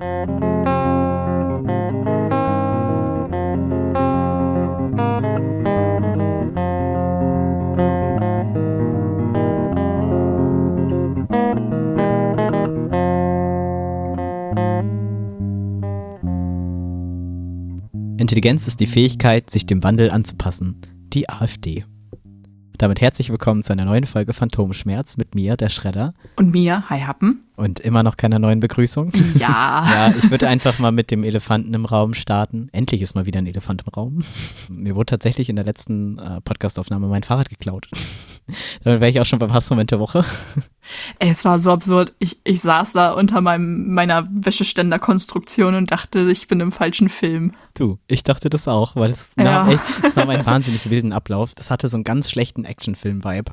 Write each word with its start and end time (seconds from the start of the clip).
Intelligenz 0.00 0.48
ist 18.66 18.80
die 18.80 18.86
Fähigkeit, 18.86 19.50
sich 19.50 19.66
dem 19.66 19.82
Wandel 19.82 20.10
anzupassen. 20.10 20.80
Die 21.12 21.28
AfD. 21.28 21.84
Damit 22.78 23.02
herzlich 23.02 23.28
willkommen 23.28 23.62
zu 23.62 23.74
einer 23.74 23.84
neuen 23.84 24.06
Folge 24.06 24.32
Phantomschmerz 24.32 25.18
mit 25.18 25.34
mir, 25.34 25.58
der 25.58 25.68
Schredder. 25.68 26.14
Und 26.36 26.52
mir, 26.52 26.88
Hi 26.88 27.00
Happen. 27.00 27.49
Und 27.60 27.78
immer 27.78 28.02
noch 28.02 28.16
keiner 28.16 28.38
neuen 28.38 28.60
Begrüßung. 28.60 29.12
Ja. 29.36 29.86
ja, 30.10 30.14
ich 30.18 30.30
würde 30.30 30.48
einfach 30.48 30.78
mal 30.78 30.92
mit 30.92 31.10
dem 31.10 31.24
Elefanten 31.24 31.74
im 31.74 31.84
Raum 31.84 32.14
starten. 32.14 32.70
Endlich 32.72 33.02
ist 33.02 33.14
mal 33.14 33.26
wieder 33.26 33.38
ein 33.38 33.46
Elefant 33.46 33.82
im 33.86 33.92
Raum. 33.92 34.20
Mir 34.70 34.94
wurde 34.96 35.10
tatsächlich 35.10 35.50
in 35.50 35.56
der 35.56 35.66
letzten 35.66 36.18
äh, 36.18 36.40
Podcastaufnahme 36.40 37.06
mein 37.08 37.22
Fahrrad 37.22 37.50
geklaut. 37.50 37.86
Damit 38.82 39.02
wäre 39.02 39.10
ich 39.10 39.20
auch 39.20 39.26
schon 39.26 39.38
beim 39.38 39.52
Hassmoment 39.52 39.90
der 39.90 40.00
Woche. 40.00 40.24
Es 41.18 41.44
war 41.44 41.60
so 41.60 41.70
absurd. 41.70 42.14
Ich, 42.18 42.40
ich 42.44 42.62
saß 42.62 42.92
da 42.92 43.12
unter 43.12 43.42
meinem, 43.42 43.92
meiner 43.92 44.26
Wäscheständerkonstruktion 44.32 45.74
und 45.74 45.90
dachte, 45.90 46.30
ich 46.30 46.48
bin 46.48 46.60
im 46.60 46.72
falschen 46.72 47.10
Film. 47.10 47.52
Du, 47.74 47.98
ich 48.06 48.22
dachte 48.22 48.48
das 48.48 48.68
auch, 48.68 48.96
weil 48.96 49.10
es 49.10 49.32
Ja. 49.36 49.44
nahm, 49.44 49.68
echt, 49.68 49.82
es 50.02 50.16
nahm 50.16 50.30
einen 50.30 50.46
wahnsinnig 50.46 50.88
wilden 50.88 51.12
Ablauf. 51.12 51.54
Das 51.54 51.70
hatte 51.70 51.88
so 51.88 51.98
einen 51.98 52.04
ganz 52.04 52.30
schlechten 52.30 52.64
Actionfilm-Vibe. 52.64 53.52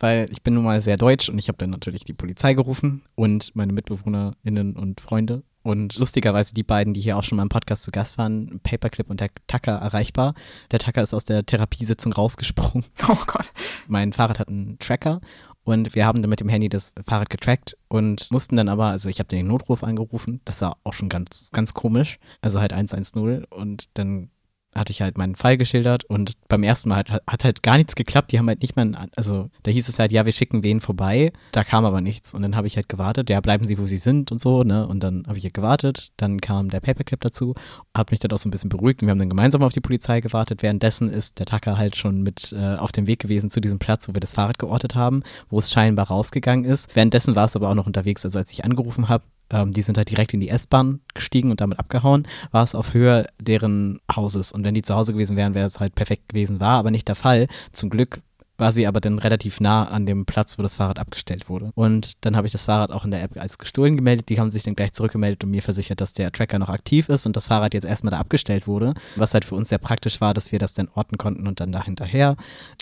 Weil 0.00 0.28
ich 0.32 0.42
bin 0.42 0.54
nun 0.54 0.64
mal 0.64 0.80
sehr 0.82 0.96
deutsch 0.96 1.28
und 1.28 1.38
ich 1.38 1.48
habe 1.48 1.58
dann 1.58 1.70
natürlich 1.70 2.04
die 2.04 2.14
Polizei 2.14 2.54
gerufen 2.54 3.02
und 3.14 3.54
meine 3.54 3.72
MitbewohnerInnen 3.72 4.74
und 4.74 5.00
Freunde. 5.00 5.44
Und 5.62 5.98
lustigerweise 5.98 6.54
die 6.54 6.62
beiden, 6.62 6.94
die 6.94 7.02
hier 7.02 7.18
auch 7.18 7.22
schon 7.22 7.36
mal 7.36 7.42
im 7.42 7.50
Podcast 7.50 7.82
zu 7.82 7.90
Gast 7.90 8.16
waren, 8.16 8.60
Paperclip 8.62 9.10
und 9.10 9.20
der 9.20 9.28
Tacker 9.46 9.72
erreichbar. 9.72 10.34
Der 10.70 10.78
Tacker 10.78 11.02
ist 11.02 11.12
aus 11.12 11.24
der 11.24 11.44
Therapiesitzung 11.44 12.12
rausgesprungen. 12.12 12.84
Oh 13.08 13.24
Gott. 13.26 13.52
Mein 13.86 14.12
Fahrrad 14.12 14.38
hat 14.38 14.48
einen 14.48 14.78
Tracker 14.78 15.20
und 15.64 15.94
wir 15.94 16.06
haben 16.06 16.22
dann 16.22 16.30
mit 16.30 16.40
dem 16.40 16.48
Handy 16.48 16.68
das 16.68 16.94
Fahrrad 17.06 17.28
getrackt 17.28 17.76
und 17.88 18.30
mussten 18.30 18.56
dann 18.56 18.68
aber, 18.68 18.86
also 18.86 19.08
ich 19.08 19.18
habe 19.18 19.28
den 19.28 19.46
Notruf 19.46 19.84
angerufen, 19.84 20.40
das 20.44 20.62
war 20.62 20.78
auch 20.84 20.94
schon 20.94 21.08
ganz, 21.08 21.50
ganz 21.52 21.74
komisch, 21.74 22.18
also 22.40 22.60
halt 22.60 22.72
110 22.72 23.44
und 23.44 23.84
dann 23.94 24.30
hatte 24.74 24.92
ich 24.92 25.02
halt 25.02 25.18
meinen 25.18 25.34
Fall 25.34 25.56
geschildert 25.56 26.04
und 26.04 26.34
beim 26.48 26.62
ersten 26.62 26.88
Mal 26.88 26.98
hat, 26.98 27.22
hat 27.26 27.44
halt 27.44 27.62
gar 27.62 27.76
nichts 27.76 27.94
geklappt. 27.96 28.30
Die 28.30 28.38
haben 28.38 28.46
halt 28.48 28.62
nicht 28.62 28.76
mal, 28.76 28.82
ein- 28.82 29.10
also 29.16 29.50
da 29.64 29.70
hieß 29.70 29.88
es 29.88 29.98
halt, 29.98 30.12
ja, 30.12 30.24
wir 30.24 30.32
schicken 30.32 30.62
wen 30.62 30.80
vorbei. 30.80 31.32
Da 31.52 31.64
kam 31.64 31.84
aber 31.84 32.00
nichts 32.00 32.34
und 32.34 32.42
dann 32.42 32.54
habe 32.54 32.66
ich 32.68 32.76
halt 32.76 32.88
gewartet. 32.88 33.28
Ja, 33.30 33.40
bleiben 33.40 33.66
Sie, 33.66 33.78
wo 33.78 33.86
Sie 33.86 33.96
sind 33.96 34.30
und 34.30 34.40
so, 34.40 34.62
ne? 34.62 34.86
Und 34.86 35.00
dann 35.02 35.24
habe 35.26 35.38
ich 35.38 35.44
halt 35.44 35.54
gewartet. 35.54 36.10
Dann 36.16 36.40
kam 36.40 36.70
der 36.70 36.80
Paperclip 36.80 37.20
dazu, 37.20 37.54
hat 37.96 38.10
mich 38.12 38.20
dann 38.20 38.30
auch 38.30 38.38
so 38.38 38.48
ein 38.48 38.52
bisschen 38.52 38.70
beruhigt 38.70 39.02
und 39.02 39.08
wir 39.08 39.10
haben 39.10 39.18
dann 39.18 39.28
gemeinsam 39.28 39.62
auf 39.62 39.72
die 39.72 39.80
Polizei 39.80 40.20
gewartet. 40.20 40.62
Währenddessen 40.62 41.10
ist 41.10 41.38
der 41.40 41.46
Tacker 41.46 41.76
halt 41.76 41.96
schon 41.96 42.22
mit 42.22 42.52
äh, 42.56 42.76
auf 42.76 42.92
dem 42.92 43.06
Weg 43.08 43.18
gewesen 43.18 43.50
zu 43.50 43.60
diesem 43.60 43.78
Platz, 43.80 44.08
wo 44.08 44.14
wir 44.14 44.20
das 44.20 44.34
Fahrrad 44.34 44.58
geortet 44.60 44.94
haben, 44.94 45.22
wo 45.48 45.58
es 45.58 45.70
scheinbar 45.72 46.08
rausgegangen 46.08 46.64
ist. 46.64 46.94
Währenddessen 46.94 47.34
war 47.34 47.46
es 47.46 47.56
aber 47.56 47.68
auch 47.70 47.74
noch 47.74 47.86
unterwegs, 47.86 48.24
also 48.24 48.38
als 48.38 48.52
ich 48.52 48.64
angerufen 48.64 49.08
habe, 49.08 49.24
ähm, 49.50 49.72
die 49.72 49.82
sind 49.82 49.98
halt 49.98 50.10
direkt 50.10 50.34
in 50.34 50.40
die 50.40 50.48
S-Bahn 50.48 51.00
gestiegen 51.14 51.50
und 51.50 51.60
damit 51.60 51.78
abgehauen, 51.78 52.26
war 52.50 52.62
es 52.62 52.74
auf 52.74 52.94
Höhe 52.94 53.26
deren 53.40 54.00
Hauses. 54.14 54.52
Und 54.52 54.64
wenn 54.64 54.74
die 54.74 54.82
zu 54.82 54.94
Hause 54.94 55.12
gewesen 55.12 55.36
wären, 55.36 55.54
wäre 55.54 55.66
es 55.66 55.80
halt 55.80 55.94
perfekt 55.94 56.28
gewesen. 56.28 56.60
War 56.60 56.78
aber 56.78 56.90
nicht 56.90 57.08
der 57.08 57.16
Fall. 57.16 57.48
Zum 57.72 57.90
Glück 57.90 58.22
war 58.60 58.72
sie 58.72 58.86
aber 58.86 59.00
dann 59.00 59.18
relativ 59.18 59.60
nah 59.60 59.88
an 59.88 60.06
dem 60.06 60.26
Platz, 60.26 60.58
wo 60.58 60.62
das 60.62 60.76
Fahrrad 60.76 60.98
abgestellt 60.98 61.48
wurde. 61.48 61.72
Und 61.74 62.24
dann 62.24 62.36
habe 62.36 62.46
ich 62.46 62.52
das 62.52 62.64
Fahrrad 62.64 62.92
auch 62.92 63.04
in 63.04 63.10
der 63.10 63.22
App 63.22 63.36
als 63.40 63.58
gestohlen 63.58 63.96
gemeldet. 63.96 64.28
Die 64.28 64.38
haben 64.38 64.50
sich 64.50 64.62
dann 64.62 64.76
gleich 64.76 64.92
zurückgemeldet 64.92 65.42
und 65.44 65.50
mir 65.50 65.62
versichert, 65.62 66.00
dass 66.00 66.12
der 66.12 66.30
Tracker 66.30 66.58
noch 66.58 66.68
aktiv 66.68 67.08
ist 67.08 67.26
und 67.26 67.36
das 67.36 67.48
Fahrrad 67.48 67.74
jetzt 67.74 67.84
erstmal 67.84 68.10
da 68.10 68.18
abgestellt 68.18 68.66
wurde. 68.66 68.94
Was 69.16 69.34
halt 69.34 69.44
für 69.44 69.54
uns 69.54 69.70
sehr 69.70 69.78
praktisch 69.78 70.20
war, 70.20 70.34
dass 70.34 70.52
wir 70.52 70.58
das 70.58 70.74
dann 70.74 70.88
orten 70.94 71.18
konnten 71.18 71.46
und 71.46 71.60
dann 71.60 71.72
da 71.72 71.82
hinterher. 71.82 72.36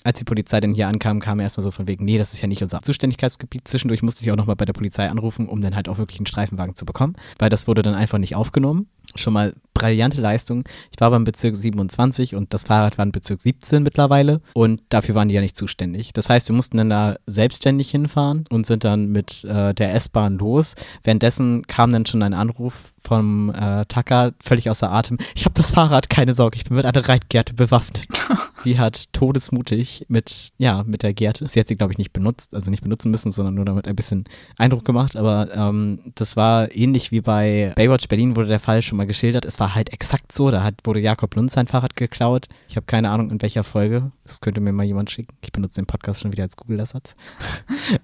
Als 0.05 0.19
die 0.19 0.25
Polizei 0.25 0.61
dann 0.61 0.73
hier 0.73 0.89
ankam, 0.89 1.21
kam 1.21 1.39
er 1.39 1.45
erstmal 1.45 1.63
so 1.63 1.71
von 1.71 1.87
wegen, 1.87 2.05
nee, 2.05 2.19
das 2.19 2.33
ist 2.33 2.41
ja 2.41 2.49
nicht 2.49 2.63
unser 2.63 2.83
Zuständigkeitsgebiet. 2.83 3.69
Zwischendurch 3.69 4.03
musste 4.03 4.25
ich 4.25 4.33
auch 4.33 4.37
nochmal 4.37 4.57
bei 4.57 4.65
der 4.65 4.73
Polizei 4.73 5.09
anrufen, 5.09 5.49
um 5.49 5.63
dann 5.63 5.77
halt 5.77 5.89
auch 5.89 5.99
wirklich 5.99 6.19
einen 6.19 6.27
Streifenwagen 6.27 6.75
zu 6.75 6.85
bekommen, 6.85 7.15
weil 7.39 7.51
das 7.51 7.69
wurde 7.69 7.83
dann 7.83 7.95
einfach 7.95 8.19
nicht 8.19 8.35
aufgenommen. 8.35 8.89
Schon 9.17 9.33
mal 9.33 9.55
brillante 9.75 10.21
Leistung. 10.21 10.65
Ich 10.93 11.01
war 11.01 11.11
beim 11.11 11.25
Bezirk 11.25 11.57
27 11.57 12.35
und 12.35 12.53
das 12.53 12.65
Fahrrad 12.65 12.99
war 12.99 13.05
in 13.05 13.13
Bezirk 13.13 13.41
17 13.41 13.83
mittlerweile 13.83 14.41
und 14.55 14.83
dafür 14.89 15.15
waren 15.15 15.29
die 15.29 15.35
ja 15.35 15.41
nicht 15.41 15.57
zuständig. 15.57 16.13
Das 16.13 16.29
heißt, 16.29 16.49
wir 16.49 16.57
mussten 16.57 16.77
dann 16.77 16.91
da 16.91 17.17
selbstständig 17.27 17.91
hinfahren 17.91 18.45
und 18.51 18.67
sind 18.67 18.85
dann 18.85 19.07
mit 19.07 19.45
äh, 19.45 19.73
der 19.75 19.95
S-Bahn 19.95 20.39
los. 20.39 20.75
Währenddessen 21.05 21.67
kam 21.67 21.93
dann 21.93 22.07
schon 22.07 22.23
ein 22.23 22.35
Anruf 22.35 22.75
vom 23.09 23.51
äh, 23.51 23.87
Tacker, 23.87 24.33
völlig 24.41 24.69
außer 24.69 24.93
Atem. 24.93 25.17
Ich 25.35 25.47
habe 25.47 25.55
das 25.55 25.71
Fahrrad, 25.71 26.11
keine 26.11 26.35
Sorge, 26.35 26.57
ich 26.57 26.65
bin 26.65 26.77
mit 26.77 26.85
einer 26.85 27.09
Reitgerte 27.09 27.55
bewaffnet. 27.55 28.07
sie 28.59 28.79
hat 28.79 29.13
todesmutig 29.15 30.05
mit, 30.09 30.51
ja, 30.59 30.85
mit 30.85 31.03
der 31.03 31.15
Gerte, 31.15 31.49
sie 31.49 31.59
hat 31.59 31.69
sie, 31.69 31.77
glaube 31.77 31.93
ich, 31.93 31.99
nicht 31.99 32.13
benutzt, 32.13 32.55
also 32.55 32.71
nicht 32.71 32.83
benutzen 32.83 33.11
müssen, 33.11 33.33
sondern 33.33 33.55
nur 33.55 33.65
damit 33.65 33.89
ein 33.89 33.97
bisschen 33.97 34.25
Eindruck 34.59 34.85
gemacht, 34.85 35.17
aber 35.17 35.49
ähm, 35.55 36.01
das 36.17 36.37
war 36.37 36.75
ähnlich 36.75 37.11
wie 37.11 37.23
bei 37.23 37.73
Baywatch 37.77 38.09
Berlin 38.09 38.37
wurde 38.37 38.49
der 38.49 38.61
Fall 38.61 38.83
schon 38.83 38.99
mal 38.99 39.07
geschildert. 39.07 39.45
Es 39.45 39.59
war 39.59 39.75
halt 39.75 39.93
exakt 39.93 40.33
so, 40.33 40.51
da 40.51 40.63
hat, 40.63 40.75
wurde 40.85 41.01
Jakob 41.01 41.35
Lund 41.35 41.51
sein 41.51 41.67
Fahrrad 41.67 41.97
geklaut. 41.97 42.47
Ich 42.69 42.77
habe 42.77 42.87
keine 42.87 43.11
Ahnung, 43.11 43.31
in 43.31 43.41
welcher 43.41 43.65
Folge. 43.65 44.13
Das 44.25 44.41
könnte 44.41 44.61
mir 44.61 44.73
mal 44.73 44.85
jemand 44.85 45.11
schicken. 45.11 45.35
Ich 45.41 45.53
benutze 45.53 45.81
den 45.81 45.87
Podcast 45.87 46.21
schon 46.21 46.33
wieder 46.33 46.43
als 46.43 46.57
Google-Ersatz. 46.57 47.17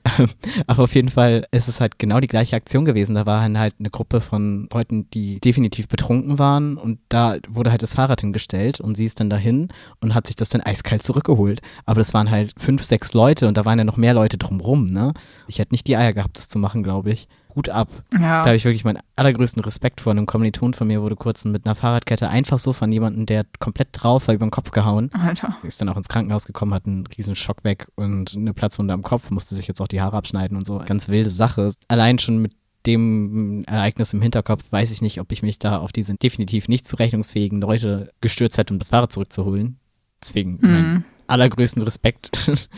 aber 0.67 0.85
auf 0.85 0.95
jeden 0.95 1.09
Fall 1.11 1.47
ist 1.51 1.69
es 1.69 1.81
halt 1.81 1.99
genau 1.99 2.21
die 2.21 2.29
gleiche 2.29 2.57
Aktion 2.57 2.85
gewesen. 2.85 3.15
Da 3.15 3.27
war 3.27 3.43
halt 3.43 3.75
eine 3.79 3.91
Gruppe 3.91 4.21
von 4.21 4.69
Leuten, 4.73 4.94
die 5.03 5.41
definitiv 5.41 5.89
betrunken 5.89 6.39
waren 6.39 6.77
und 6.77 6.99
da 7.09 7.37
wurde 7.49 7.71
halt 7.71 7.83
das 7.83 7.95
Fahrrad 7.95 8.21
hingestellt 8.21 8.81
und 8.81 8.97
sie 8.97 9.05
ist 9.05 9.21
dann 9.21 9.31
dahin 9.31 9.69
und 10.01 10.15
hat 10.15 10.27
sich 10.27 10.37
das 10.37 10.49
dann 10.49 10.61
eiskalt 10.61 11.03
zurückgeholt. 11.03 11.61
Aber 11.87 12.01
das 12.01 12.15
waren 12.15 12.31
halt 12.31 12.53
fünf, 12.57 12.83
sechs 12.83 13.13
Leute 13.13 13.49
und 13.49 13.57
da 13.57 13.65
waren 13.65 13.79
ja 13.79 13.85
noch 13.85 13.97
mehr 13.97 14.15
Leute 14.15 14.39
drumrum, 14.39 14.87
ne? 14.87 15.13
Ich 15.49 15.59
hätte 15.59 15.75
nicht 15.75 15.87
die 15.87 15.97
Eier 15.97 16.13
gehabt, 16.13 16.39
das 16.39 16.49
zu 16.49 16.59
machen, 16.59 16.83
glaube 16.83 17.11
ich. 17.11 17.29
Gut 17.49 17.69
ab. 17.69 17.89
Ja. 18.13 18.43
Da 18.43 18.47
habe 18.47 18.57
ich 18.57 18.65
wirklich 18.65 18.85
meinen 18.85 18.99
allergrößten 19.15 19.63
Respekt 19.63 20.01
vor. 20.01 20.11
Einem 20.11 20.27
Kommiliton 20.27 20.75
von 20.75 20.89
mir 20.89 21.03
wurde 21.03 21.15
kurz 21.15 21.45
mit 21.45 21.65
einer 21.65 21.77
Fahrradkette 21.77 22.29
einfach 22.29 22.59
so 22.59 22.73
von 22.73 22.91
jemandem, 22.91 23.27
der 23.27 23.47
komplett 23.61 23.89
drauf 23.93 24.27
war, 24.27 24.35
über 24.35 24.45
den 24.45 24.51
Kopf 24.51 24.73
gehauen. 24.73 25.09
Alter. 25.13 25.57
Ist 25.63 25.81
dann 25.81 25.89
auch 25.89 25.97
ins 25.97 26.09
Krankenhaus 26.09 26.47
gekommen, 26.47 26.75
hat 26.75 26.87
einen 26.87 27.07
riesen 27.07 27.37
Schock 27.37 27.63
weg 27.63 27.87
und 27.95 28.35
eine 28.37 28.55
Platzwunde 28.55 28.93
am 28.93 29.03
Kopf, 29.03 29.31
musste 29.31 29.55
sich 29.55 29.69
jetzt 29.69 29.81
auch 29.81 29.87
die 29.87 30.01
Haare 30.01 30.17
abschneiden 30.17 30.57
und 30.57 30.67
so. 30.67 30.83
Ganz 30.85 31.09
wilde 31.09 31.31
Sache. 31.31 31.69
Allein 31.87 32.19
schon 32.19 32.39
mit 32.39 32.55
dem 32.87 33.65
Ereignis 33.67 34.13
im 34.13 34.23
Hinterkopf 34.23 34.65
weiß 34.71 34.91
ich 34.91 35.01
nicht, 35.03 35.21
ob 35.21 35.33
ich 35.33 35.43
mich 35.43 35.59
da 35.59 35.79
auf 35.79 35.93
diese 35.93 36.15
definitiv 36.15 36.69
nicht 36.69 36.87
zurechnungsfähigen 36.87 37.61
Leute 37.61 38.11
gestürzt 38.21 38.59
hätte, 38.59 38.73
um 38.75 38.79
das 38.79 38.91
Fahrrad 38.91 39.13
zurückzuholen. 39.13 39.79
Deswegen 40.23 40.59
mein 40.61 40.93
Mhm. 40.95 41.05
allergrößten 41.27 41.83
Respekt. 41.83 42.31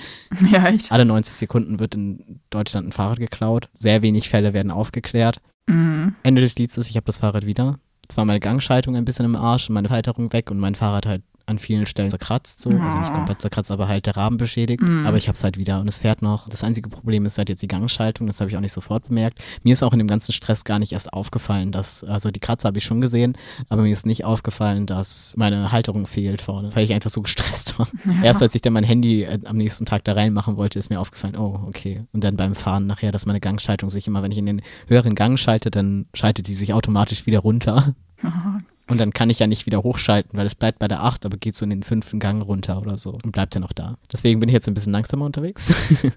Ja, 0.50 0.66
echt. 0.66 0.92
Alle 0.92 1.04
90 1.04 1.34
Sekunden 1.36 1.78
wird 1.80 1.94
in 1.94 2.40
Deutschland 2.50 2.88
ein 2.88 2.92
Fahrrad 2.92 3.18
geklaut. 3.18 3.68
Sehr 3.72 4.02
wenig 4.02 4.28
Fälle 4.28 4.52
werden 4.54 4.70
aufgeklärt. 4.72 5.40
Mhm. 5.66 6.14
Ende 6.22 6.40
des 6.42 6.56
Lieds 6.56 6.76
ist, 6.76 6.90
ich 6.90 6.96
habe 6.96 7.06
das 7.06 7.18
Fahrrad 7.18 7.46
wieder. 7.46 7.78
Zwar 8.08 8.24
meine 8.24 8.40
Gangschaltung 8.40 8.94
ein 8.96 9.04
bisschen 9.04 9.24
im 9.24 9.34
Arsch 9.36 9.68
und 9.68 9.74
meine 9.74 9.90
Halterung 9.90 10.32
weg 10.32 10.50
und 10.50 10.58
mein 10.58 10.74
Fahrrad 10.76 11.06
halt 11.06 11.22
an 11.46 11.58
vielen 11.58 11.86
Stellen 11.86 12.10
zerkratzt, 12.10 12.60
so. 12.60 12.70
Also 12.70 12.98
nicht 12.98 13.10
Oh. 13.10 13.14
komplett 13.14 13.40
zerkratzt, 13.40 13.70
aber 13.70 13.88
halt 13.88 14.06
der 14.06 14.16
Rahmen 14.16 14.36
beschädigt. 14.36 14.82
Mhm. 14.82 15.06
Aber 15.06 15.16
ich 15.16 15.28
habe 15.28 15.36
es 15.36 15.44
halt 15.44 15.56
wieder 15.58 15.80
und 15.80 15.88
es 15.88 15.98
fährt 15.98 16.20
noch. 16.22 16.48
Das 16.48 16.64
einzige 16.64 16.88
Problem 16.88 17.24
ist 17.24 17.38
halt 17.38 17.48
jetzt 17.48 17.62
die 17.62 17.68
Gangschaltung, 17.68 18.26
das 18.26 18.40
habe 18.40 18.50
ich 18.50 18.56
auch 18.56 18.60
nicht 18.60 18.72
sofort 18.72 19.08
bemerkt. 19.08 19.38
Mir 19.62 19.72
ist 19.72 19.82
auch 19.82 19.92
in 19.92 19.98
dem 19.98 20.08
ganzen 20.08 20.32
Stress 20.32 20.64
gar 20.64 20.78
nicht 20.78 20.92
erst 20.92 21.12
aufgefallen, 21.12 21.72
dass, 21.72 22.02
also 22.04 22.30
die 22.30 22.40
Kratzer 22.40 22.68
habe 22.68 22.78
ich 22.78 22.84
schon 22.84 23.00
gesehen, 23.00 23.36
aber 23.68 23.82
mir 23.82 23.92
ist 23.92 24.06
nicht 24.06 24.24
aufgefallen, 24.24 24.86
dass 24.86 25.34
meine 25.36 25.72
Halterung 25.72 26.06
fehlt 26.06 26.42
vorne, 26.42 26.74
weil 26.74 26.84
ich 26.84 26.92
einfach 26.92 27.10
so 27.10 27.22
gestresst 27.22 27.78
war. 27.78 27.88
Ja. 28.04 28.22
Erst 28.24 28.42
als 28.42 28.54
ich 28.54 28.62
dann 28.62 28.72
mein 28.72 28.84
Handy 28.84 29.22
äh, 29.24 29.38
am 29.44 29.56
nächsten 29.56 29.84
Tag 29.84 30.04
da 30.04 30.12
reinmachen 30.12 30.56
wollte, 30.56 30.78
ist 30.78 30.90
mir 30.90 31.00
aufgefallen, 31.00 31.36
oh, 31.36 31.60
okay. 31.66 32.04
Und 32.12 32.22
dann 32.24 32.36
beim 32.36 32.54
Fahren 32.54 32.86
nachher, 32.86 33.12
dass 33.12 33.26
meine 33.26 33.40
Gangschaltung 33.40 33.90
sich 33.90 34.06
immer, 34.06 34.22
wenn 34.22 34.30
ich 34.32 34.38
in 34.38 34.46
den 34.46 34.62
höheren 34.86 35.14
Gang 35.14 35.38
schalte, 35.38 35.70
dann 35.70 36.06
schaltet 36.14 36.46
die 36.48 36.54
sich 36.54 36.72
automatisch 36.74 37.26
wieder 37.26 37.40
runter. 37.40 37.94
Und 38.88 38.98
dann 38.98 39.12
kann 39.12 39.30
ich 39.30 39.40
ja 39.40 39.46
nicht 39.46 39.66
wieder 39.66 39.82
hochschalten, 39.82 40.38
weil 40.38 40.46
es 40.46 40.54
bleibt 40.54 40.78
bei 40.78 40.86
der 40.86 41.02
8, 41.02 41.26
aber 41.26 41.36
geht 41.36 41.56
so 41.56 41.64
in 41.64 41.70
den 41.70 41.82
fünften 41.82 42.20
Gang 42.20 42.46
runter 42.46 42.80
oder 42.80 42.96
so 42.96 43.18
und 43.22 43.32
bleibt 43.32 43.54
ja 43.54 43.60
noch 43.60 43.72
da. 43.72 43.98
Deswegen 44.12 44.38
bin 44.38 44.48
ich 44.48 44.52
jetzt 44.52 44.68
ein 44.68 44.74
bisschen 44.74 44.92
langsamer 44.92 45.24
unterwegs. 45.24 45.74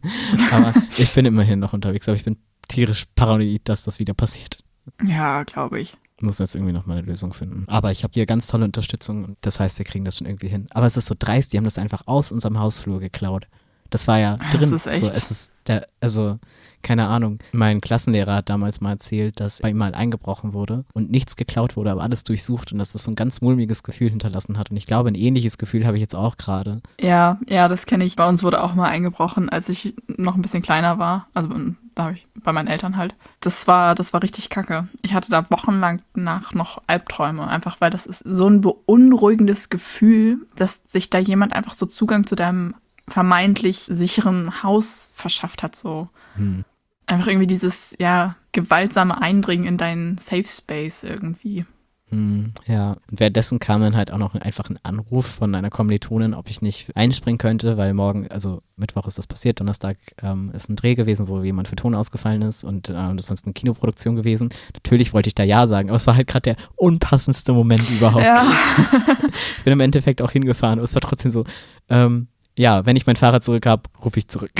aber 0.51 0.73
ich 0.97 1.11
bin 1.13 1.25
immerhin 1.25 1.59
noch 1.59 1.73
unterwegs, 1.73 2.07
aber 2.07 2.15
ich 2.15 2.25
bin 2.25 2.37
tierisch 2.67 3.05
paranoid, 3.15 3.61
dass 3.63 3.83
das 3.83 3.99
wieder 3.99 4.13
passiert. 4.13 4.63
Ja, 5.05 5.43
glaube 5.43 5.81
ich. 5.81 5.97
muss 6.21 6.39
jetzt 6.39 6.55
irgendwie 6.55 6.73
noch 6.73 6.85
mal 6.85 6.97
eine 6.97 7.07
Lösung 7.07 7.33
finden. 7.33 7.65
Aber 7.67 7.91
ich 7.91 8.03
habe 8.03 8.13
hier 8.13 8.25
ganz 8.25 8.47
tolle 8.47 8.65
Unterstützung 8.65 9.23
und 9.23 9.37
das 9.41 9.59
heißt, 9.59 9.79
wir 9.79 9.85
kriegen 9.85 10.05
das 10.05 10.17
schon 10.17 10.27
irgendwie 10.27 10.49
hin. 10.49 10.67
Aber 10.71 10.85
es 10.85 10.95
ist 10.95 11.07
so 11.07 11.15
dreist, 11.17 11.53
die 11.53 11.57
haben 11.57 11.63
das 11.63 11.79
einfach 11.79 12.03
aus 12.05 12.31
unserem 12.31 12.59
Hausflur 12.59 12.99
geklaut. 12.99 13.47
Das 13.89 14.07
war 14.07 14.19
ja 14.19 14.37
Das 14.37 14.51
drin. 14.59 14.73
ist 14.73 14.87
echt- 14.87 14.99
So, 14.99 15.07
es 15.11 15.31
ist 15.31 15.51
der, 15.67 15.85
also, 16.01 16.39
keine 16.81 17.07
Ahnung. 17.07 17.39
Mein 17.51 17.81
Klassenlehrer 17.81 18.35
hat 18.35 18.49
damals 18.49 18.79
mal 18.81 18.91
erzählt, 18.91 19.39
dass 19.39 19.59
bei 19.59 19.69
ihm 19.71 19.77
mal 19.77 19.93
eingebrochen 19.93 20.53
wurde 20.53 20.85
und 20.93 21.11
nichts 21.11 21.35
geklaut 21.35 21.75
wurde, 21.75 21.91
aber 21.91 22.01
alles 22.03 22.23
durchsucht 22.23 22.71
und 22.71 22.79
dass 22.79 22.93
das 22.93 23.03
so 23.03 23.11
ein 23.11 23.15
ganz 23.15 23.41
mulmiges 23.41 23.83
Gefühl 23.83 24.09
hinterlassen 24.09 24.57
hat. 24.57 24.71
Und 24.71 24.77
ich 24.77 24.87
glaube, 24.87 25.09
ein 25.09 25.15
ähnliches 25.15 25.57
Gefühl 25.57 25.85
habe 25.85 25.97
ich 25.97 26.01
jetzt 26.01 26.15
auch 26.15 26.37
gerade. 26.37 26.81
Ja, 26.99 27.37
ja, 27.47 27.67
das 27.67 27.85
kenne 27.85 28.05
ich. 28.05 28.15
Bei 28.15 28.27
uns 28.27 28.41
wurde 28.43 28.63
auch 28.63 28.73
mal 28.75 28.87
eingebrochen, 28.87 29.49
als 29.49 29.67
ich 29.69 29.93
noch 30.07 30.35
ein 30.35 30.41
bisschen 30.41 30.61
kleiner 30.63 30.97
war. 30.97 31.27
Also 31.33 31.49
Da 31.95 32.03
habe 32.05 32.13
ich 32.13 32.25
bei 32.41 32.53
meinen 32.53 32.67
Eltern 32.69 32.95
halt. 32.95 33.13
Das 33.41 33.67
war, 33.67 33.93
das 33.93 34.13
war 34.13 34.23
richtig 34.23 34.49
kacke. 34.49 34.87
Ich 35.01 35.13
hatte 35.13 35.29
da 35.29 35.45
wochenlang 35.51 36.01
nach 36.15 36.53
noch 36.53 36.81
Albträume, 36.87 37.45
einfach 37.45 37.81
weil 37.81 37.91
das 37.91 38.05
ist 38.05 38.19
so 38.25 38.47
ein 38.47 38.61
beunruhigendes 38.61 39.67
Gefühl, 39.69 40.37
dass 40.55 40.81
sich 40.85 41.09
da 41.09 41.17
jemand 41.19 41.51
einfach 41.51 41.73
so 41.73 41.85
Zugang 41.85 42.25
zu 42.25 42.35
deinem 42.35 42.73
vermeintlich 43.09 43.87
sicheren 43.89 44.63
Haus 44.63 45.09
verschafft 45.13 45.63
hat, 45.63 45.75
so. 45.75 46.09
Hm. 46.35 46.65
Einfach 47.05 47.27
irgendwie 47.27 47.47
dieses, 47.47 47.95
ja, 47.99 48.35
gewaltsame 48.51 49.21
Eindringen 49.21 49.67
in 49.67 49.77
deinen 49.77 50.17
Safe 50.17 50.47
Space 50.47 51.03
irgendwie. 51.03 51.65
Hm, 52.11 52.53
ja, 52.65 52.97
und 53.11 53.19
währenddessen 53.19 53.59
kam 53.59 53.81
dann 53.81 53.95
halt 53.95 54.11
auch 54.11 54.17
noch 54.17 54.33
einfach 54.33 54.67
ein 54.69 54.79
Anruf 54.81 55.27
von 55.27 55.53
einer 55.53 55.69
Kommilitonin, 55.69 56.33
ob 56.33 56.49
ich 56.49 56.61
nicht 56.61 56.95
einspringen 56.95 57.37
könnte, 57.37 57.77
weil 57.77 57.93
morgen, 57.93 58.27
also 58.29 58.63
Mittwoch 58.77 59.05
ist 59.05 59.19
das 59.19 59.27
passiert, 59.27 59.59
Donnerstag 59.59 59.97
ähm, 60.23 60.49
ist 60.53 60.69
ein 60.69 60.75
Dreh 60.75 60.95
gewesen, 60.95 61.27
wo 61.27 61.43
jemand 61.43 61.67
für 61.67 61.75
Ton 61.75 61.93
ausgefallen 61.93 62.41
ist 62.41 62.63
und 62.63 62.89
ähm, 62.89 63.15
das 63.15 63.25
ist 63.25 63.27
sonst 63.27 63.45
eine 63.45 63.53
Kinoproduktion 63.53 64.15
gewesen. 64.15 64.49
Natürlich 64.73 65.13
wollte 65.13 65.27
ich 65.27 65.35
da 65.35 65.43
Ja 65.43 65.67
sagen, 65.67 65.89
aber 65.89 65.97
es 65.97 66.07
war 66.07 66.15
halt 66.15 66.27
gerade 66.27 66.55
der 66.55 66.57
unpassendste 66.75 67.53
Moment 67.53 67.87
überhaupt. 67.91 68.25
Ja. 68.25 68.43
ich 69.57 69.63
bin 69.63 69.73
im 69.73 69.79
Endeffekt 69.79 70.23
auch 70.23 70.31
hingefahren, 70.31 70.79
aber 70.79 70.85
es 70.85 70.95
war 70.95 71.01
trotzdem 71.01 71.29
so, 71.29 71.43
ähm, 71.89 72.27
ja, 72.59 72.85
wenn 72.85 72.97
ich 72.97 73.07
mein 73.07 73.15
Fahrrad 73.15 73.41
zurück 73.41 73.65
habe, 73.65 73.83
rufe 74.03 74.19
ich 74.19 74.27
zurück. 74.27 74.51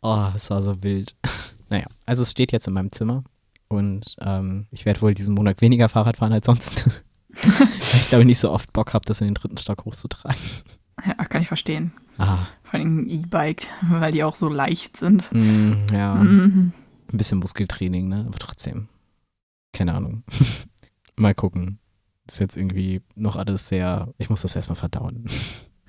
oh, 0.00 0.28
es 0.34 0.48
war 0.48 0.62
so 0.62 0.82
wild. 0.82 1.14
Naja, 1.68 1.84
also 2.06 2.22
es 2.22 2.30
steht 2.30 2.52
jetzt 2.52 2.66
in 2.66 2.72
meinem 2.72 2.90
Zimmer 2.90 3.22
und 3.68 4.16
ähm, 4.22 4.66
ich 4.70 4.86
werde 4.86 5.02
wohl 5.02 5.12
diesen 5.12 5.34
Monat 5.34 5.60
weniger 5.60 5.90
Fahrrad 5.90 6.16
fahren 6.16 6.32
als 6.32 6.46
sonst. 6.46 7.04
ich 7.34 8.08
glaube 8.08 8.24
nicht 8.24 8.38
so 8.38 8.50
oft 8.50 8.72
Bock 8.72 8.94
habe, 8.94 9.04
das 9.04 9.20
in 9.20 9.26
den 9.26 9.34
dritten 9.34 9.58
Stock 9.58 9.84
hochzutragen. 9.84 10.40
Ja, 11.06 11.22
kann 11.26 11.42
ich 11.42 11.48
verstehen. 11.48 11.92
Ah. 12.16 12.46
Vor 12.62 12.80
allem 12.80 13.06
E-Bike, 13.06 13.66
weil 13.90 14.12
die 14.12 14.24
auch 14.24 14.36
so 14.36 14.48
leicht 14.48 14.96
sind. 14.96 15.30
Mm, 15.32 15.84
ja. 15.92 16.14
Mhm. 16.14 16.72
Ein 17.12 17.18
bisschen 17.18 17.40
Muskeltraining, 17.40 18.08
ne? 18.08 18.24
Aber 18.26 18.38
trotzdem. 18.38 18.88
Keine 19.74 19.92
Ahnung. 19.92 20.24
mal 21.16 21.34
gucken. 21.34 21.78
Ist 22.26 22.40
jetzt 22.40 22.56
irgendwie 22.56 23.02
noch 23.16 23.36
alles 23.36 23.68
sehr. 23.68 24.14
Ich 24.16 24.30
muss 24.30 24.40
das 24.40 24.56
erstmal 24.56 24.76
verdauen. 24.76 25.26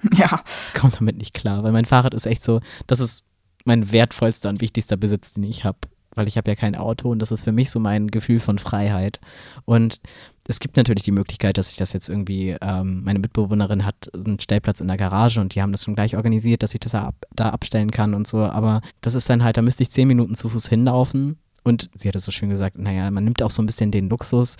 Ja. 0.17 0.43
Ich 0.73 0.79
komme 0.79 0.93
damit 0.97 1.17
nicht 1.17 1.33
klar, 1.33 1.63
weil 1.63 1.71
mein 1.71 1.85
Fahrrad 1.85 2.13
ist 2.13 2.25
echt 2.25 2.43
so, 2.43 2.59
das 2.87 2.99
ist 2.99 3.25
mein 3.65 3.91
wertvollster 3.91 4.49
und 4.49 4.61
wichtigster 4.61 4.97
Besitz, 4.97 5.33
den 5.33 5.43
ich 5.43 5.63
habe 5.63 5.77
weil 6.15 6.27
ich 6.27 6.37
habe 6.37 6.49
ja 6.49 6.55
kein 6.55 6.75
Auto 6.75 7.09
und 7.09 7.19
das 7.19 7.31
ist 7.31 7.43
für 7.43 7.51
mich 7.51 7.71
so 7.71 7.79
mein 7.79 8.09
Gefühl 8.09 8.39
von 8.39 8.59
Freiheit. 8.59 9.19
Und 9.65 9.99
es 10.47 10.59
gibt 10.59 10.75
natürlich 10.77 11.03
die 11.03 11.11
Möglichkeit, 11.11 11.57
dass 11.57 11.71
ich 11.71 11.77
das 11.77 11.93
jetzt 11.93 12.09
irgendwie, 12.09 12.55
ähm, 12.61 13.03
meine 13.03 13.19
Mitbewohnerin 13.19 13.85
hat 13.85 14.11
einen 14.13 14.39
Stellplatz 14.39 14.81
in 14.81 14.87
der 14.87 14.97
Garage 14.97 15.39
und 15.39 15.55
die 15.55 15.61
haben 15.61 15.71
das 15.71 15.83
schon 15.83 15.95
gleich 15.95 16.15
organisiert, 16.17 16.63
dass 16.63 16.73
ich 16.73 16.79
das 16.79 16.91
da, 16.91 17.03
ab, 17.03 17.15
da 17.33 17.49
abstellen 17.49 17.91
kann 17.91 18.13
und 18.13 18.27
so. 18.27 18.39
Aber 18.39 18.81
das 19.01 19.15
ist 19.15 19.29
dann 19.29 19.43
halt, 19.43 19.57
da 19.57 19.61
müsste 19.61 19.83
ich 19.83 19.91
zehn 19.91 20.07
Minuten 20.07 20.35
zu 20.35 20.49
Fuß 20.49 20.67
hinlaufen. 20.67 21.37
Und 21.63 21.91
sie 21.93 22.07
hat 22.07 22.15
es 22.15 22.25
so 22.25 22.31
schön 22.31 22.49
gesagt, 22.49 22.79
naja, 22.79 23.09
man 23.11 23.23
nimmt 23.23 23.43
auch 23.43 23.51
so 23.51 23.61
ein 23.61 23.67
bisschen 23.67 23.91
den 23.91 24.09
Luxus. 24.09 24.57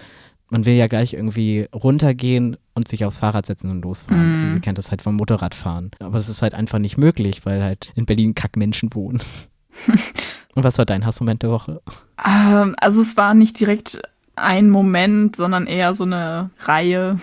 Man 0.52 0.66
will 0.66 0.76
ja 0.76 0.88
gleich 0.88 1.14
irgendwie 1.14 1.68
runtergehen 1.74 2.58
und 2.76 2.88
sich 2.88 3.06
aufs 3.06 3.20
Fahrrad 3.20 3.46
setzen 3.46 3.72
und 3.72 3.82
losfahren. 3.82 4.34
Mm. 4.34 4.36
Sie, 4.36 4.50
sie 4.50 4.60
kennt 4.60 4.78
das 4.78 4.92
halt 4.92 5.02
vom 5.02 5.16
Motorradfahren. 5.16 5.92
Aber 6.00 6.18
das 6.18 6.30
ist 6.30 6.42
halt 6.42 6.54
einfach 6.54 6.78
nicht 6.78 6.98
möglich, 6.98 7.46
weil 7.46 7.64
halt 7.64 7.92
in 7.96 8.06
Berlin 8.06 8.36
Kackmenschen 8.36 8.94
wohnen. 8.94 9.22
Und 10.54 10.66
was 10.66 10.78
war 10.78 10.86
dein 10.86 11.06
Hassmoment 11.06 11.44
der 11.44 11.52
Woche? 11.52 11.82
Ähm, 12.26 12.76
also 12.78 13.02
es 13.02 13.16
war 13.16 13.34
nicht 13.34 13.60
direkt 13.60 14.02
ein 14.36 14.70
Moment, 14.70 15.38
sondern 15.38 15.66
eher 15.66 15.96
so 15.96 16.04
eine 16.04 16.50
Reihe 16.60 17.20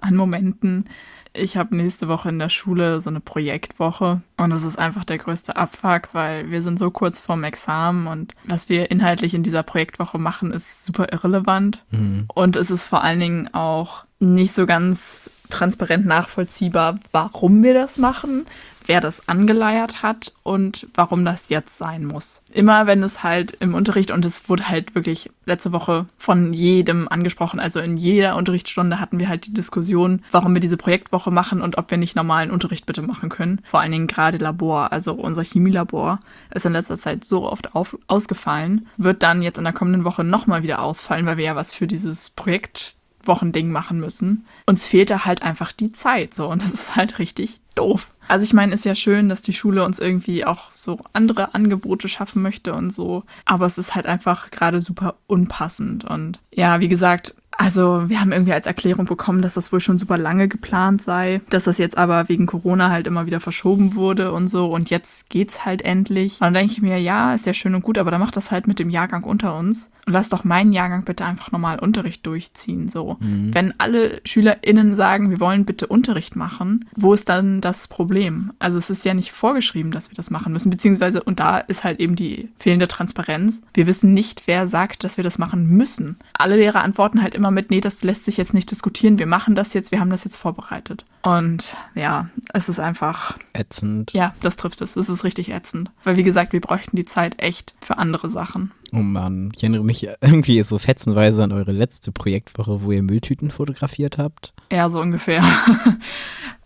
an 0.00 0.14
Momenten. 0.14 0.84
Ich 1.32 1.56
habe 1.56 1.76
nächste 1.76 2.08
Woche 2.08 2.28
in 2.28 2.38
der 2.38 2.48
Schule 2.48 3.00
so 3.00 3.10
eine 3.10 3.20
Projektwoche 3.20 4.22
und 4.36 4.50
das 4.50 4.62
ist 4.62 4.78
einfach 4.78 5.04
der 5.04 5.18
größte 5.18 5.56
Abfuck, 5.56 6.08
weil 6.12 6.50
wir 6.50 6.62
sind 6.62 6.78
so 6.78 6.90
kurz 6.90 7.20
vorm 7.20 7.44
Examen 7.44 8.06
und 8.06 8.34
was 8.44 8.68
wir 8.68 8.90
inhaltlich 8.90 9.34
in 9.34 9.42
dieser 9.42 9.62
Projektwoche 9.62 10.18
machen, 10.18 10.52
ist 10.52 10.84
super 10.84 11.12
irrelevant 11.12 11.84
mhm. 11.90 12.26
und 12.34 12.56
es 12.56 12.70
ist 12.70 12.84
vor 12.84 13.02
allen 13.02 13.20
Dingen 13.20 13.54
auch 13.54 14.04
nicht 14.20 14.52
so 14.52 14.66
ganz 14.66 15.30
transparent 15.50 16.06
nachvollziehbar, 16.06 16.98
warum 17.12 17.62
wir 17.62 17.74
das 17.74 17.98
machen, 17.98 18.46
wer 18.88 19.00
das 19.00 19.28
angeleiert 19.28 20.02
hat 20.02 20.32
und 20.42 20.88
warum 20.94 21.24
das 21.24 21.50
jetzt 21.50 21.76
sein 21.76 22.04
muss. 22.04 22.40
Immer 22.52 22.86
wenn 22.86 23.02
es 23.02 23.22
halt 23.22 23.56
im 23.60 23.74
Unterricht, 23.74 24.10
und 24.10 24.24
es 24.24 24.48
wurde 24.48 24.68
halt 24.68 24.94
wirklich 24.94 25.30
letzte 25.44 25.72
Woche 25.72 26.06
von 26.16 26.54
jedem 26.54 27.06
angesprochen, 27.06 27.60
also 27.60 27.80
in 27.80 27.98
jeder 27.98 28.34
Unterrichtsstunde 28.36 28.98
hatten 28.98 29.20
wir 29.20 29.28
halt 29.28 29.46
die 29.46 29.54
Diskussion, 29.54 30.24
warum 30.32 30.54
wir 30.54 30.60
diese 30.60 30.78
Projektwoche 30.78 31.30
machen 31.30 31.60
und 31.60 31.76
ob 31.76 31.90
wir 31.90 31.98
nicht 31.98 32.16
normalen 32.16 32.50
Unterricht 32.50 32.86
bitte 32.86 33.02
machen 33.02 33.28
können. 33.28 33.60
Vor 33.64 33.80
allen 33.80 33.92
Dingen 33.92 34.06
gerade 34.06 34.38
Labor, 34.38 34.90
also 34.90 35.12
unser 35.12 35.44
Chemielabor 35.44 36.20
ist 36.54 36.64
in 36.64 36.72
letzter 36.72 36.96
Zeit 36.96 37.24
so 37.24 37.48
oft 37.50 37.74
auf, 37.74 37.96
ausgefallen, 38.06 38.86
wird 38.96 39.22
dann 39.22 39.42
jetzt 39.42 39.58
in 39.58 39.64
der 39.64 39.74
kommenden 39.74 40.04
Woche 40.04 40.24
nochmal 40.24 40.62
wieder 40.62 40.82
ausfallen, 40.82 41.26
weil 41.26 41.36
wir 41.36 41.44
ja 41.44 41.56
was 41.56 41.74
für 41.74 41.86
dieses 41.86 42.30
Projekt 42.30 42.96
Wochending 43.24 43.70
machen 43.70 44.00
müssen. 44.00 44.46
Uns 44.66 44.84
fehlt 44.84 45.10
da 45.10 45.24
halt 45.24 45.42
einfach 45.42 45.72
die 45.72 45.92
Zeit 45.92 46.34
so 46.34 46.48
und 46.48 46.62
das 46.62 46.72
ist 46.72 46.96
halt 46.96 47.18
richtig 47.18 47.60
doof. 47.74 48.08
Also 48.28 48.44
ich 48.44 48.52
meine, 48.52 48.74
ist 48.74 48.84
ja 48.84 48.94
schön, 48.94 49.30
dass 49.30 49.40
die 49.40 49.54
Schule 49.54 49.84
uns 49.84 49.98
irgendwie 49.98 50.44
auch 50.44 50.70
so 50.74 51.00
andere 51.14 51.54
Angebote 51.54 52.08
schaffen 52.08 52.42
möchte 52.42 52.74
und 52.74 52.92
so, 52.92 53.24
aber 53.46 53.64
es 53.66 53.78
ist 53.78 53.94
halt 53.94 54.06
einfach 54.06 54.50
gerade 54.50 54.80
super 54.82 55.16
unpassend. 55.26 56.04
Und 56.04 56.40
ja, 56.52 56.78
wie 56.80 56.88
gesagt, 56.88 57.34
also 57.58 58.08
wir 58.08 58.20
haben 58.20 58.30
irgendwie 58.30 58.52
als 58.52 58.66
Erklärung 58.66 59.06
bekommen, 59.06 59.42
dass 59.42 59.54
das 59.54 59.72
wohl 59.72 59.80
schon 59.80 59.98
super 59.98 60.16
lange 60.16 60.46
geplant 60.46 61.02
sei, 61.02 61.40
dass 61.50 61.64
das 61.64 61.76
jetzt 61.76 61.98
aber 61.98 62.28
wegen 62.28 62.46
Corona 62.46 62.88
halt 62.90 63.08
immer 63.08 63.26
wieder 63.26 63.40
verschoben 63.40 63.96
wurde 63.96 64.32
und 64.32 64.46
so 64.46 64.72
und 64.72 64.90
jetzt 64.90 65.28
geht's 65.28 65.64
halt 65.64 65.82
endlich. 65.82 66.34
Und 66.34 66.42
dann 66.42 66.54
denke 66.54 66.72
ich 66.72 66.80
mir, 66.80 66.98
ja, 66.98 67.34
ist 67.34 67.46
ja 67.46 67.54
schön 67.54 67.74
und 67.74 67.82
gut, 67.82 67.98
aber 67.98 68.12
dann 68.12 68.20
macht 68.20 68.36
das 68.36 68.52
halt 68.52 68.68
mit 68.68 68.78
dem 68.78 68.90
Jahrgang 68.90 69.24
unter 69.24 69.56
uns 69.58 69.90
und 70.08 70.14
lass 70.14 70.30
doch 70.30 70.42
meinen 70.42 70.72
Jahrgang 70.72 71.04
bitte 71.04 71.26
einfach 71.26 71.52
normal 71.52 71.78
Unterricht 71.80 72.24
durchziehen. 72.24 72.88
So, 72.88 73.18
mhm. 73.20 73.52
wenn 73.52 73.74
alle 73.78 74.22
SchülerInnen 74.24 74.94
sagen, 74.94 75.28
wir 75.28 75.38
wollen 75.38 75.66
bitte 75.66 75.86
Unterricht 75.86 76.34
machen, 76.34 76.86
wo 76.96 77.12
ist 77.12 77.28
dann 77.28 77.60
das 77.60 77.88
Problem? 77.88 78.52
Also 78.58 78.78
es 78.78 78.88
ist 78.88 79.04
ja 79.04 79.12
nicht 79.12 79.32
vorgeschrieben, 79.32 79.90
dass 79.90 80.10
wir 80.10 80.16
das 80.16 80.30
machen 80.30 80.54
müssen, 80.54 80.70
beziehungsweise 80.70 81.22
und 81.22 81.40
da 81.40 81.58
ist 81.58 81.84
halt 81.84 82.00
eben 82.00 82.16
die 82.16 82.48
fehlende 82.58 82.88
Transparenz. 82.88 83.60
Wir 83.74 83.86
wissen 83.86 84.14
nicht, 84.14 84.44
wer 84.46 84.66
sagt, 84.66 85.04
dass 85.04 85.18
wir 85.18 85.24
das 85.24 85.36
machen 85.36 85.66
müssen. 85.66 86.16
Alle 86.32 86.56
Lehrer 86.56 86.82
antworten 86.82 87.20
halt 87.20 87.34
immer 87.34 87.47
immer 87.48 87.54
mit, 87.54 87.70
nee, 87.70 87.80
das 87.80 88.02
lässt 88.02 88.26
sich 88.26 88.36
jetzt 88.36 88.52
nicht 88.52 88.70
diskutieren, 88.70 89.18
wir 89.18 89.26
machen 89.26 89.54
das 89.54 89.72
jetzt, 89.72 89.90
wir 89.90 90.00
haben 90.00 90.10
das 90.10 90.24
jetzt 90.24 90.36
vorbereitet. 90.36 91.04
Und 91.22 91.74
ja, 91.94 92.28
es 92.52 92.68
ist 92.68 92.78
einfach. 92.78 93.38
Ätzend. 93.54 94.12
Ja, 94.12 94.34
das 94.40 94.56
trifft 94.56 94.82
es. 94.82 94.96
Es 94.96 95.08
ist 95.08 95.24
richtig 95.24 95.50
ätzend. 95.50 95.90
Weil 96.04 96.16
wie 96.16 96.22
gesagt, 96.22 96.52
wir 96.52 96.60
bräuchten 96.60 96.96
die 96.96 97.04
Zeit 97.06 97.40
echt 97.40 97.74
für 97.80 97.98
andere 97.98 98.28
Sachen. 98.28 98.72
Oh 98.92 98.98
Mann, 98.98 99.52
ich 99.56 99.62
erinnere 99.62 99.84
mich 99.84 100.06
irgendwie 100.20 100.62
so 100.62 100.78
fetzenweise 100.78 101.42
an 101.42 101.52
eure 101.52 101.72
letzte 101.72 102.12
Projektwoche, 102.12 102.82
wo 102.82 102.92
ihr 102.92 103.02
Mülltüten 103.02 103.50
fotografiert 103.50 104.18
habt. 104.18 104.52
Ja, 104.70 104.88
so 104.90 105.00
ungefähr. 105.00 105.42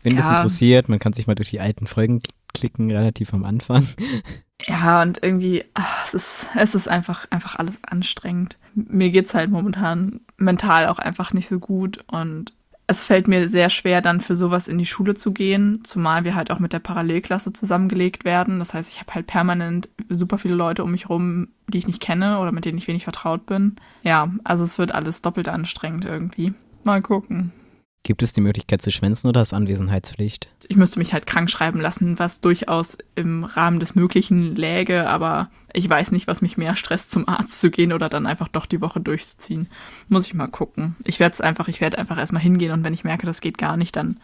Wenn 0.02 0.16
ja. 0.16 0.22
das 0.22 0.30
interessiert, 0.30 0.88
man 0.88 0.98
kann 0.98 1.12
sich 1.12 1.26
mal 1.26 1.34
durch 1.34 1.50
die 1.50 1.60
alten 1.60 1.86
Folgen 1.86 2.22
klicken, 2.52 2.90
relativ 2.90 3.32
am 3.32 3.44
Anfang. 3.44 3.86
Ja, 4.66 5.02
und 5.02 5.22
irgendwie, 5.22 5.64
ach, 5.74 6.06
es, 6.06 6.14
ist, 6.14 6.46
es 6.54 6.74
ist 6.74 6.88
einfach, 6.88 7.26
einfach 7.30 7.56
alles 7.56 7.78
anstrengend. 7.82 8.58
Mir 8.74 9.10
geht's 9.10 9.34
halt 9.34 9.50
momentan 9.50 10.20
mental 10.36 10.88
auch 10.88 10.98
einfach 10.98 11.32
nicht 11.32 11.48
so 11.48 11.58
gut 11.58 12.04
und 12.08 12.52
es 12.86 13.02
fällt 13.02 13.28
mir 13.28 13.48
sehr 13.48 13.70
schwer, 13.70 14.02
dann 14.02 14.20
für 14.20 14.36
sowas 14.36 14.68
in 14.68 14.76
die 14.76 14.86
Schule 14.86 15.14
zu 15.14 15.32
gehen, 15.32 15.80
zumal 15.84 16.24
wir 16.24 16.34
halt 16.34 16.50
auch 16.50 16.58
mit 16.58 16.72
der 16.72 16.80
Parallelklasse 16.80 17.52
zusammengelegt 17.52 18.24
werden. 18.24 18.58
Das 18.58 18.74
heißt, 18.74 18.90
ich 18.90 19.00
habe 19.00 19.14
halt 19.14 19.26
permanent 19.26 19.88
super 20.08 20.36
viele 20.36 20.54
Leute 20.54 20.84
um 20.84 20.90
mich 20.90 21.08
rum, 21.08 21.48
die 21.68 21.78
ich 21.78 21.86
nicht 21.86 22.02
kenne 22.02 22.38
oder 22.40 22.52
mit 22.52 22.64
denen 22.64 22.78
ich 22.78 22.88
wenig 22.88 23.04
vertraut 23.04 23.46
bin. 23.46 23.76
Ja, 24.02 24.30
also 24.44 24.64
es 24.64 24.78
wird 24.78 24.92
alles 24.92 25.22
doppelt 25.22 25.48
anstrengend 25.48 26.04
irgendwie. 26.04 26.52
Mal 26.84 27.00
gucken. 27.00 27.52
Gibt 28.04 28.24
es 28.24 28.32
die 28.32 28.40
Möglichkeit 28.40 28.82
zu 28.82 28.90
schwänzen 28.90 29.28
oder 29.28 29.42
ist 29.42 29.54
Anwesenheitspflicht? 29.54 30.48
Ich 30.66 30.76
müsste 30.76 30.98
mich 30.98 31.12
halt 31.12 31.26
krank 31.26 31.48
schreiben 31.48 31.80
lassen, 31.80 32.18
was 32.18 32.40
durchaus 32.40 32.98
im 33.14 33.44
Rahmen 33.44 33.78
des 33.78 33.94
Möglichen 33.94 34.56
läge, 34.56 35.08
aber 35.08 35.50
ich 35.72 35.88
weiß 35.88 36.10
nicht, 36.10 36.26
was 36.26 36.42
mich 36.42 36.56
mehr 36.56 36.74
stresst, 36.74 37.12
zum 37.12 37.28
Arzt 37.28 37.60
zu 37.60 37.70
gehen 37.70 37.92
oder 37.92 38.08
dann 38.08 38.26
einfach 38.26 38.48
doch 38.48 38.66
die 38.66 38.80
Woche 38.80 39.00
durchzuziehen. 39.00 39.68
Muss 40.08 40.26
ich 40.26 40.34
mal 40.34 40.48
gucken. 40.48 40.96
Ich 41.04 41.20
werde 41.20 41.34
es 41.34 41.40
einfach, 41.40 41.68
ich 41.68 41.80
werde 41.80 41.98
einfach 41.98 42.18
erstmal 42.18 42.42
hingehen 42.42 42.72
und 42.72 42.84
wenn 42.84 42.94
ich 42.94 43.04
merke, 43.04 43.26
das 43.26 43.40
geht 43.40 43.56
gar 43.56 43.76
nicht, 43.76 43.94
dann 43.94 44.18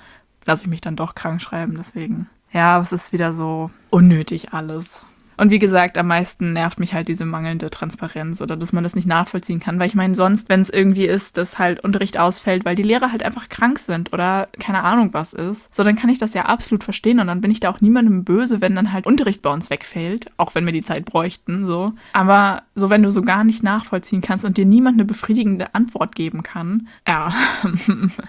lasse 0.44 0.64
ich 0.64 0.68
mich 0.68 0.80
dann 0.80 0.96
doch 0.96 1.14
krank 1.14 1.40
schreiben. 1.40 1.76
Deswegen, 1.76 2.28
ja, 2.52 2.80
es 2.80 2.90
ist 2.90 3.12
wieder 3.12 3.32
so 3.32 3.70
unnötig 3.90 4.52
alles. 4.52 5.02
Und 5.38 5.52
wie 5.52 5.60
gesagt, 5.60 5.96
am 5.96 6.08
meisten 6.08 6.52
nervt 6.52 6.80
mich 6.80 6.94
halt 6.94 7.06
diese 7.06 7.24
mangelnde 7.24 7.70
Transparenz 7.70 8.42
oder 8.42 8.56
dass 8.56 8.72
man 8.72 8.82
das 8.82 8.96
nicht 8.96 9.06
nachvollziehen 9.06 9.60
kann. 9.60 9.78
Weil 9.78 9.86
ich 9.86 9.94
meine, 9.94 10.16
sonst, 10.16 10.48
wenn 10.48 10.60
es 10.60 10.68
irgendwie 10.68 11.06
ist, 11.06 11.38
dass 11.38 11.60
halt 11.60 11.84
Unterricht 11.84 12.18
ausfällt, 12.18 12.64
weil 12.64 12.74
die 12.74 12.82
Lehrer 12.82 13.12
halt 13.12 13.22
einfach 13.22 13.48
krank 13.48 13.78
sind 13.78 14.12
oder 14.12 14.48
keine 14.58 14.82
Ahnung 14.82 15.10
was 15.12 15.32
ist, 15.32 15.74
so 15.74 15.84
dann 15.84 15.94
kann 15.94 16.10
ich 16.10 16.18
das 16.18 16.34
ja 16.34 16.46
absolut 16.46 16.82
verstehen 16.82 17.20
und 17.20 17.28
dann 17.28 17.40
bin 17.40 17.52
ich 17.52 17.60
da 17.60 17.70
auch 17.70 17.80
niemandem 17.80 18.24
böse, 18.24 18.60
wenn 18.60 18.74
dann 18.74 18.92
halt 18.92 19.06
Unterricht 19.06 19.40
bei 19.40 19.50
uns 19.50 19.70
wegfällt, 19.70 20.26
auch 20.38 20.56
wenn 20.56 20.66
wir 20.66 20.72
die 20.72 20.82
Zeit 20.82 21.04
bräuchten, 21.04 21.66
so. 21.66 21.92
Aber 22.12 22.62
so, 22.74 22.90
wenn 22.90 23.04
du 23.04 23.12
so 23.12 23.22
gar 23.22 23.44
nicht 23.44 23.62
nachvollziehen 23.62 24.20
kannst 24.20 24.44
und 24.44 24.56
dir 24.56 24.66
niemand 24.66 24.96
eine 24.96 25.04
befriedigende 25.04 25.72
Antwort 25.72 26.16
geben 26.16 26.42
kann, 26.42 26.88
ja. 27.06 27.32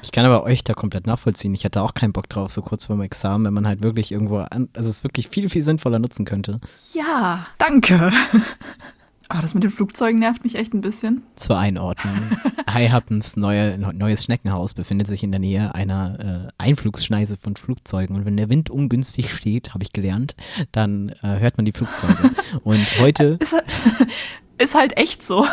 ich 0.04 0.12
kann 0.12 0.28
aber 0.28 0.44
euch 0.44 0.64
da 0.64 0.74
komplett 0.74 1.08
nachvollziehen. 1.08 1.56
Ich 1.56 1.66
hatte 1.66 1.82
auch 1.82 1.96
keinen 1.96 2.14
Bock 2.14 2.30
drauf, 2.30 2.52
so 2.52 2.62
kurz 2.62 2.86
vor 2.86 2.96
dem 2.96 3.02
Examen, 3.02 3.46
wenn 3.46 3.54
man 3.56 3.66
halt 3.66 3.82
wirklich 3.82 4.12
irgendwo, 4.12 4.38
an, 4.38 4.70
also 4.76 4.92
es 4.92 5.04
wirklich 5.04 5.30
viel, 5.30 5.50
viel 5.50 5.64
sinnvoller 5.64 5.98
nutzen 5.98 6.26
könnte. 6.26 6.60
Ja 6.94 6.99
Ja, 7.00 7.48
danke. 7.58 8.12
Aber 9.30 9.42
das 9.42 9.54
mit 9.54 9.64
den 9.64 9.72
Flugzeugen 9.72 10.20
nervt 10.20 10.44
mich 10.44 10.56
echt 10.56 10.74
ein 10.74 10.82
bisschen. 10.82 11.24
Zur 11.38 11.58
Einordnung. 11.58 12.14
High 12.70 12.92
Happens 12.92 13.38
neue, 13.38 13.78
neues 13.78 14.26
Schneckenhaus 14.26 14.74
befindet 14.74 15.08
sich 15.08 15.24
in 15.24 15.32
der 15.32 15.40
Nähe 15.40 15.74
einer 15.74 16.50
äh, 16.50 16.52
Einflugsschneise 16.58 17.38
von 17.38 17.56
Flugzeugen. 17.56 18.18
Und 18.18 18.26
wenn 18.26 18.36
der 18.36 18.50
Wind 18.50 18.70
ungünstig 18.70 19.34
steht, 19.34 19.74
habe 19.74 19.84
ich 19.84 19.94
gelernt, 19.94 20.36
dann 20.74 21.14
äh, 21.24 21.40
hört 21.40 21.56
man 21.56 21.66
die 21.66 21.72
Flugzeuge. 21.72 22.32
Und 22.64 23.00
heute. 23.00 23.38
Ist, 23.40 23.56
ist 24.58 24.76
halt 24.76 24.98
echt 24.98 25.24
so. 25.24 25.48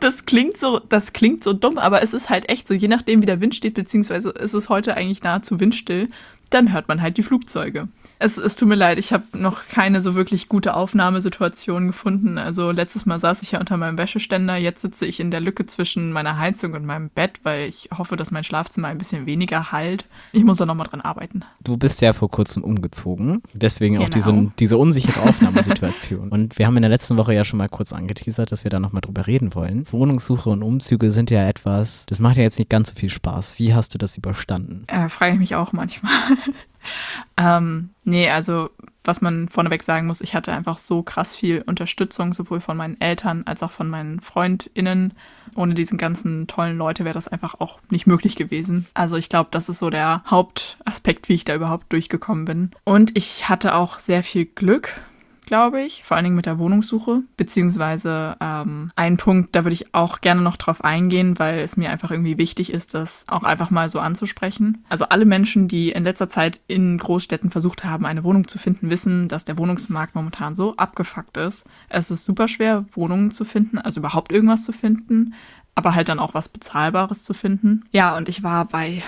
Das 0.00 0.26
klingt 0.26 0.58
so, 0.58 0.80
das 0.80 1.14
klingt 1.14 1.44
so 1.44 1.54
dumm, 1.54 1.78
aber 1.78 2.02
es 2.02 2.12
ist 2.12 2.28
halt 2.28 2.50
echt 2.50 2.68
so. 2.68 2.74
Je 2.74 2.88
nachdem, 2.88 3.22
wie 3.22 3.26
der 3.26 3.40
Wind 3.40 3.54
steht, 3.54 3.72
beziehungsweise 3.72 4.30
ist 4.30 4.52
es 4.52 4.68
heute 4.68 4.98
eigentlich 4.98 5.22
nahezu 5.22 5.60
windstill, 5.60 6.08
dann 6.50 6.74
hört 6.74 6.88
man 6.88 7.00
halt 7.00 7.16
die 7.16 7.22
Flugzeuge. 7.22 7.88
Es, 8.18 8.38
es 8.38 8.56
tut 8.56 8.68
mir 8.68 8.76
leid, 8.76 8.98
ich 8.98 9.12
habe 9.12 9.24
noch 9.34 9.68
keine 9.68 10.02
so 10.02 10.14
wirklich 10.14 10.48
gute 10.48 10.74
Aufnahmesituation 10.74 11.88
gefunden. 11.88 12.38
Also 12.38 12.70
letztes 12.70 13.04
Mal 13.04 13.20
saß 13.20 13.42
ich 13.42 13.52
ja 13.52 13.60
unter 13.60 13.76
meinem 13.76 13.98
Wäscheständer, 13.98 14.56
jetzt 14.56 14.80
sitze 14.82 15.06
ich 15.06 15.20
in 15.20 15.30
der 15.30 15.40
Lücke 15.40 15.66
zwischen 15.66 16.12
meiner 16.12 16.38
Heizung 16.38 16.72
und 16.72 16.86
meinem 16.86 17.10
Bett, 17.10 17.40
weil 17.42 17.68
ich 17.68 17.90
hoffe, 17.96 18.16
dass 18.16 18.30
mein 18.30 18.44
Schlafzimmer 18.44 18.88
ein 18.88 18.98
bisschen 18.98 19.26
weniger 19.26 19.70
halt. 19.70 20.06
Ich 20.32 20.44
muss 20.44 20.58
da 20.58 20.66
nochmal 20.66 20.86
dran 20.86 21.02
arbeiten. 21.02 21.44
Du 21.62 21.76
bist 21.76 22.00
ja 22.00 22.12
vor 22.12 22.30
kurzem 22.30 22.64
umgezogen, 22.64 23.42
deswegen 23.52 23.96
genau. 23.96 24.06
auch 24.06 24.10
diese, 24.10 24.52
diese 24.58 24.78
unsichere 24.78 25.20
Aufnahmesituation. 25.22 26.28
und 26.30 26.58
wir 26.58 26.66
haben 26.66 26.76
in 26.76 26.82
der 26.82 26.90
letzten 26.90 27.18
Woche 27.18 27.34
ja 27.34 27.44
schon 27.44 27.58
mal 27.58 27.68
kurz 27.68 27.92
angeteasert, 27.92 28.50
dass 28.50 28.64
wir 28.64 28.70
da 28.70 28.80
nochmal 28.80 29.02
drüber 29.02 29.26
reden 29.26 29.54
wollen. 29.54 29.84
Wohnungssuche 29.90 30.48
und 30.48 30.62
Umzüge 30.62 31.10
sind 31.10 31.30
ja 31.30 31.46
etwas, 31.46 32.06
das 32.06 32.20
macht 32.20 32.36
ja 32.38 32.42
jetzt 32.42 32.58
nicht 32.58 32.70
ganz 32.70 32.88
so 32.90 32.94
viel 32.94 33.10
Spaß. 33.10 33.58
Wie 33.58 33.74
hast 33.74 33.92
du 33.92 33.98
das 33.98 34.16
überstanden? 34.16 34.84
Äh, 34.86 35.08
frage 35.08 35.34
ich 35.34 35.38
mich 35.38 35.54
auch 35.54 35.72
manchmal. 35.72 36.12
ähm, 37.36 37.90
nee, 38.04 38.30
also 38.30 38.70
was 39.06 39.20
man 39.20 39.48
vorneweg 39.48 39.82
sagen 39.82 40.06
muss, 40.06 40.20
ich 40.20 40.34
hatte 40.34 40.52
einfach 40.52 40.78
so 40.78 41.02
krass 41.02 41.34
viel 41.34 41.62
Unterstützung, 41.62 42.32
sowohl 42.32 42.60
von 42.60 42.76
meinen 42.76 43.00
Eltern 43.00 43.42
als 43.46 43.62
auch 43.62 43.70
von 43.70 43.88
meinen 43.88 44.20
FreundInnen. 44.20 45.14
Ohne 45.54 45.74
diesen 45.74 45.96
ganzen 45.96 46.46
tollen 46.48 46.76
Leute 46.76 47.04
wäre 47.04 47.14
das 47.14 47.28
einfach 47.28 47.60
auch 47.60 47.78
nicht 47.88 48.06
möglich 48.06 48.36
gewesen. 48.36 48.86
Also 48.94 49.16
ich 49.16 49.28
glaube, 49.28 49.48
das 49.52 49.68
ist 49.68 49.78
so 49.78 49.90
der 49.90 50.22
Hauptaspekt, 50.26 51.28
wie 51.28 51.34
ich 51.34 51.44
da 51.44 51.54
überhaupt 51.54 51.92
durchgekommen 51.92 52.44
bin. 52.44 52.70
Und 52.84 53.16
ich 53.16 53.48
hatte 53.48 53.74
auch 53.74 53.98
sehr 53.98 54.22
viel 54.22 54.44
Glück 54.44 55.00
glaube 55.46 55.80
ich, 55.80 56.02
vor 56.04 56.16
allen 56.16 56.24
Dingen 56.24 56.36
mit 56.36 56.46
der 56.46 56.58
Wohnungssuche, 56.58 57.22
beziehungsweise 57.36 58.36
ähm, 58.40 58.90
ein 58.96 59.16
Punkt, 59.16 59.54
da 59.54 59.64
würde 59.64 59.74
ich 59.74 59.94
auch 59.94 60.20
gerne 60.20 60.42
noch 60.42 60.56
drauf 60.56 60.84
eingehen, 60.84 61.38
weil 61.38 61.60
es 61.60 61.76
mir 61.76 61.90
einfach 61.90 62.10
irgendwie 62.10 62.36
wichtig 62.36 62.72
ist, 62.72 62.94
das 62.94 63.24
auch 63.28 63.44
einfach 63.44 63.70
mal 63.70 63.88
so 63.88 64.00
anzusprechen. 64.00 64.84
Also 64.88 65.06
alle 65.06 65.24
Menschen, 65.24 65.68
die 65.68 65.90
in 65.90 66.04
letzter 66.04 66.28
Zeit 66.28 66.60
in 66.66 66.98
Großstädten 66.98 67.50
versucht 67.50 67.84
haben, 67.84 68.04
eine 68.04 68.24
Wohnung 68.24 68.48
zu 68.48 68.58
finden, 68.58 68.90
wissen, 68.90 69.28
dass 69.28 69.44
der 69.44 69.56
Wohnungsmarkt 69.56 70.14
momentan 70.14 70.54
so 70.54 70.76
abgefuckt 70.76 71.36
ist. 71.36 71.64
Es 71.88 72.10
ist 72.10 72.24
super 72.24 72.48
schwer, 72.48 72.84
Wohnungen 72.92 73.30
zu 73.30 73.44
finden, 73.44 73.78
also 73.78 74.00
überhaupt 74.00 74.32
irgendwas 74.32 74.64
zu 74.64 74.72
finden, 74.72 75.34
aber 75.76 75.94
halt 75.94 76.08
dann 76.08 76.18
auch 76.18 76.34
was 76.34 76.48
Bezahlbares 76.48 77.22
zu 77.22 77.34
finden. 77.34 77.84
Ja, 77.92 78.16
und 78.16 78.28
ich 78.28 78.42
war 78.42 78.64
bei, 78.64 79.02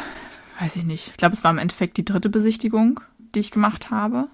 weiß 0.60 0.76
ich 0.76 0.84
nicht, 0.84 1.08
ich 1.08 1.16
glaube, 1.16 1.34
es 1.34 1.42
war 1.42 1.50
im 1.50 1.58
Endeffekt 1.58 1.96
die 1.96 2.04
dritte 2.04 2.28
Besichtigung, 2.28 3.00
die 3.34 3.40
ich 3.40 3.50
gemacht 3.50 3.90
habe 3.90 4.28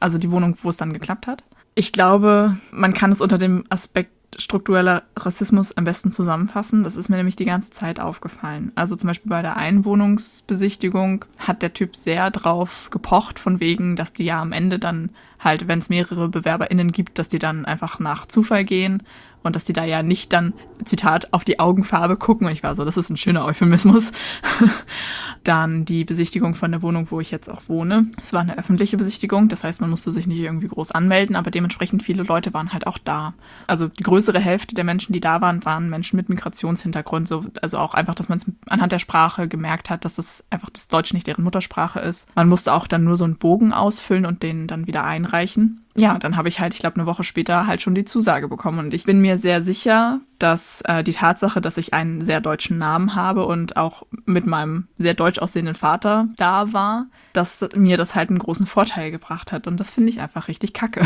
also 0.00 0.18
die 0.18 0.30
Wohnung, 0.30 0.56
wo 0.62 0.70
es 0.70 0.76
dann 0.76 0.92
geklappt 0.92 1.26
hat. 1.26 1.44
Ich 1.74 1.92
glaube, 1.92 2.56
man 2.72 2.94
kann 2.94 3.12
es 3.12 3.20
unter 3.20 3.38
dem 3.38 3.64
Aspekt 3.68 4.10
struktureller 4.38 5.02
Rassismus 5.16 5.76
am 5.76 5.84
besten 5.84 6.12
zusammenfassen. 6.12 6.84
Das 6.84 6.96
ist 6.96 7.08
mir 7.08 7.16
nämlich 7.16 7.36
die 7.36 7.44
ganze 7.44 7.70
Zeit 7.70 8.00
aufgefallen. 8.00 8.72
Also 8.74 8.96
zum 8.96 9.08
Beispiel 9.08 9.30
bei 9.30 9.42
der 9.42 9.56
Einwohnungsbesichtigung 9.56 11.24
hat 11.38 11.62
der 11.62 11.72
Typ 11.72 11.96
sehr 11.96 12.30
drauf 12.30 12.88
gepocht, 12.90 13.38
von 13.38 13.60
wegen, 13.60 13.96
dass 13.96 14.12
die 14.12 14.24
ja 14.24 14.40
am 14.40 14.52
Ende 14.52 14.78
dann 14.78 15.10
halt, 15.38 15.68
wenn 15.68 15.78
es 15.78 15.88
mehrere 15.88 16.28
BewerberInnen 16.28 16.92
gibt, 16.92 17.18
dass 17.18 17.28
die 17.28 17.38
dann 17.38 17.64
einfach 17.64 17.98
nach 17.98 18.26
Zufall 18.26 18.64
gehen 18.64 19.02
und 19.42 19.56
dass 19.56 19.64
die 19.64 19.72
da 19.72 19.84
ja 19.84 20.02
nicht 20.02 20.32
dann, 20.32 20.52
Zitat, 20.84 21.32
auf 21.32 21.44
die 21.44 21.58
Augenfarbe 21.58 22.16
gucken. 22.16 22.46
Und 22.46 22.52
ich 22.52 22.62
war 22.62 22.74
so, 22.74 22.84
das 22.84 22.96
ist 22.96 23.10
ein 23.10 23.16
schöner 23.16 23.44
Euphemismus. 23.44 24.12
dann 25.44 25.84
die 25.84 26.04
Besichtigung 26.04 26.54
von 26.54 26.70
der 26.70 26.82
Wohnung, 26.82 27.06
wo 27.10 27.20
ich 27.20 27.30
jetzt 27.30 27.48
auch 27.48 27.62
wohne. 27.66 28.06
Es 28.20 28.32
war 28.32 28.40
eine 28.40 28.58
öffentliche 28.58 28.96
Besichtigung, 28.96 29.48
das 29.48 29.64
heißt, 29.64 29.80
man 29.80 29.90
musste 29.90 30.12
sich 30.12 30.26
nicht 30.26 30.38
irgendwie 30.38 30.68
groß 30.68 30.90
anmelden, 30.90 31.36
aber 31.36 31.50
dementsprechend 31.50 32.02
viele 32.02 32.22
Leute 32.22 32.52
waren 32.52 32.72
halt 32.72 32.86
auch 32.86 32.98
da. 32.98 33.34
Also 33.66 33.88
die 33.88 34.02
größere 34.02 34.38
Hälfte 34.38 34.74
der 34.74 34.84
Menschen, 34.84 35.12
die 35.12 35.20
da 35.20 35.40
waren, 35.40 35.64
waren 35.64 35.88
Menschen 35.88 36.16
mit 36.16 36.28
Migrationshintergrund. 36.28 37.28
So, 37.28 37.46
also 37.62 37.78
auch 37.78 37.94
einfach, 37.94 38.14
dass 38.14 38.28
man 38.28 38.38
es 38.38 38.46
anhand 38.68 38.92
der 38.92 38.98
Sprache 38.98 39.48
gemerkt 39.48 39.90
hat, 39.90 40.04
dass 40.04 40.16
das 40.16 40.44
einfach 40.50 40.70
das 40.70 40.88
Deutsch 40.88 41.14
nicht 41.14 41.26
deren 41.26 41.44
Muttersprache 41.44 42.00
ist. 42.00 42.28
Man 42.34 42.48
musste 42.48 42.72
auch 42.72 42.86
dann 42.86 43.04
nur 43.04 43.16
so 43.16 43.24
einen 43.24 43.36
Bogen 43.36 43.72
ausfüllen 43.72 44.26
und 44.26 44.42
den 44.42 44.66
dann 44.66 44.86
wieder 44.86 45.04
einreichen 45.04 45.80
ja, 45.96 46.18
dann 46.18 46.36
habe 46.36 46.48
ich 46.48 46.60
halt, 46.60 46.72
ich 46.74 46.80
glaube, 46.80 46.96
eine 46.96 47.06
Woche 47.06 47.24
später 47.24 47.66
halt 47.66 47.82
schon 47.82 47.94
die 47.94 48.04
Zusage 48.04 48.48
bekommen. 48.48 48.78
Und 48.78 48.94
ich 48.94 49.04
bin 49.04 49.20
mir 49.20 49.38
sehr 49.38 49.60
sicher, 49.60 50.20
dass 50.38 50.82
äh, 50.82 51.02
die 51.02 51.12
Tatsache, 51.12 51.60
dass 51.60 51.76
ich 51.76 51.92
einen 51.92 52.22
sehr 52.22 52.40
deutschen 52.40 52.78
Namen 52.78 53.14
habe 53.14 53.44
und 53.44 53.76
auch 53.76 54.06
mit 54.24 54.46
meinem 54.46 54.86
sehr 54.98 55.14
deutsch 55.14 55.40
aussehenden 55.40 55.74
Vater 55.74 56.28
da 56.36 56.72
war, 56.72 57.06
dass 57.32 57.68
mir 57.74 57.96
das 57.96 58.14
halt 58.14 58.30
einen 58.30 58.38
großen 58.38 58.66
Vorteil 58.66 59.10
gebracht 59.10 59.50
hat. 59.52 59.66
Und 59.66 59.78
das 59.78 59.90
finde 59.90 60.10
ich 60.10 60.20
einfach 60.20 60.48
richtig 60.48 60.72
kacke. 60.72 61.04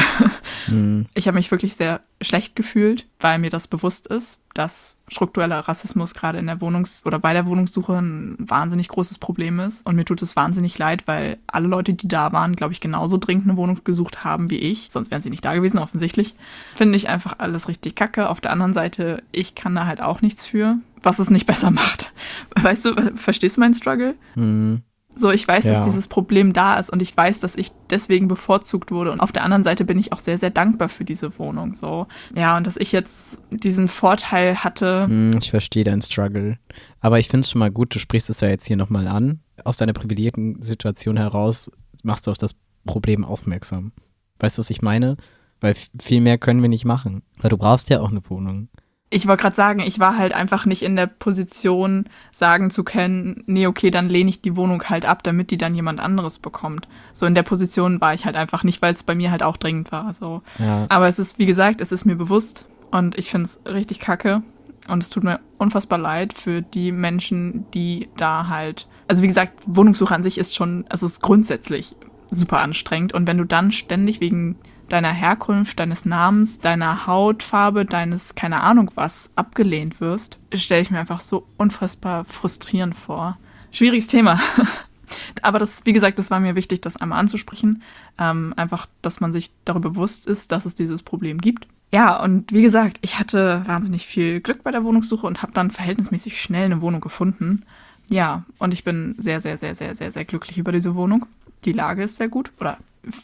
Mhm. 0.67 1.07
Ich 1.15 1.27
habe 1.29 1.37
mich 1.37 1.51
wirklich 1.51 1.77
sehr 1.77 2.01
schlecht 2.21 2.57
gefühlt, 2.57 3.07
weil 3.19 3.39
mir 3.39 3.51
das 3.51 3.69
bewusst 3.69 4.07
ist, 4.07 4.39
dass 4.53 4.94
struktureller 5.09 5.61
Rassismus 5.61 6.15
gerade 6.15 6.39
in 6.39 6.47
der 6.47 6.61
Wohnungs- 6.61 7.05
oder 7.05 7.19
bei 7.19 7.33
der 7.33 7.47
Wohnungssuche 7.47 7.95
ein 7.95 8.37
wahnsinnig 8.39 8.89
großes 8.89 9.19
Problem 9.19 9.61
ist. 9.61 9.87
Und 9.87 9.97
mir 9.97 10.05
tut 10.05 10.23
es 10.23 10.37
wahnsinnig 10.37 10.79
leid, 10.79 11.07
weil 11.07 11.39
alle 11.47 11.69
Leute, 11.69 11.93
die 11.93 12.09
da 12.09 12.33
waren, 12.33 12.53
glaube 12.55 12.73
ich, 12.73 12.81
genauso 12.81 13.19
dringend 13.19 13.45
eine 13.45 13.57
Wohnung 13.57 13.81
gesucht 13.85 14.25
haben 14.25 14.51
wie 14.51 14.59
ich. 14.59 14.89
Sonst 14.91 15.11
wären 15.11 15.23
sie 15.23 15.31
nicht 15.31 15.45
da 15.45 15.55
gewesen, 15.55 15.79
offensichtlich. 15.79 16.35
Finde 16.75 16.97
ich 16.97 17.09
einfach 17.09 17.35
alles 17.39 17.69
richtig 17.69 17.95
kacke. 17.95 18.29
Auf 18.29 18.41
der 18.41 18.53
anderen 18.53 18.73
Seite, 18.73 19.23
ich 19.33 19.55
kann 19.55 19.75
da 19.75 19.87
halt 19.87 20.01
auch 20.01 20.23
nichts 20.23 20.47
für, 20.47 20.79
was 21.03 21.19
es 21.19 21.31
nicht 21.31 21.47
besser 21.47 21.71
macht. 21.73 22.13
Weißt 22.61 22.85
du, 22.87 23.17
verstehst 23.17 23.57
du 23.57 23.61
meinen 23.61 23.75
Struggle? 23.75 24.15
Mhm. 24.35 24.83
So, 25.17 25.31
ich 25.31 25.47
weiß, 25.47 25.65
ja. 25.65 25.73
dass 25.75 25.85
dieses 25.85 26.09
Problem 26.09 26.53
da 26.53 26.79
ist 26.79 26.91
und 26.91 27.01
ich 27.01 27.17
weiß, 27.17 27.41
dass 27.41 27.55
ich 27.57 27.71
deswegen 27.91 28.29
bevorzugt 28.29 28.91
wurde. 28.91 29.13
Und 29.13 29.21
auf 29.21 29.33
der 29.33 29.45
anderen 29.45 29.63
Seite 29.63 29.85
bin 29.85 29.99
ich 29.99 30.13
auch 30.13 30.19
sehr, 30.19 30.39
sehr 30.39 30.51
dankbar 30.51 30.89
für 30.89 31.05
diese 31.05 31.39
Wohnung. 31.39 31.75
So, 31.75 32.07
ja, 32.35 32.57
und 32.57 32.67
dass 32.67 32.77
ich 32.77 32.93
jetzt 32.93 33.41
diesen 33.51 33.89
Vorteil 33.89 34.65
hatte. 34.65 35.05
Hm, 35.07 35.39
ich 35.41 35.51
verstehe 35.51 35.85
deinen 35.85 36.03
Struggle. 36.03 36.59
Aber 37.01 37.19
ich 37.19 37.29
finde 37.29 37.45
es 37.45 37.51
schon 37.51 37.61
mal 37.61 37.71
gut, 37.71 37.95
du 37.95 37.99
sprichst 37.99 38.31
es 38.31 38.41
ja 38.41 38.49
jetzt 38.49 38.67
hier 38.67 38.77
nochmal 38.77 39.07
an. 39.07 39.41
Aus 39.65 39.77
deiner 39.77 39.93
privilegierten 39.93 40.61
Situation 40.63 41.17
heraus 41.17 41.71
machst 42.03 42.27
du 42.27 42.31
auf 42.31 42.39
das 42.39 42.55
Problem 42.85 43.25
aufmerksam. 43.25 43.93
Weißt 44.41 44.59
du, 44.59 44.61
was 44.61 44.71
ich 44.71 44.83
meine? 44.83 45.17
Weil 45.61 45.75
viel 46.01 46.21
mehr 46.21 46.39
können 46.39 46.61
wir 46.61 46.69
nicht 46.69 46.85
machen. 46.85 47.23
Weil 47.39 47.51
du 47.51 47.57
brauchst 47.57 47.89
ja 47.89 48.01
auch 48.01 48.11
eine 48.11 48.29
Wohnung 48.29 48.69
ich 49.11 49.29
wollte 49.29 49.43
gerade 49.43 49.57
sagen, 49.57 49.81
ich 49.81 50.01
war 50.01 50.17
halt 50.17 50.33
einfach 50.33 50.67
nicht 50.67 50.83
in 50.83 50.97
der 50.97 51.07
Position, 51.07 52.07
sagen 52.33 52.71
zu 52.71 52.83
können, 52.83 53.45
nee, 53.47 53.67
okay, 53.67 53.91
dann 53.91 54.09
lehne 54.09 54.31
ich 54.31 54.41
die 54.41 54.57
Wohnung 54.57 54.83
halt 54.85 55.07
ab, 55.07 55.23
damit 55.23 55.51
die 55.51 55.59
dann 55.59 55.75
jemand 55.75 56.01
anderes 56.01 56.39
bekommt. 56.39 56.89
So 57.13 57.27
in 57.27 57.35
der 57.35 57.45
Position 57.45 58.01
war 58.01 58.15
ich 58.15 58.25
halt 58.25 58.35
einfach 58.35 58.65
nicht, 58.65 58.83
weil 58.83 58.95
es 58.95 59.05
bei 59.05 59.15
mir 59.15 59.31
halt 59.31 59.43
auch 59.43 59.57
dringend 59.57 59.93
war. 59.93 60.13
So. 60.15 60.43
Ja. 60.59 60.87
Aber 60.89 61.07
es 61.07 61.19
ist, 61.19 61.39
wie 61.39 61.47
gesagt, 61.47 61.81
es 61.81 61.93
ist 61.93 62.05
mir 62.05 62.17
bewusst 62.17 62.67
und 62.91 63.17
ich 63.17 63.31
finde 63.31 63.45
es 63.47 63.61
richtig 63.67 64.01
kacke. 64.01 64.43
Und 64.87 65.03
es 65.03 65.09
tut 65.09 65.25
mir 65.25 65.41
unfassbar 65.59 65.99
leid 65.99 66.35
für 66.35 66.61
die 66.61 66.93
Menschen, 66.93 67.65
die 67.73 68.09
da 68.17 68.49
halt. 68.49 68.87
Also 69.09 69.23
wie 69.23 69.29
gesagt, 69.29 69.63
Wohnungssuche 69.67 70.15
an 70.15 70.23
sich 70.23 70.37
ist 70.39 70.55
schon, 70.55 70.85
also 70.89 71.07
ist 71.07 71.23
grundsätzlich 71.23 71.97
super 72.31 72.61
anstrengend. 72.61 73.15
Und 73.15 73.27
wenn 73.27 73.39
du 73.39 73.45
dann 73.45 73.73
ständig 73.73 74.21
wegen 74.21 74.59
deiner 74.89 75.13
Herkunft, 75.13 75.81
deines 75.81 76.05
Namens, 76.05 76.61
deiner 76.61 77.07
Hautfarbe, 77.07 77.85
deines 77.85 78.35
keine 78.35 78.63
Ahnung 78.63 78.91
was 78.95 79.31
abgelehnt 79.37 80.01
wirst, 80.01 80.39
stelle 80.55 80.83
ich 80.83 80.91
mir 80.91 80.99
einfach 80.99 81.21
so 81.21 81.47
unfassbar 81.57 82.25
frustrierend 82.25 82.95
vor. 82.95 83.39
Schwieriges 83.71 84.07
Thema. 84.07 84.41
Aber 85.43 85.59
das, 85.59 85.83
wie 85.85 85.93
gesagt, 85.93 86.19
das 86.19 86.31
war 86.31 86.41
mir 86.41 86.55
wichtig, 86.55 86.81
das 86.81 86.97
einmal 86.97 87.19
anzusprechen. 87.21 87.83
Ähm, 88.19 88.55
einfach, 88.57 88.87
dass 89.03 89.21
man 89.21 89.33
sich 89.33 89.51
darüber 89.65 89.91
bewusst 89.91 90.27
ist, 90.27 90.53
dass 90.53 90.67
es 90.67 90.75
dieses 90.75 91.03
Problem 91.03 91.41
gibt. 91.41 91.67
Ja, 91.93 92.21
und 92.23 92.53
wie 92.53 92.63
gesagt, 92.63 92.99
ich 93.03 93.19
hatte 93.19 93.63
wahnsinnig 93.67 94.07
viel 94.07 94.41
Glück 94.41 94.65
bei 94.65 94.71
der 94.71 94.85
Wohnungssuche 94.85 95.27
und 95.27 95.43
habe 95.43 95.53
dann 95.53 95.71
verhältnismäßig 95.71 96.41
schnell 96.41 96.65
eine 96.65 96.81
Wohnung 96.81 97.01
gefunden. 97.01 97.65
Ja, 98.09 98.45
und 98.59 98.75
ich 98.75 98.85
bin 98.85 99.15
sehr, 99.19 99.41
sehr, 99.41 99.59
sehr, 99.59 99.75
sehr, 99.75 99.95
sehr, 99.95 100.13
sehr 100.13 100.25
glücklich 100.25 100.59
über 100.59 100.73
diese 100.73 100.95
Wohnung. 100.95 101.27
Die 101.65 101.73
Lage 101.73 102.03
ist 102.03 102.17
sehr 102.17 102.29
gut 102.29 102.51
oder 102.61 102.79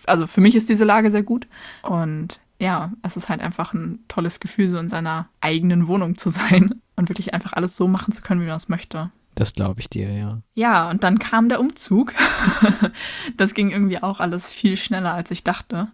also 0.07 0.27
für 0.27 0.41
mich 0.41 0.55
ist 0.55 0.69
diese 0.69 0.85
Lage 0.85 1.11
sehr 1.11 1.23
gut. 1.23 1.47
Und 1.83 2.41
ja, 2.59 2.93
es 3.03 3.17
ist 3.17 3.29
halt 3.29 3.41
einfach 3.41 3.73
ein 3.73 4.01
tolles 4.09 4.39
Gefühl, 4.41 4.69
so 4.69 4.79
in 4.79 4.89
seiner 4.89 5.29
eigenen 5.41 5.89
Wohnung 5.89 6.19
zu 6.19 6.31
sein 6.31 6.81
und 6.97 7.09
wirklich 7.09 7.35
einfach 7.35 7.55
alles 7.55 7.77
so 7.77 7.89
machen 7.89 8.13
zu 8.13 8.23
können, 8.23 8.43
wie 8.43 8.47
man 8.47 8.57
es 8.57 8.69
möchte. 8.69 9.11
Das 9.35 9.55
glaube 9.55 9.81
ich 9.81 9.89
dir, 9.89 10.13
ja. 10.13 10.43
Ja, 10.55 10.91
und 10.91 11.03
dann 11.03 11.19
kam 11.19 11.49
der 11.49 11.61
Umzug. 11.61 12.15
das 13.37 13.55
ging 13.55 13.71
irgendwie 13.71 14.03
auch 14.03 14.21
alles 14.21 14.53
viel 14.53 14.77
schneller, 14.77 15.15
als 15.15 15.31
ich 15.31 15.45
dachte. 15.45 15.89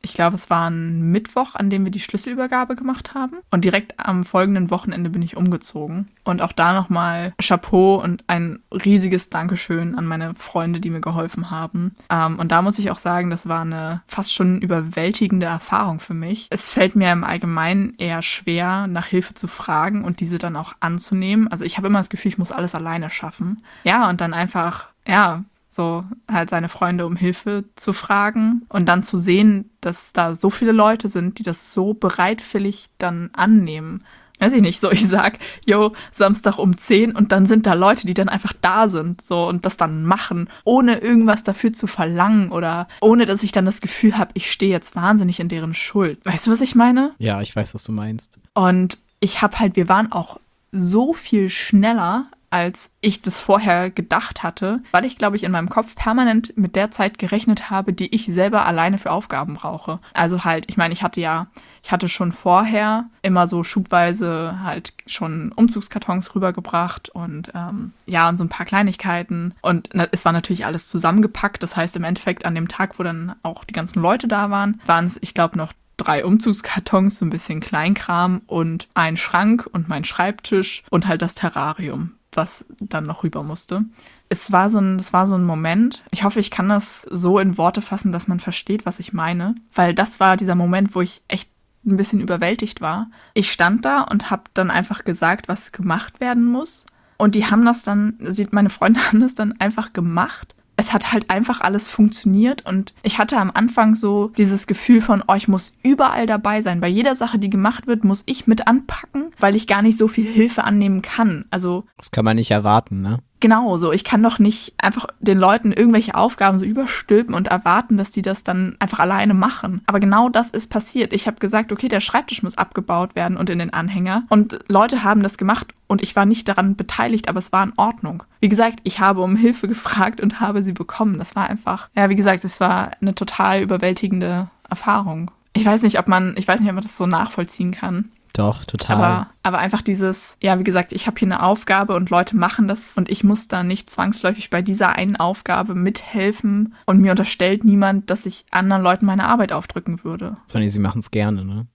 Ich 0.00 0.14
glaube, 0.14 0.36
es 0.36 0.48
war 0.48 0.70
ein 0.70 1.10
Mittwoch, 1.10 1.54
an 1.54 1.70
dem 1.70 1.84
wir 1.84 1.90
die 1.90 2.00
Schlüsselübergabe 2.00 2.76
gemacht 2.76 3.14
haben. 3.14 3.38
Und 3.50 3.64
direkt 3.64 3.98
am 3.98 4.24
folgenden 4.24 4.70
Wochenende 4.70 5.10
bin 5.10 5.22
ich 5.22 5.36
umgezogen. 5.36 6.08
Und 6.24 6.40
auch 6.40 6.52
da 6.52 6.72
nochmal 6.72 7.34
Chapeau 7.42 8.00
und 8.02 8.22
ein 8.28 8.60
riesiges 8.70 9.28
Dankeschön 9.28 9.96
an 9.96 10.06
meine 10.06 10.34
Freunde, 10.34 10.80
die 10.80 10.90
mir 10.90 11.00
geholfen 11.00 11.50
haben. 11.50 11.96
Ähm, 12.10 12.38
und 12.38 12.52
da 12.52 12.62
muss 12.62 12.78
ich 12.78 12.90
auch 12.90 12.98
sagen, 12.98 13.30
das 13.30 13.48
war 13.48 13.62
eine 13.62 14.02
fast 14.06 14.32
schon 14.32 14.60
überwältigende 14.60 15.46
Erfahrung 15.46 16.00
für 16.00 16.14
mich. 16.14 16.46
Es 16.50 16.68
fällt 16.68 16.94
mir 16.94 17.10
im 17.10 17.24
Allgemeinen 17.24 17.94
eher 17.98 18.22
schwer, 18.22 18.86
nach 18.86 19.06
Hilfe 19.06 19.34
zu 19.34 19.48
fragen 19.48 20.04
und 20.04 20.20
diese 20.20 20.38
dann 20.38 20.56
auch 20.56 20.74
anzunehmen. 20.80 21.48
Also 21.48 21.64
ich 21.64 21.76
habe 21.76 21.88
immer 21.88 21.98
das 21.98 22.10
Gefühl, 22.10 22.30
ich 22.30 22.38
muss 22.38 22.52
alles 22.52 22.74
alleine 22.74 23.10
schaffen. 23.10 23.62
Ja, 23.82 24.08
und 24.08 24.20
dann 24.20 24.32
einfach, 24.32 24.88
ja, 25.06 25.44
so 25.78 26.04
halt 26.30 26.50
seine 26.50 26.68
Freunde 26.68 27.06
um 27.06 27.14
Hilfe 27.14 27.64
zu 27.76 27.92
fragen 27.92 28.66
und 28.68 28.86
dann 28.86 29.04
zu 29.04 29.16
sehen, 29.16 29.70
dass 29.80 30.12
da 30.12 30.34
so 30.34 30.50
viele 30.50 30.72
Leute 30.72 31.08
sind, 31.08 31.38
die 31.38 31.44
das 31.44 31.72
so 31.72 31.94
bereitwillig 31.94 32.88
dann 32.98 33.30
annehmen. 33.32 34.04
Weiß 34.40 34.52
ich 34.52 34.60
nicht, 34.60 34.80
so 34.80 34.90
ich 34.90 35.06
sag, 35.06 35.38
yo, 35.66 35.92
Samstag 36.10 36.58
um 36.58 36.76
10 36.76 37.14
und 37.14 37.30
dann 37.30 37.46
sind 37.46 37.66
da 37.66 37.74
Leute, 37.74 38.08
die 38.08 38.14
dann 38.14 38.28
einfach 38.28 38.52
da 38.60 38.88
sind, 38.88 39.22
so 39.22 39.46
und 39.46 39.66
das 39.66 39.76
dann 39.76 40.02
machen, 40.02 40.48
ohne 40.64 40.98
irgendwas 40.98 41.44
dafür 41.44 41.72
zu 41.72 41.86
verlangen 41.86 42.50
oder 42.50 42.88
ohne 43.00 43.24
dass 43.24 43.44
ich 43.44 43.52
dann 43.52 43.64
das 43.64 43.80
Gefühl 43.80 44.18
habe, 44.18 44.32
ich 44.34 44.50
stehe 44.50 44.72
jetzt 44.72 44.96
wahnsinnig 44.96 45.38
in 45.38 45.48
deren 45.48 45.74
Schuld. 45.74 46.24
Weißt 46.24 46.46
du, 46.46 46.50
was 46.50 46.60
ich 46.60 46.74
meine? 46.74 47.14
Ja, 47.18 47.40
ich 47.40 47.54
weiß, 47.54 47.72
was 47.74 47.84
du 47.84 47.92
meinst. 47.92 48.40
Und 48.54 48.98
ich 49.20 49.42
habe 49.42 49.60
halt, 49.60 49.76
wir 49.76 49.88
waren 49.88 50.10
auch 50.10 50.40
so 50.72 51.12
viel 51.12 51.50
schneller 51.50 52.26
als 52.50 52.90
ich 53.00 53.22
das 53.22 53.38
vorher 53.38 53.90
gedacht 53.90 54.42
hatte, 54.42 54.80
weil 54.90 55.04
ich, 55.04 55.18
glaube 55.18 55.36
ich, 55.36 55.44
in 55.44 55.52
meinem 55.52 55.68
Kopf 55.68 55.94
permanent 55.94 56.56
mit 56.56 56.76
der 56.76 56.90
Zeit 56.90 57.18
gerechnet 57.18 57.70
habe, 57.70 57.92
die 57.92 58.14
ich 58.14 58.26
selber 58.26 58.64
alleine 58.64 58.98
für 58.98 59.10
Aufgaben 59.10 59.54
brauche. 59.54 59.98
Also 60.14 60.44
halt, 60.44 60.64
ich 60.68 60.76
meine, 60.76 60.94
ich 60.94 61.02
hatte 61.02 61.20
ja, 61.20 61.48
ich 61.82 61.92
hatte 61.92 62.08
schon 62.08 62.32
vorher 62.32 63.06
immer 63.22 63.46
so 63.46 63.64
schubweise 63.64 64.58
halt 64.62 64.94
schon 65.06 65.52
Umzugskartons 65.52 66.34
rübergebracht 66.34 67.08
und 67.10 67.52
ähm, 67.54 67.92
ja, 68.06 68.28
und 68.28 68.36
so 68.36 68.44
ein 68.44 68.48
paar 68.48 68.66
Kleinigkeiten. 68.66 69.54
Und 69.60 69.90
es 70.12 70.24
war 70.24 70.32
natürlich 70.32 70.64
alles 70.64 70.88
zusammengepackt. 70.88 71.62
Das 71.62 71.76
heißt, 71.76 71.96
im 71.96 72.04
Endeffekt 72.04 72.44
an 72.44 72.54
dem 72.54 72.68
Tag, 72.68 72.98
wo 72.98 73.02
dann 73.02 73.34
auch 73.42 73.64
die 73.64 73.74
ganzen 73.74 74.00
Leute 74.00 74.28
da 74.28 74.50
waren, 74.50 74.80
waren 74.86 75.06
es, 75.06 75.18
ich 75.22 75.34
glaube, 75.34 75.56
noch 75.56 75.72
drei 75.98 76.24
Umzugskartons, 76.24 77.18
so 77.18 77.26
ein 77.26 77.30
bisschen 77.30 77.60
Kleinkram 77.60 78.42
und 78.46 78.88
ein 78.94 79.16
Schrank 79.16 79.68
und 79.70 79.88
mein 79.88 80.04
Schreibtisch 80.04 80.84
und 80.90 81.06
halt 81.06 81.22
das 81.22 81.34
Terrarium 81.34 82.12
was 82.32 82.66
dann 82.80 83.04
noch 83.04 83.24
rüber 83.24 83.42
musste. 83.42 83.84
Es 84.28 84.52
war 84.52 84.70
so 84.70 84.78
ein, 84.78 84.96
es 84.96 85.12
war 85.12 85.26
so 85.26 85.36
ein 85.36 85.44
Moment. 85.44 86.02
Ich 86.10 86.24
hoffe, 86.24 86.40
ich 86.40 86.50
kann 86.50 86.68
das 86.68 87.02
so 87.10 87.38
in 87.38 87.58
Worte 87.58 87.82
fassen, 87.82 88.12
dass 88.12 88.28
man 88.28 88.40
versteht, 88.40 88.86
was 88.86 89.00
ich 89.00 89.12
meine, 89.12 89.54
weil 89.74 89.94
das 89.94 90.20
war 90.20 90.36
dieser 90.36 90.54
Moment, 90.54 90.94
wo 90.94 91.00
ich 91.00 91.22
echt 91.28 91.50
ein 91.86 91.96
bisschen 91.96 92.20
überwältigt 92.20 92.80
war. 92.80 93.10
Ich 93.34 93.50
stand 93.50 93.84
da 93.84 94.02
und 94.02 94.30
habe 94.30 94.44
dann 94.54 94.70
einfach 94.70 95.04
gesagt, 95.04 95.48
was 95.48 95.72
gemacht 95.72 96.20
werden 96.20 96.44
muss. 96.44 96.84
Und 97.16 97.34
die 97.34 97.46
haben 97.46 97.64
das 97.64 97.82
dann, 97.82 98.18
meine 98.50 98.70
Freunde 98.70 99.00
haben 99.06 99.20
das 99.20 99.34
dann 99.34 99.58
einfach 99.60 99.92
gemacht 99.92 100.54
es 100.78 100.92
hat 100.92 101.12
halt 101.12 101.28
einfach 101.28 101.60
alles 101.60 101.90
funktioniert 101.90 102.64
und 102.64 102.94
ich 103.02 103.18
hatte 103.18 103.36
am 103.36 103.50
Anfang 103.52 103.96
so 103.96 104.28
dieses 104.38 104.68
Gefühl 104.68 105.02
von, 105.02 105.24
oh, 105.26 105.34
ich 105.34 105.48
muss 105.48 105.72
überall 105.82 106.26
dabei 106.26 106.62
sein. 106.62 106.80
Bei 106.80 106.86
jeder 106.86 107.16
Sache, 107.16 107.40
die 107.40 107.50
gemacht 107.50 107.88
wird, 107.88 108.04
muss 108.04 108.22
ich 108.26 108.46
mit 108.46 108.68
anpacken, 108.68 109.32
weil 109.40 109.56
ich 109.56 109.66
gar 109.66 109.82
nicht 109.82 109.98
so 109.98 110.06
viel 110.06 110.24
Hilfe 110.24 110.62
annehmen 110.62 111.02
kann. 111.02 111.46
Also. 111.50 111.84
Das 111.96 112.12
kann 112.12 112.24
man 112.24 112.36
nicht 112.36 112.52
erwarten, 112.52 113.02
ne? 113.02 113.18
Genau 113.40 113.76
so. 113.76 113.92
Ich 113.92 114.04
kann 114.04 114.22
doch 114.22 114.38
nicht 114.38 114.74
einfach 114.78 115.06
den 115.20 115.38
Leuten 115.38 115.72
irgendwelche 115.72 116.14
Aufgaben 116.14 116.58
so 116.58 116.64
überstülpen 116.64 117.34
und 117.34 117.48
erwarten, 117.48 117.96
dass 117.96 118.10
die 118.10 118.22
das 118.22 118.42
dann 118.42 118.76
einfach 118.80 118.98
alleine 118.98 119.34
machen. 119.34 119.82
Aber 119.86 120.00
genau 120.00 120.28
das 120.28 120.50
ist 120.50 120.68
passiert. 120.68 121.12
Ich 121.12 121.26
habe 121.26 121.38
gesagt, 121.38 121.70
okay, 121.70 121.88
der 121.88 122.00
Schreibtisch 122.00 122.42
muss 122.42 122.58
abgebaut 122.58 123.14
werden 123.14 123.36
und 123.36 123.50
in 123.50 123.60
den 123.60 123.72
Anhänger. 123.72 124.24
Und 124.28 124.58
Leute 124.68 125.04
haben 125.04 125.22
das 125.22 125.38
gemacht 125.38 125.68
und 125.86 126.02
ich 126.02 126.16
war 126.16 126.26
nicht 126.26 126.48
daran 126.48 126.74
beteiligt, 126.74 127.28
aber 127.28 127.38
es 127.38 127.52
war 127.52 127.62
in 127.62 127.72
Ordnung. 127.76 128.24
Wie 128.40 128.48
gesagt, 128.48 128.80
ich 128.82 128.98
habe 128.98 129.22
um 129.22 129.36
Hilfe 129.48 129.68
gefragt 129.68 130.20
und 130.20 130.40
habe 130.40 130.62
sie 130.62 130.72
bekommen. 130.72 131.18
Das 131.18 131.36
war 131.36 131.48
einfach, 131.48 131.88
ja, 131.94 132.08
wie 132.08 132.16
gesagt, 132.16 132.44
es 132.44 132.60
war 132.60 132.90
eine 133.00 133.14
total 133.14 133.62
überwältigende 133.62 134.50
Erfahrung. 134.68 135.30
Ich 135.52 135.64
weiß 135.64 135.82
nicht, 135.82 135.98
ob 135.98 136.08
man, 136.08 136.34
ich 136.36 136.46
weiß 136.46 136.60
nicht, 136.60 136.68
ob 136.68 136.74
man 136.74 136.84
das 136.84 136.96
so 136.96 137.06
nachvollziehen 137.06 137.72
kann. 137.72 138.10
Doch, 138.32 138.64
total. 138.64 138.96
Aber, 138.96 139.30
aber 139.42 139.58
einfach 139.58 139.82
dieses, 139.82 140.36
ja, 140.40 140.58
wie 140.58 140.64
gesagt, 140.64 140.92
ich 140.92 141.06
habe 141.06 141.18
hier 141.18 141.26
eine 141.26 141.42
Aufgabe 141.42 141.94
und 141.94 142.10
Leute 142.10 142.36
machen 142.36 142.68
das 142.68 142.96
und 142.96 143.08
ich 143.08 143.24
muss 143.24 143.48
da 143.48 143.62
nicht 143.62 143.90
zwangsläufig 143.90 144.50
bei 144.50 144.62
dieser 144.62 144.90
einen 144.90 145.16
Aufgabe 145.16 145.74
mithelfen 145.74 146.74
und 146.86 147.00
mir 147.00 147.10
unterstellt 147.10 147.64
niemand, 147.64 148.10
dass 148.10 148.26
ich 148.26 148.44
anderen 148.50 148.82
Leuten 148.82 149.06
meine 149.06 149.26
Arbeit 149.26 149.52
aufdrücken 149.52 150.04
würde. 150.04 150.36
Sondern 150.46 150.70
sie 150.70 150.80
machen 150.80 151.00
es 151.00 151.10
gerne, 151.10 151.44
ne? 151.44 151.66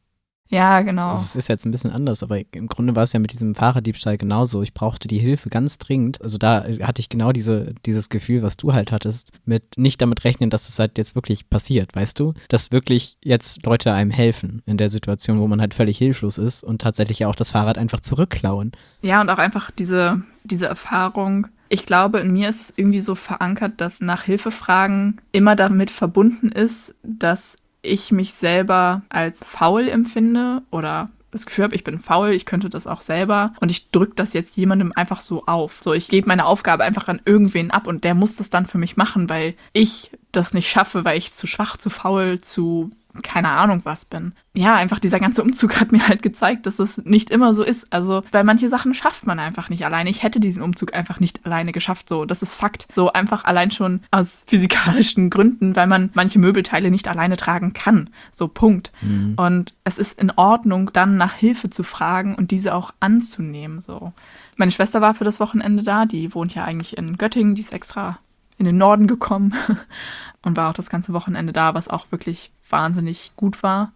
Ja, 0.53 0.81
genau. 0.81 1.09
Also 1.09 1.23
es 1.23 1.35
ist 1.35 1.49
jetzt 1.49 1.65
ein 1.65 1.71
bisschen 1.71 1.91
anders, 1.91 2.21
aber 2.21 2.39
im 2.51 2.67
Grunde 2.67 2.95
war 2.95 3.01
es 3.01 3.13
ja 3.13 3.19
mit 3.19 3.33
diesem 3.33 3.55
Fahrraddiebstahl 3.55 4.19
genauso. 4.19 4.61
Ich 4.61 4.75
brauchte 4.75 5.07
die 5.07 5.17
Hilfe 5.17 5.49
ganz 5.49 5.79
dringend. 5.79 6.21
Also 6.21 6.37
da 6.37 6.63
hatte 6.83 6.99
ich 6.99 7.09
genau 7.09 7.31
diese, 7.31 7.73
dieses 7.87 8.09
Gefühl, 8.09 8.43
was 8.43 8.55
du 8.55 8.71
halt 8.71 8.91
hattest, 8.91 9.31
mit 9.45 9.63
nicht 9.77 9.99
damit 9.99 10.23
rechnen, 10.23 10.51
dass 10.51 10.69
es 10.69 10.77
halt 10.77 10.99
jetzt 10.99 11.15
wirklich 11.15 11.49
passiert, 11.49 11.95
weißt 11.95 12.19
du? 12.19 12.33
Dass 12.49 12.71
wirklich 12.71 13.17
jetzt 13.23 13.65
Leute 13.65 13.93
einem 13.93 14.11
helfen 14.11 14.61
in 14.67 14.77
der 14.77 14.89
Situation, 14.89 15.39
wo 15.39 15.47
man 15.47 15.59
halt 15.59 15.73
völlig 15.73 15.97
hilflos 15.97 16.37
ist 16.37 16.63
und 16.63 16.81
tatsächlich 16.81 17.17
ja 17.17 17.29
auch 17.29 17.35
das 17.35 17.49
Fahrrad 17.49 17.79
einfach 17.79 18.01
zurückklauen. 18.01 18.73
Ja, 19.01 19.21
und 19.21 19.31
auch 19.31 19.39
einfach 19.39 19.71
diese, 19.71 20.21
diese 20.43 20.67
Erfahrung, 20.67 21.47
ich 21.69 21.87
glaube, 21.87 22.19
in 22.19 22.31
mir 22.31 22.49
ist 22.49 22.61
es 22.61 22.73
irgendwie 22.75 23.01
so 23.01 23.15
verankert, 23.15 23.81
dass 23.81 24.01
nach 24.01 24.21
Hilfefragen 24.21 25.19
immer 25.31 25.55
damit 25.55 25.89
verbunden 25.89 26.49
ist, 26.49 26.93
dass 27.01 27.57
ich 27.83 28.11
mich 28.11 28.33
selber 28.33 29.03
als 29.09 29.39
faul 29.45 29.87
empfinde 29.87 30.63
oder 30.71 31.09
das 31.33 31.45
Gefühl 31.45 31.65
habe, 31.65 31.75
ich 31.75 31.83
bin 31.83 31.99
faul, 31.99 32.31
ich 32.31 32.45
könnte 32.45 32.69
das 32.69 32.87
auch 32.87 33.01
selber 33.01 33.53
und 33.59 33.69
ich 33.69 33.89
drücke 33.89 34.13
das 34.15 34.33
jetzt 34.33 34.55
jemandem 34.55 34.93
einfach 34.95 35.21
so 35.21 35.45
auf. 35.45 35.79
So, 35.83 35.93
ich 35.93 36.07
gebe 36.07 36.27
meine 36.27 36.45
Aufgabe 36.45 36.83
einfach 36.83 37.07
an 37.07 37.21
irgendwen 37.25 37.71
ab 37.71 37.87
und 37.87 38.03
der 38.03 38.13
muss 38.13 38.35
das 38.35 38.49
dann 38.49 38.65
für 38.65 38.77
mich 38.77 38.97
machen, 38.97 39.29
weil 39.29 39.55
ich 39.73 40.11
das 40.31 40.53
nicht 40.53 40.69
schaffe, 40.69 41.05
weil 41.05 41.17
ich 41.17 41.33
zu 41.33 41.47
schwach, 41.47 41.77
zu 41.77 41.89
faul, 41.89 42.41
zu 42.41 42.91
keine 43.21 43.49
Ahnung 43.49 43.81
was 43.83 44.05
bin. 44.05 44.33
Ja, 44.55 44.75
einfach 44.75 44.99
dieser 44.99 45.19
ganze 45.19 45.43
Umzug 45.43 45.79
hat 45.79 45.91
mir 45.91 46.07
halt 46.07 46.23
gezeigt, 46.23 46.65
dass 46.65 46.79
es 46.79 46.97
nicht 46.97 47.29
immer 47.29 47.53
so 47.53 47.63
ist. 47.63 47.91
Also, 47.93 48.23
weil 48.31 48.43
manche 48.43 48.69
Sachen 48.69 48.93
schafft 48.93 49.27
man 49.27 49.39
einfach 49.39 49.69
nicht 49.69 49.85
alleine. 49.85 50.09
Ich 50.09 50.23
hätte 50.23 50.39
diesen 50.39 50.63
Umzug 50.63 50.95
einfach 50.95 51.19
nicht 51.19 51.45
alleine 51.45 51.71
geschafft. 51.71 52.09
So, 52.09 52.25
das 52.25 52.41
ist 52.41 52.55
Fakt. 52.55 52.87
So 52.91 53.13
einfach 53.13 53.45
allein 53.45 53.69
schon 53.71 54.01
aus 54.09 54.45
physikalischen 54.47 55.29
Gründen, 55.29 55.75
weil 55.75 55.87
man 55.87 56.09
manche 56.13 56.39
Möbelteile 56.39 56.89
nicht 56.89 57.07
alleine 57.07 57.37
tragen 57.37 57.73
kann. 57.73 58.09
So, 58.31 58.47
Punkt. 58.47 58.91
Mhm. 59.01 59.33
Und 59.37 59.75
es 59.83 59.99
ist 59.99 60.19
in 60.19 60.31
Ordnung, 60.31 60.89
dann 60.93 61.17
nach 61.17 61.33
Hilfe 61.33 61.69
zu 61.69 61.83
fragen 61.83 62.35
und 62.35 62.49
diese 62.49 62.73
auch 62.73 62.93
anzunehmen. 62.99 63.81
So. 63.81 64.13
Meine 64.55 64.71
Schwester 64.71 65.01
war 65.01 65.13
für 65.13 65.23
das 65.23 65.39
Wochenende 65.39 65.83
da. 65.83 66.05
Die 66.05 66.33
wohnt 66.33 66.55
ja 66.55 66.63
eigentlich 66.63 66.97
in 66.97 67.17
Göttingen. 67.17 67.55
Die 67.55 67.61
ist 67.61 67.73
extra 67.73 68.17
in 68.57 68.65
den 68.65 68.77
Norden 68.77 69.07
gekommen 69.07 69.53
und 70.41 70.57
war 70.57 70.69
auch 70.69 70.73
das 70.73 70.89
ganze 70.89 71.13
Wochenende 71.13 71.53
da, 71.53 71.73
was 71.73 71.87
auch 71.87 72.07
wirklich 72.11 72.51
wahnsinnig 72.69 73.31
gut 73.35 73.63
war. 73.63 73.93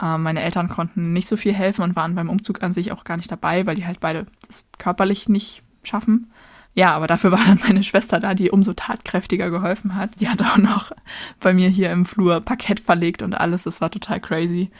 Ähm, 0.00 0.22
meine 0.22 0.42
Eltern 0.42 0.68
konnten 0.68 1.12
nicht 1.12 1.28
so 1.28 1.36
viel 1.36 1.52
helfen 1.52 1.82
und 1.82 1.96
waren 1.96 2.14
beim 2.14 2.28
Umzug 2.28 2.62
an 2.62 2.72
sich 2.72 2.92
auch 2.92 3.04
gar 3.04 3.16
nicht 3.16 3.30
dabei, 3.30 3.66
weil 3.66 3.74
die 3.74 3.86
halt 3.86 4.00
beide 4.00 4.26
das 4.46 4.66
körperlich 4.78 5.28
nicht 5.28 5.62
schaffen. 5.82 6.30
Ja, 6.74 6.94
aber 6.94 7.06
dafür 7.06 7.32
war 7.32 7.44
dann 7.44 7.60
meine 7.62 7.82
Schwester 7.82 8.20
da, 8.20 8.34
die 8.34 8.50
umso 8.50 8.72
tatkräftiger 8.72 9.50
geholfen 9.50 9.94
hat. 9.94 10.20
Die 10.20 10.28
hat 10.28 10.42
auch 10.42 10.58
noch 10.58 10.92
bei 11.40 11.52
mir 11.52 11.68
hier 11.68 11.90
im 11.90 12.06
Flur 12.06 12.40
Parkett 12.40 12.80
verlegt 12.80 13.22
und 13.22 13.34
alles. 13.34 13.64
Das 13.64 13.80
war 13.80 13.90
total 13.90 14.20
crazy. 14.20 14.70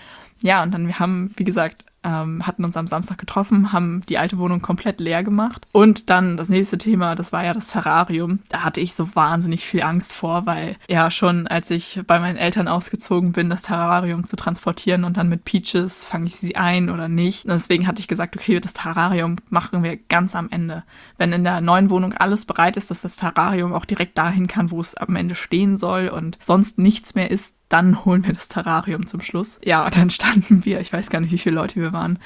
Ja, 0.40 0.62
und 0.62 0.72
dann 0.72 0.86
wir 0.86 0.98
haben, 1.00 1.32
wie 1.36 1.44
gesagt, 1.44 1.84
ähm, 2.04 2.46
hatten 2.46 2.64
uns 2.64 2.76
am 2.76 2.86
Samstag 2.86 3.18
getroffen, 3.18 3.72
haben 3.72 4.02
die 4.08 4.18
alte 4.18 4.38
Wohnung 4.38 4.62
komplett 4.62 5.00
leer 5.00 5.22
gemacht. 5.24 5.66
Und 5.72 6.10
dann 6.10 6.36
das 6.36 6.48
nächste 6.48 6.78
Thema, 6.78 7.14
das 7.14 7.32
war 7.32 7.44
ja 7.44 7.54
das 7.54 7.68
Terrarium. 7.68 8.40
Da 8.48 8.62
hatte 8.62 8.80
ich 8.80 8.94
so 8.94 9.14
wahnsinnig 9.14 9.64
viel 9.64 9.82
Angst 9.82 10.12
vor, 10.12 10.46
weil 10.46 10.76
ja 10.88 11.10
schon 11.10 11.46
als 11.46 11.70
ich 11.70 12.00
bei 12.06 12.20
meinen 12.20 12.36
Eltern 12.36 12.68
ausgezogen 12.68 13.32
bin, 13.32 13.50
das 13.50 13.62
Terrarium 13.62 14.26
zu 14.26 14.36
transportieren 14.36 15.04
und 15.04 15.16
dann 15.16 15.28
mit 15.28 15.44
Peaches 15.44 16.04
fange 16.04 16.26
ich 16.26 16.36
sie 16.36 16.56
ein 16.56 16.90
oder 16.90 17.08
nicht. 17.08 17.44
Und 17.44 17.50
deswegen 17.50 17.86
hatte 17.86 18.00
ich 18.00 18.08
gesagt, 18.08 18.36
okay, 18.36 18.60
das 18.60 18.74
Terrarium 18.74 19.36
machen 19.48 19.82
wir 19.82 19.96
ganz 19.96 20.34
am 20.34 20.48
Ende. 20.50 20.84
Wenn 21.16 21.32
in 21.32 21.44
der 21.44 21.60
neuen 21.60 21.90
Wohnung 21.90 22.14
alles 22.14 22.44
bereit 22.44 22.76
ist, 22.76 22.90
dass 22.90 23.02
das 23.02 23.16
Terrarium 23.16 23.72
auch 23.72 23.84
direkt 23.84 24.16
dahin 24.18 24.46
kann, 24.46 24.70
wo 24.70 24.80
es 24.80 24.94
am 24.94 25.16
Ende 25.16 25.34
stehen 25.34 25.76
soll 25.76 26.08
und 26.08 26.38
sonst 26.44 26.78
nichts 26.78 27.14
mehr 27.14 27.30
ist, 27.30 27.58
dann 27.68 28.04
holen 28.04 28.26
wir 28.26 28.32
das 28.32 28.48
Terrarium 28.48 29.06
zum 29.06 29.20
Schluss. 29.20 29.60
Ja, 29.62 29.88
dann 29.90 30.10
standen 30.10 30.64
wir, 30.64 30.80
ich 30.80 30.92
weiß 30.92 31.10
gar 31.10 31.20
nicht, 31.20 31.32
wie 31.32 31.38
viele 31.38 31.56
Leute 31.56 31.76
wir 31.76 31.87
waren. 31.92 32.18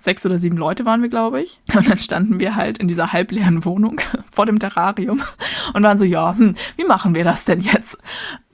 Sechs 0.00 0.24
oder 0.24 0.38
sieben 0.38 0.56
Leute 0.56 0.84
waren 0.84 1.02
wir, 1.02 1.08
glaube 1.08 1.40
ich. 1.40 1.60
Und 1.74 1.88
dann 1.88 1.98
standen 1.98 2.40
wir 2.40 2.56
halt 2.56 2.78
in 2.78 2.88
dieser 2.88 3.12
halbleeren 3.12 3.64
Wohnung 3.64 4.00
vor 4.32 4.46
dem 4.46 4.58
Terrarium 4.58 5.22
und 5.74 5.82
waren 5.82 5.98
so, 5.98 6.04
ja, 6.04 6.34
hm, 6.36 6.54
wie 6.76 6.84
machen 6.84 7.14
wir 7.14 7.24
das 7.24 7.44
denn 7.44 7.60
jetzt? 7.60 7.98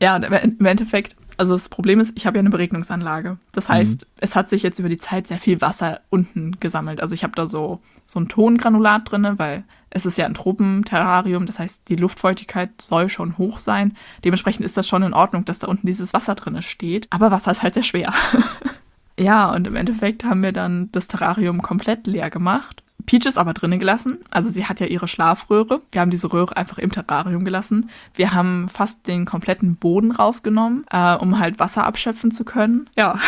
Ja, 0.01 0.16
und 0.16 0.25
im 0.25 0.66
Endeffekt 0.66 1.16
Also 1.37 1.55
das 1.55 1.68
Problem 1.68 2.01
ist, 2.01 2.12
ich 2.16 2.27
habe 2.27 2.37
ja 2.37 2.40
eine 2.40 2.51
Beregnungsanlage. 2.51 3.38
Das 3.53 3.68
heißt, 3.68 4.03
mhm. 4.03 4.09
es 4.20 4.37
hat 4.37 4.49
sich 4.49 4.62
jetzt 4.62 4.79
über 4.79 4.88
die 4.88 4.99
Zeit 4.99 5.27
sehr 5.27 5.38
viel 5.38 5.61
Wasser 5.61 6.01
unten 6.11 6.59
gesammelt. 6.61 7.01
Also 7.01 7.14
ich 7.14 7.25
habe 7.25 7.35
da 7.35 7.47
so, 7.47 7.81
so 8.07 8.20
ein 8.20 8.29
Tongranulat 8.29 9.11
drin, 9.11 9.35
weil 9.37 9.64
es 9.90 10.07
ist 10.07 10.18
ja 10.18 10.27
ein 10.27 10.35
Tropenterrarium. 10.35 11.47
Das 11.47 11.59
heißt, 11.59 11.88
die 11.88 11.97
Luftfeuchtigkeit 11.97 12.70
soll 12.83 13.09
schon 13.09 13.38
hoch 13.38 13.59
sein. 13.61 13.97
Dementsprechend 14.25 14.64
ist 14.66 14.77
das 14.77 14.88
schon 14.88 15.03
in 15.03 15.14
Ordnung, 15.14 15.44
dass 15.44 15.61
da 15.61 15.68
unten 15.68 15.87
dieses 15.87 16.12
Wasser 16.12 16.35
drin 16.35 16.61
steht. 16.62 17.07
Aber 17.11 17.31
Wasser 17.31 17.53
ist 17.53 17.62
halt 17.62 17.75
sehr 17.75 17.85
schwer. 17.85 18.12
ja, 19.18 19.53
und 19.53 19.66
im 19.66 19.77
Endeffekt 19.77 20.24
haben 20.24 20.42
wir 20.42 20.53
dann 20.53 20.90
das 20.92 21.09
Terrarium 21.09 21.62
komplett 21.62 22.07
leer 22.07 22.31
gemacht 22.31 22.85
Peach 23.07 23.27
ist 23.27 23.38
aber 23.38 23.53
drinnen 23.53 23.79
gelassen. 23.79 24.18
Also 24.31 24.50
sie 24.50 24.66
hat 24.66 24.81
ja 24.81 24.87
ihre 24.87 25.09
Schlafröhre. 25.09 25.83
Wir 25.92 26.00
haben 26.00 26.11
diese 26.11 26.33
Röhre 26.33 26.57
einfach 26.57 26.79
im 26.79 26.90
Terrarium 26.90 27.44
gelassen. 27.44 27.90
Wir 28.14 28.33
haben 28.33 28.68
fast 28.68 29.07
den 29.07 29.27
kompletten 29.27 29.77
Boden 29.77 30.12
rausgenommen, 30.12 30.85
äh, 30.90 31.14
um 31.14 31.38
halt 31.38 31.59
Wasser 31.59 31.85
abschöpfen 31.85 32.31
zu 32.31 32.44
können. 32.44 32.88
Ja. 32.96 33.18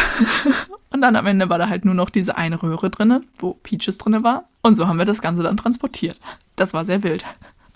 und 0.90 1.02
dann 1.02 1.16
am 1.16 1.26
Ende 1.26 1.48
war 1.50 1.58
da 1.58 1.68
halt 1.68 1.84
nur 1.84 1.94
noch 1.94 2.10
diese 2.10 2.36
eine 2.36 2.62
Röhre 2.62 2.90
drinne, 2.90 3.22
wo 3.36 3.54
Peaches 3.54 3.98
drinne 3.98 4.22
war. 4.22 4.44
Und 4.62 4.76
so 4.76 4.88
haben 4.88 4.98
wir 4.98 5.04
das 5.04 5.22
Ganze 5.22 5.42
dann 5.42 5.56
transportiert. 5.56 6.18
Das 6.56 6.72
war 6.72 6.84
sehr 6.84 7.02
wild. 7.02 7.24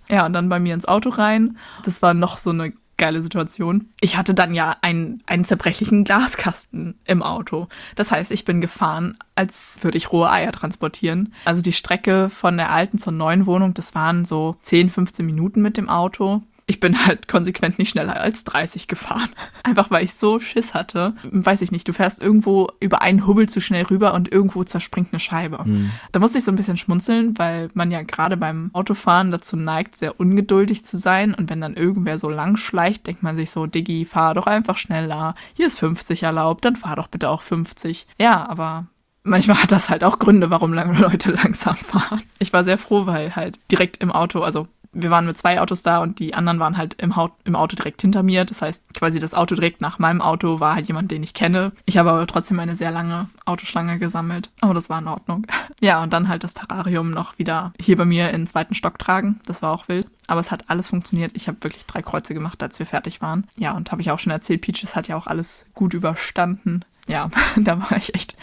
Ja, 0.09 0.27
und 0.27 0.33
dann 0.33 0.49
bei 0.49 0.59
mir 0.59 0.75
ins 0.75 0.87
Auto 0.87 1.11
rein. 1.11 1.59
Das 1.85 2.03
war 2.03 2.14
noch 2.14 2.38
so 2.38 2.51
eine 2.51 2.73
geile 3.01 3.23
Situation. 3.23 3.89
Ich 4.01 4.17
hatte 4.17 4.35
dann 4.35 4.55
ja 4.55 4.77
einen, 4.83 5.23
einen 5.27 5.45
zerbrechlichen 5.45 6.05
Glaskasten 6.05 6.95
im 7.05 7.23
Auto. 7.23 7.67
Das 7.97 8.13
heißt, 8.13 8.31
ich 8.31 8.45
bin 8.45 8.61
gefahren, 8.61 9.17
als 9.35 9.79
würde 9.81 9.99
ich 9.99 10.13
rohe 10.13 10.31
Eier 10.31 10.53
transportieren. 10.53 11.35
Also 11.45 11.63
die 11.63 11.73
Strecke 11.73 12.29
von 12.29 12.57
der 12.57 12.71
alten 12.71 12.99
zur 12.99 13.13
neuen 13.13 13.47
Wohnung, 13.47 13.75
das 13.75 13.95
waren 13.95 14.25
so 14.25 14.57
10, 14.63 14.91
15 14.91 15.27
Minuten 15.27 15.63
mit 15.63 15.77
dem 15.77 15.89
Auto 15.89 16.43
ich 16.70 16.78
bin 16.78 17.04
halt 17.04 17.26
konsequent 17.26 17.80
nicht 17.80 17.90
schneller 17.90 18.20
als 18.20 18.44
30 18.44 18.87
gefahren. 18.87 19.28
Einfach 19.64 19.90
weil 19.90 20.04
ich 20.04 20.14
so 20.14 20.38
Schiss 20.38 20.72
hatte. 20.72 21.14
Weiß 21.24 21.62
ich 21.62 21.72
nicht, 21.72 21.87
du 21.88 21.92
fährst 21.92 22.22
irgendwo 22.22 22.68
über 22.78 23.02
einen 23.02 23.26
Hubbel 23.26 23.48
zu 23.48 23.61
schnell 23.61 23.83
rüber 23.83 24.14
und 24.14 24.30
irgendwo 24.30 24.62
zerspringt 24.62 25.09
eine 25.11 25.18
Scheibe. 25.18 25.64
Mhm. 25.64 25.90
Da 26.12 26.20
musste 26.20 26.38
ich 26.38 26.44
so 26.44 26.52
ein 26.52 26.56
bisschen 26.56 26.76
schmunzeln, 26.76 27.37
weil 27.38 27.70
man 27.74 27.90
ja 27.90 28.02
gerade 28.02 28.37
beim 28.37 28.70
Autofahren 28.72 29.33
dazu 29.33 29.56
neigt, 29.56 29.96
sehr 29.96 30.20
ungeduldig 30.20 30.85
zu 30.85 30.96
sein. 30.96 31.35
Und 31.35 31.50
wenn 31.50 31.61
dann 31.61 31.74
irgendwer 31.74 32.20
so 32.20 32.30
lang 32.30 32.56
schleicht, 32.56 33.09
denkt 33.09 33.24
man 33.24 33.35
sich 33.35 33.50
so, 33.50 33.66
Diggi, 33.66 34.04
fahr 34.04 34.35
doch 34.35 34.46
einfach 34.46 34.78
schneller. 34.78 35.35
Hier 35.54 35.66
ist 35.66 35.80
50 35.80 36.22
erlaubt, 36.22 36.64
dann 36.64 36.76
fahr 36.76 36.94
doch 36.94 37.09
bitte 37.09 37.30
auch 37.30 37.42
50. 37.42 38.06
Ja, 38.16 38.48
aber 38.48 38.87
manchmal 39.24 39.61
hat 39.61 39.72
das 39.72 39.90
halt 39.90 40.04
auch 40.04 40.20
Gründe, 40.20 40.50
warum 40.50 40.72
Leute 40.74 41.33
langsam 41.33 41.74
fahren. 41.74 42.22
Ich 42.38 42.52
war 42.52 42.62
sehr 42.62 42.78
froh, 42.78 43.06
weil 43.06 43.35
halt 43.35 43.59
direkt 43.72 43.96
im 43.96 44.12
Auto, 44.12 44.42
also 44.42 44.68
wir 44.92 45.11
waren 45.11 45.26
mit 45.26 45.38
zwei 45.38 45.61
Autos 45.61 45.83
da 45.83 45.98
und 45.98 46.18
die 46.18 46.35
anderen 46.35 46.59
waren 46.59 46.76
halt 46.76 46.94
im, 46.94 47.14
Haut, 47.14 47.33
im 47.44 47.55
Auto 47.55 47.76
direkt 47.76 48.03
hinter 48.03 48.22
mir. 48.22 48.44
Das 48.44 48.61
heißt, 48.61 48.94
quasi 48.94 49.18
das 49.18 49.35
Auto 49.35 49.55
direkt 49.55 49.81
nach 49.81 49.98
meinem 49.98 50.20
Auto 50.20 50.59
war 50.59 50.74
halt 50.74 50.88
jemand, 50.88 51.11
den 51.11 51.22
ich 51.22 51.35
kenne. 51.35 51.72
Ich 51.85 51.96
habe 51.96 52.11
aber 52.11 52.26
trotzdem 52.26 52.59
eine 52.59 52.76
sehr 52.76 52.90
lange 52.90 53.29
Autoschlange 53.44 53.98
gesammelt. 53.98 54.50
Aber 54.61 54.74
das 54.74 54.90
war 54.90 54.98
in 54.98 55.09
Ordnung. 55.09 55.46
Ja, 55.83 56.03
und 56.03 56.12
dann 56.12 56.29
halt 56.29 56.44
das 56.44 56.53
Terrarium 56.53 57.11
noch 57.11 57.38
wieder 57.38 57.72
hier 57.81 57.96
bei 57.96 58.05
mir 58.05 58.29
in 58.31 58.42
den 58.42 58.46
zweiten 58.46 58.74
Stock 58.74 58.98
tragen. 58.98 59.40
Das 59.46 59.62
war 59.62 59.72
auch 59.72 59.88
wild. 59.88 60.07
Aber 60.26 60.40
es 60.40 60.50
hat 60.50 60.68
alles 60.68 60.88
funktioniert. 60.88 61.33
Ich 61.35 61.48
habe 61.48 61.62
wirklich 61.62 61.87
drei 61.87 62.03
Kreuze 62.03 62.35
gemacht, 62.35 62.62
als 62.62 62.79
wir 62.79 62.85
fertig 62.85 63.22
waren. 63.22 63.46
Ja, 63.57 63.72
und 63.72 63.90
habe 63.90 64.03
ich 64.03 64.11
auch 64.11 64.18
schon 64.18 64.31
erzählt, 64.31 64.61
Peaches 64.61 64.94
hat 64.94 65.09
ja 65.09 65.16
auch 65.16 65.26
alles 65.26 65.64
gut 65.72 65.94
überstanden. 65.94 66.85
Ja, 67.07 67.31
da 67.57 67.81
war 67.81 67.96
ich 67.96 68.14
echt, 68.14 68.37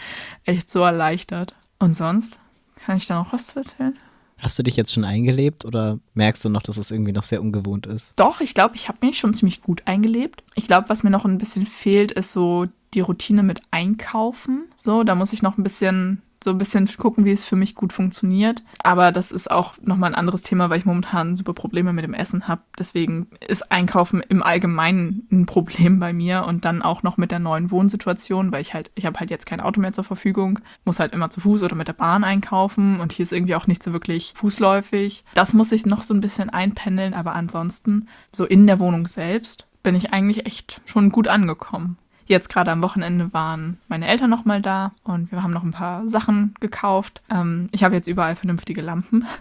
echt 0.46 0.68
so 0.68 0.82
erleichtert. 0.82 1.54
Und 1.78 1.92
sonst? 1.92 2.40
Kann 2.84 2.96
ich 2.96 3.06
da 3.06 3.14
noch 3.14 3.32
was 3.32 3.46
zu 3.48 3.60
erzählen? 3.60 3.96
Hast 4.38 4.58
du 4.58 4.62
dich 4.62 4.76
jetzt 4.76 4.92
schon 4.92 5.04
eingelebt 5.04 5.64
oder 5.64 5.98
merkst 6.14 6.44
du 6.44 6.48
noch, 6.48 6.62
dass 6.62 6.76
es 6.76 6.90
irgendwie 6.90 7.12
noch 7.12 7.24
sehr 7.24 7.40
ungewohnt 7.40 7.86
ist? 7.86 8.18
Doch, 8.18 8.40
ich 8.40 8.54
glaube, 8.54 8.76
ich 8.76 8.88
habe 8.88 9.04
mich 9.04 9.18
schon 9.18 9.34
ziemlich 9.34 9.62
gut 9.62 9.82
eingelebt. 9.84 10.42
Ich 10.54 10.66
glaube, 10.66 10.88
was 10.88 11.02
mir 11.02 11.10
noch 11.10 11.24
ein 11.24 11.38
bisschen 11.38 11.66
fehlt, 11.66 12.12
ist 12.12 12.32
so 12.32 12.66
die 12.94 13.00
Routine 13.00 13.42
mit 13.42 13.60
Einkaufen. 13.70 14.66
So, 14.78 15.02
da 15.02 15.14
muss 15.14 15.32
ich 15.32 15.42
noch 15.42 15.58
ein 15.58 15.62
bisschen 15.62 16.22
so 16.42 16.50
ein 16.50 16.58
bisschen 16.58 16.88
gucken, 16.96 17.24
wie 17.24 17.32
es 17.32 17.44
für 17.44 17.56
mich 17.56 17.74
gut 17.74 17.92
funktioniert. 17.92 18.62
Aber 18.82 19.12
das 19.12 19.32
ist 19.32 19.50
auch 19.50 19.74
nochmal 19.80 20.10
ein 20.10 20.18
anderes 20.18 20.42
Thema, 20.42 20.70
weil 20.70 20.78
ich 20.78 20.84
momentan 20.84 21.36
super 21.36 21.52
Probleme 21.52 21.92
mit 21.92 22.04
dem 22.04 22.14
Essen 22.14 22.48
habe. 22.48 22.62
Deswegen 22.78 23.28
ist 23.46 23.70
Einkaufen 23.72 24.22
im 24.28 24.42
Allgemeinen 24.42 25.26
ein 25.30 25.46
Problem 25.46 25.98
bei 25.98 26.12
mir 26.12 26.44
und 26.44 26.64
dann 26.64 26.82
auch 26.82 27.02
noch 27.02 27.16
mit 27.16 27.30
der 27.30 27.38
neuen 27.38 27.70
Wohnsituation, 27.70 28.52
weil 28.52 28.62
ich 28.62 28.74
halt, 28.74 28.90
ich 28.94 29.06
habe 29.06 29.18
halt 29.18 29.30
jetzt 29.30 29.46
kein 29.46 29.60
Auto 29.60 29.80
mehr 29.80 29.92
zur 29.92 30.04
Verfügung, 30.04 30.60
muss 30.84 31.00
halt 31.00 31.12
immer 31.12 31.30
zu 31.30 31.40
Fuß 31.40 31.62
oder 31.62 31.74
mit 31.74 31.88
der 31.88 31.92
Bahn 31.92 32.24
einkaufen 32.24 33.00
und 33.00 33.12
hier 33.12 33.24
ist 33.24 33.32
irgendwie 33.32 33.54
auch 33.54 33.66
nicht 33.66 33.82
so 33.82 33.92
wirklich 33.92 34.32
fußläufig. 34.36 35.24
Das 35.34 35.54
muss 35.54 35.72
ich 35.72 35.86
noch 35.86 36.02
so 36.02 36.14
ein 36.14 36.20
bisschen 36.20 36.50
einpendeln, 36.50 37.14
aber 37.14 37.34
ansonsten, 37.34 38.08
so 38.32 38.44
in 38.44 38.66
der 38.66 38.78
Wohnung 38.78 39.06
selbst, 39.08 39.66
bin 39.82 39.94
ich 39.94 40.12
eigentlich 40.12 40.46
echt 40.46 40.80
schon 40.86 41.10
gut 41.10 41.28
angekommen. 41.28 41.98
Jetzt 42.28 42.50
gerade 42.50 42.70
am 42.70 42.82
Wochenende 42.82 43.32
waren 43.32 43.78
meine 43.88 44.06
Eltern 44.06 44.28
noch 44.28 44.44
mal 44.44 44.60
da 44.60 44.92
und 45.02 45.32
wir 45.32 45.42
haben 45.42 45.54
noch 45.54 45.64
ein 45.64 45.70
paar 45.70 46.06
Sachen 46.10 46.54
gekauft. 46.60 47.22
Ähm, 47.30 47.70
ich 47.72 47.82
habe 47.82 47.94
jetzt 47.94 48.06
überall 48.06 48.36
vernünftige 48.36 48.82
Lampen. 48.82 49.24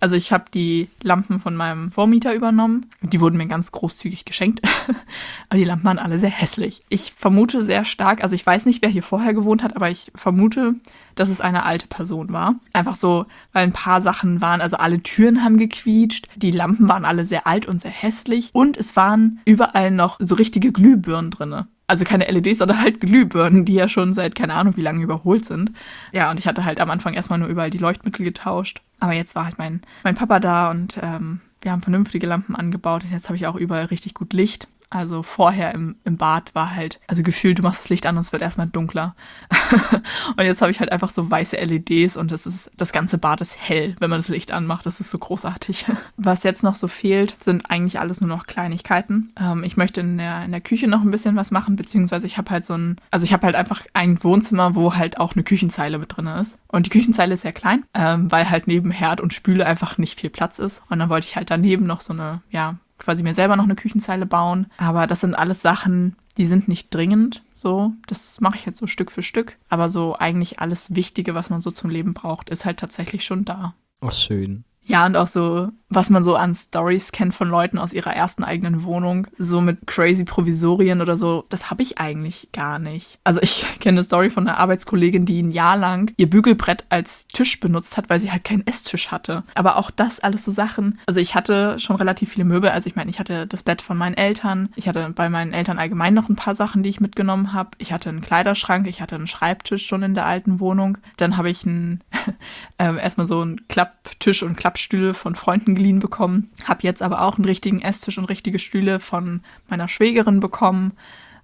Also 0.00 0.16
ich 0.16 0.32
habe 0.32 0.44
die 0.52 0.88
Lampen 1.02 1.40
von 1.40 1.54
meinem 1.56 1.90
Vormieter 1.90 2.34
übernommen. 2.34 2.86
Die 3.02 3.20
wurden 3.20 3.36
mir 3.36 3.46
ganz 3.46 3.72
großzügig 3.72 4.24
geschenkt. 4.24 4.60
aber 5.48 5.58
die 5.58 5.64
Lampen 5.64 5.84
waren 5.84 5.98
alle 5.98 6.18
sehr 6.18 6.30
hässlich. 6.30 6.80
Ich 6.88 7.12
vermute 7.16 7.64
sehr 7.64 7.84
stark, 7.84 8.22
also 8.22 8.34
ich 8.34 8.46
weiß 8.46 8.64
nicht, 8.66 8.80
wer 8.82 8.88
hier 8.88 9.02
vorher 9.02 9.34
gewohnt 9.34 9.62
hat, 9.62 9.76
aber 9.76 9.90
ich 9.90 10.10
vermute, 10.14 10.74
dass 11.14 11.28
es 11.28 11.40
eine 11.40 11.64
alte 11.64 11.86
Person 11.86 12.32
war. 12.32 12.54
Einfach 12.72 12.96
so, 12.96 13.26
weil 13.52 13.64
ein 13.64 13.72
paar 13.72 14.00
Sachen 14.00 14.40
waren, 14.40 14.60
also 14.60 14.76
alle 14.76 15.02
Türen 15.02 15.42
haben 15.42 15.58
gequietscht, 15.58 16.28
die 16.36 16.50
Lampen 16.50 16.88
waren 16.88 17.04
alle 17.04 17.24
sehr 17.24 17.46
alt 17.46 17.66
und 17.66 17.80
sehr 17.80 17.90
hässlich 17.90 18.50
und 18.52 18.76
es 18.76 18.96
waren 18.96 19.40
überall 19.44 19.90
noch 19.90 20.16
so 20.20 20.34
richtige 20.34 20.72
Glühbirnen 20.72 21.30
drinne 21.30 21.66
also 21.88 22.04
keine 22.04 22.30
LEDs, 22.30 22.58
sondern 22.58 22.80
halt 22.80 23.00
Glühbirnen, 23.00 23.64
die 23.64 23.74
ja 23.74 23.88
schon 23.88 24.14
seit 24.14 24.34
keine 24.34 24.54
Ahnung 24.54 24.76
wie 24.76 24.82
lange 24.82 25.02
überholt 25.02 25.44
sind. 25.44 25.72
Ja, 26.12 26.30
und 26.30 26.38
ich 26.38 26.46
hatte 26.46 26.64
halt 26.64 26.80
am 26.80 26.90
Anfang 26.90 27.14
erstmal 27.14 27.38
nur 27.38 27.48
überall 27.48 27.70
die 27.70 27.78
Leuchtmittel 27.78 28.24
getauscht. 28.24 28.82
Aber 29.00 29.14
jetzt 29.14 29.34
war 29.34 29.46
halt 29.46 29.58
mein, 29.58 29.80
mein 30.04 30.14
Papa 30.14 30.38
da 30.38 30.70
und 30.70 31.00
ähm, 31.02 31.40
wir 31.60 31.72
haben 31.72 31.82
vernünftige 31.82 32.26
Lampen 32.26 32.54
angebaut 32.54 33.04
und 33.04 33.10
jetzt 33.10 33.28
habe 33.28 33.36
ich 33.36 33.46
auch 33.46 33.56
überall 33.56 33.86
richtig 33.86 34.14
gut 34.14 34.32
Licht. 34.32 34.68
Also 34.90 35.22
vorher 35.22 35.74
im, 35.74 35.96
im 36.04 36.16
Bad 36.16 36.54
war 36.54 36.74
halt, 36.74 36.98
also 37.06 37.22
gefühlt, 37.22 37.58
du 37.58 37.62
machst 37.62 37.82
das 37.82 37.88
Licht 37.90 38.06
an 38.06 38.16
und 38.16 38.22
es 38.22 38.32
wird 38.32 38.40
erstmal 38.40 38.68
dunkler. 38.68 39.14
und 40.36 40.44
jetzt 40.44 40.62
habe 40.62 40.70
ich 40.70 40.80
halt 40.80 40.90
einfach 40.90 41.10
so 41.10 41.30
weiße 41.30 41.56
LEDs 41.56 42.16
und 42.16 42.32
das 42.32 42.46
ist, 42.46 42.70
das 42.76 42.92
ganze 42.92 43.18
Bad 43.18 43.42
ist 43.42 43.58
hell, 43.58 43.96
wenn 44.00 44.08
man 44.08 44.18
das 44.18 44.28
Licht 44.28 44.50
anmacht. 44.50 44.86
Das 44.86 45.00
ist 45.00 45.10
so 45.10 45.18
großartig. 45.18 45.84
Was 46.16 46.42
jetzt 46.42 46.62
noch 46.62 46.74
so 46.74 46.88
fehlt, 46.88 47.36
sind 47.40 47.70
eigentlich 47.70 48.00
alles 48.00 48.22
nur 48.22 48.28
noch 48.28 48.46
Kleinigkeiten. 48.46 49.32
Ähm, 49.38 49.62
ich 49.62 49.76
möchte 49.76 50.00
in 50.00 50.16
der, 50.16 50.44
in 50.44 50.52
der 50.52 50.62
Küche 50.62 50.88
noch 50.88 51.02
ein 51.02 51.10
bisschen 51.10 51.36
was 51.36 51.50
machen, 51.50 51.76
beziehungsweise 51.76 52.26
ich 52.26 52.38
habe 52.38 52.50
halt 52.50 52.64
so 52.64 52.74
ein, 52.74 52.96
also 53.10 53.24
ich 53.24 53.32
habe 53.32 53.44
halt 53.44 53.56
einfach 53.56 53.82
ein 53.92 54.22
Wohnzimmer, 54.24 54.74
wo 54.74 54.94
halt 54.94 55.20
auch 55.20 55.34
eine 55.34 55.44
Küchenzeile 55.44 55.98
mit 55.98 56.16
drin 56.16 56.26
ist. 56.26 56.58
Und 56.68 56.86
die 56.86 56.90
Küchenzeile 56.90 57.34
ist 57.34 57.42
sehr 57.42 57.52
klein, 57.52 57.84
ähm, 57.94 58.32
weil 58.32 58.48
halt 58.48 58.66
neben 58.66 58.90
Herd 58.90 59.20
und 59.20 59.34
Spüle 59.34 59.66
einfach 59.66 59.98
nicht 59.98 60.18
viel 60.18 60.30
Platz 60.30 60.58
ist. 60.58 60.82
Und 60.88 60.98
dann 60.98 61.10
wollte 61.10 61.26
ich 61.26 61.36
halt 61.36 61.50
daneben 61.50 61.86
noch 61.86 62.00
so 62.00 62.12
eine, 62.12 62.40
ja, 62.50 62.76
quasi 62.98 63.22
mir 63.22 63.34
selber 63.34 63.56
noch 63.56 63.64
eine 63.64 63.76
Küchenzeile 63.76 64.26
bauen. 64.26 64.66
Aber 64.78 65.06
das 65.06 65.20
sind 65.20 65.34
alles 65.34 65.62
Sachen, 65.62 66.16
die 66.36 66.46
sind 66.46 66.68
nicht 66.68 66.92
dringend. 66.94 67.42
So, 67.54 67.92
das 68.06 68.40
mache 68.40 68.56
ich 68.56 68.66
jetzt 68.66 68.78
so 68.78 68.86
Stück 68.86 69.10
für 69.10 69.22
Stück. 69.22 69.56
Aber 69.68 69.88
so 69.88 70.16
eigentlich 70.16 70.60
alles 70.60 70.94
Wichtige, 70.94 71.34
was 71.34 71.50
man 71.50 71.60
so 71.60 71.70
zum 71.70 71.90
Leben 71.90 72.14
braucht, 72.14 72.50
ist 72.50 72.64
halt 72.64 72.78
tatsächlich 72.78 73.24
schon 73.24 73.44
da. 73.44 73.74
Ach, 74.00 74.12
schön. 74.12 74.64
Ja, 74.84 75.04
und 75.04 75.16
auch 75.16 75.26
so, 75.26 75.68
was 75.90 76.10
man 76.10 76.24
so 76.24 76.36
an 76.36 76.54
Stories 76.54 77.12
kennt 77.12 77.34
von 77.34 77.48
Leuten 77.48 77.78
aus 77.78 77.92
ihrer 77.92 78.14
ersten 78.14 78.44
eigenen 78.44 78.84
Wohnung, 78.84 79.26
so 79.38 79.60
mit 79.60 79.86
crazy 79.86 80.24
Provisorien 80.24 81.00
oder 81.00 81.16
so, 81.16 81.44
das 81.48 81.70
habe 81.70 81.82
ich 81.82 81.98
eigentlich 81.98 82.48
gar 82.52 82.78
nicht. 82.78 83.18
Also 83.24 83.40
ich 83.42 83.66
kenne 83.80 83.98
eine 83.98 84.04
Story 84.04 84.30
von 84.30 84.46
einer 84.46 84.58
Arbeitskollegin, 84.58 85.26
die 85.26 85.42
ein 85.42 85.50
Jahr 85.50 85.76
lang 85.76 86.12
ihr 86.16 86.30
Bügelbrett 86.30 86.86
als 86.88 87.26
Tisch 87.28 87.60
benutzt 87.60 87.96
hat, 87.96 88.08
weil 88.08 88.20
sie 88.20 88.30
halt 88.30 88.44
keinen 88.44 88.66
Esstisch 88.66 89.10
hatte. 89.10 89.42
Aber 89.54 89.76
auch 89.76 89.90
das 89.90 90.20
alles 90.20 90.44
so 90.44 90.52
Sachen. 90.52 90.98
Also 91.06 91.20
ich 91.20 91.34
hatte 91.34 91.78
schon 91.78 91.96
relativ 91.96 92.30
viele 92.30 92.44
Möbel. 92.44 92.70
Also 92.70 92.88
ich 92.88 92.96
meine, 92.96 93.10
ich 93.10 93.18
hatte 93.18 93.46
das 93.46 93.62
Bett 93.62 93.82
von 93.82 93.96
meinen 93.96 94.14
Eltern. 94.14 94.70
Ich 94.76 94.88
hatte 94.88 95.10
bei 95.10 95.28
meinen 95.28 95.52
Eltern 95.52 95.78
allgemein 95.78 96.14
noch 96.14 96.28
ein 96.28 96.36
paar 96.36 96.54
Sachen, 96.54 96.82
die 96.82 96.90
ich 96.90 97.00
mitgenommen 97.00 97.52
habe. 97.52 97.70
Ich 97.78 97.92
hatte 97.92 98.08
einen 98.08 98.20
Kleiderschrank, 98.20 98.86
ich 98.86 99.00
hatte 99.00 99.16
einen 99.16 99.26
Schreibtisch 99.26 99.86
schon 99.86 100.02
in 100.02 100.14
der 100.14 100.26
alten 100.26 100.60
Wohnung. 100.60 100.98
Dann 101.16 101.36
habe 101.36 101.50
ich 101.50 101.66
einen, 101.66 102.02
äh, 102.78 102.96
erstmal 102.96 103.26
so 103.26 103.40
einen 103.40 103.66
Klapptisch 103.68 104.42
und 104.42 104.56
Klapp 104.56 104.68
Klappstühle 104.68 105.14
von 105.14 105.34
Freunden 105.34 105.74
geliehen 105.78 106.00
bekommen. 106.00 106.50
Habe 106.64 106.82
jetzt 106.82 107.00
aber 107.00 107.22
auch 107.22 107.36
einen 107.36 107.46
richtigen 107.46 107.80
Esstisch 107.80 108.18
und 108.18 108.26
richtige 108.26 108.58
Stühle 108.58 109.00
von 109.00 109.40
meiner 109.68 109.88
Schwägerin 109.88 110.40
bekommen. 110.40 110.92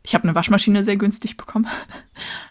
Ich 0.02 0.14
habe 0.14 0.24
eine 0.24 0.34
Waschmaschine 0.34 0.84
sehr 0.84 0.96
günstig 0.96 1.38
bekommen. 1.38 1.66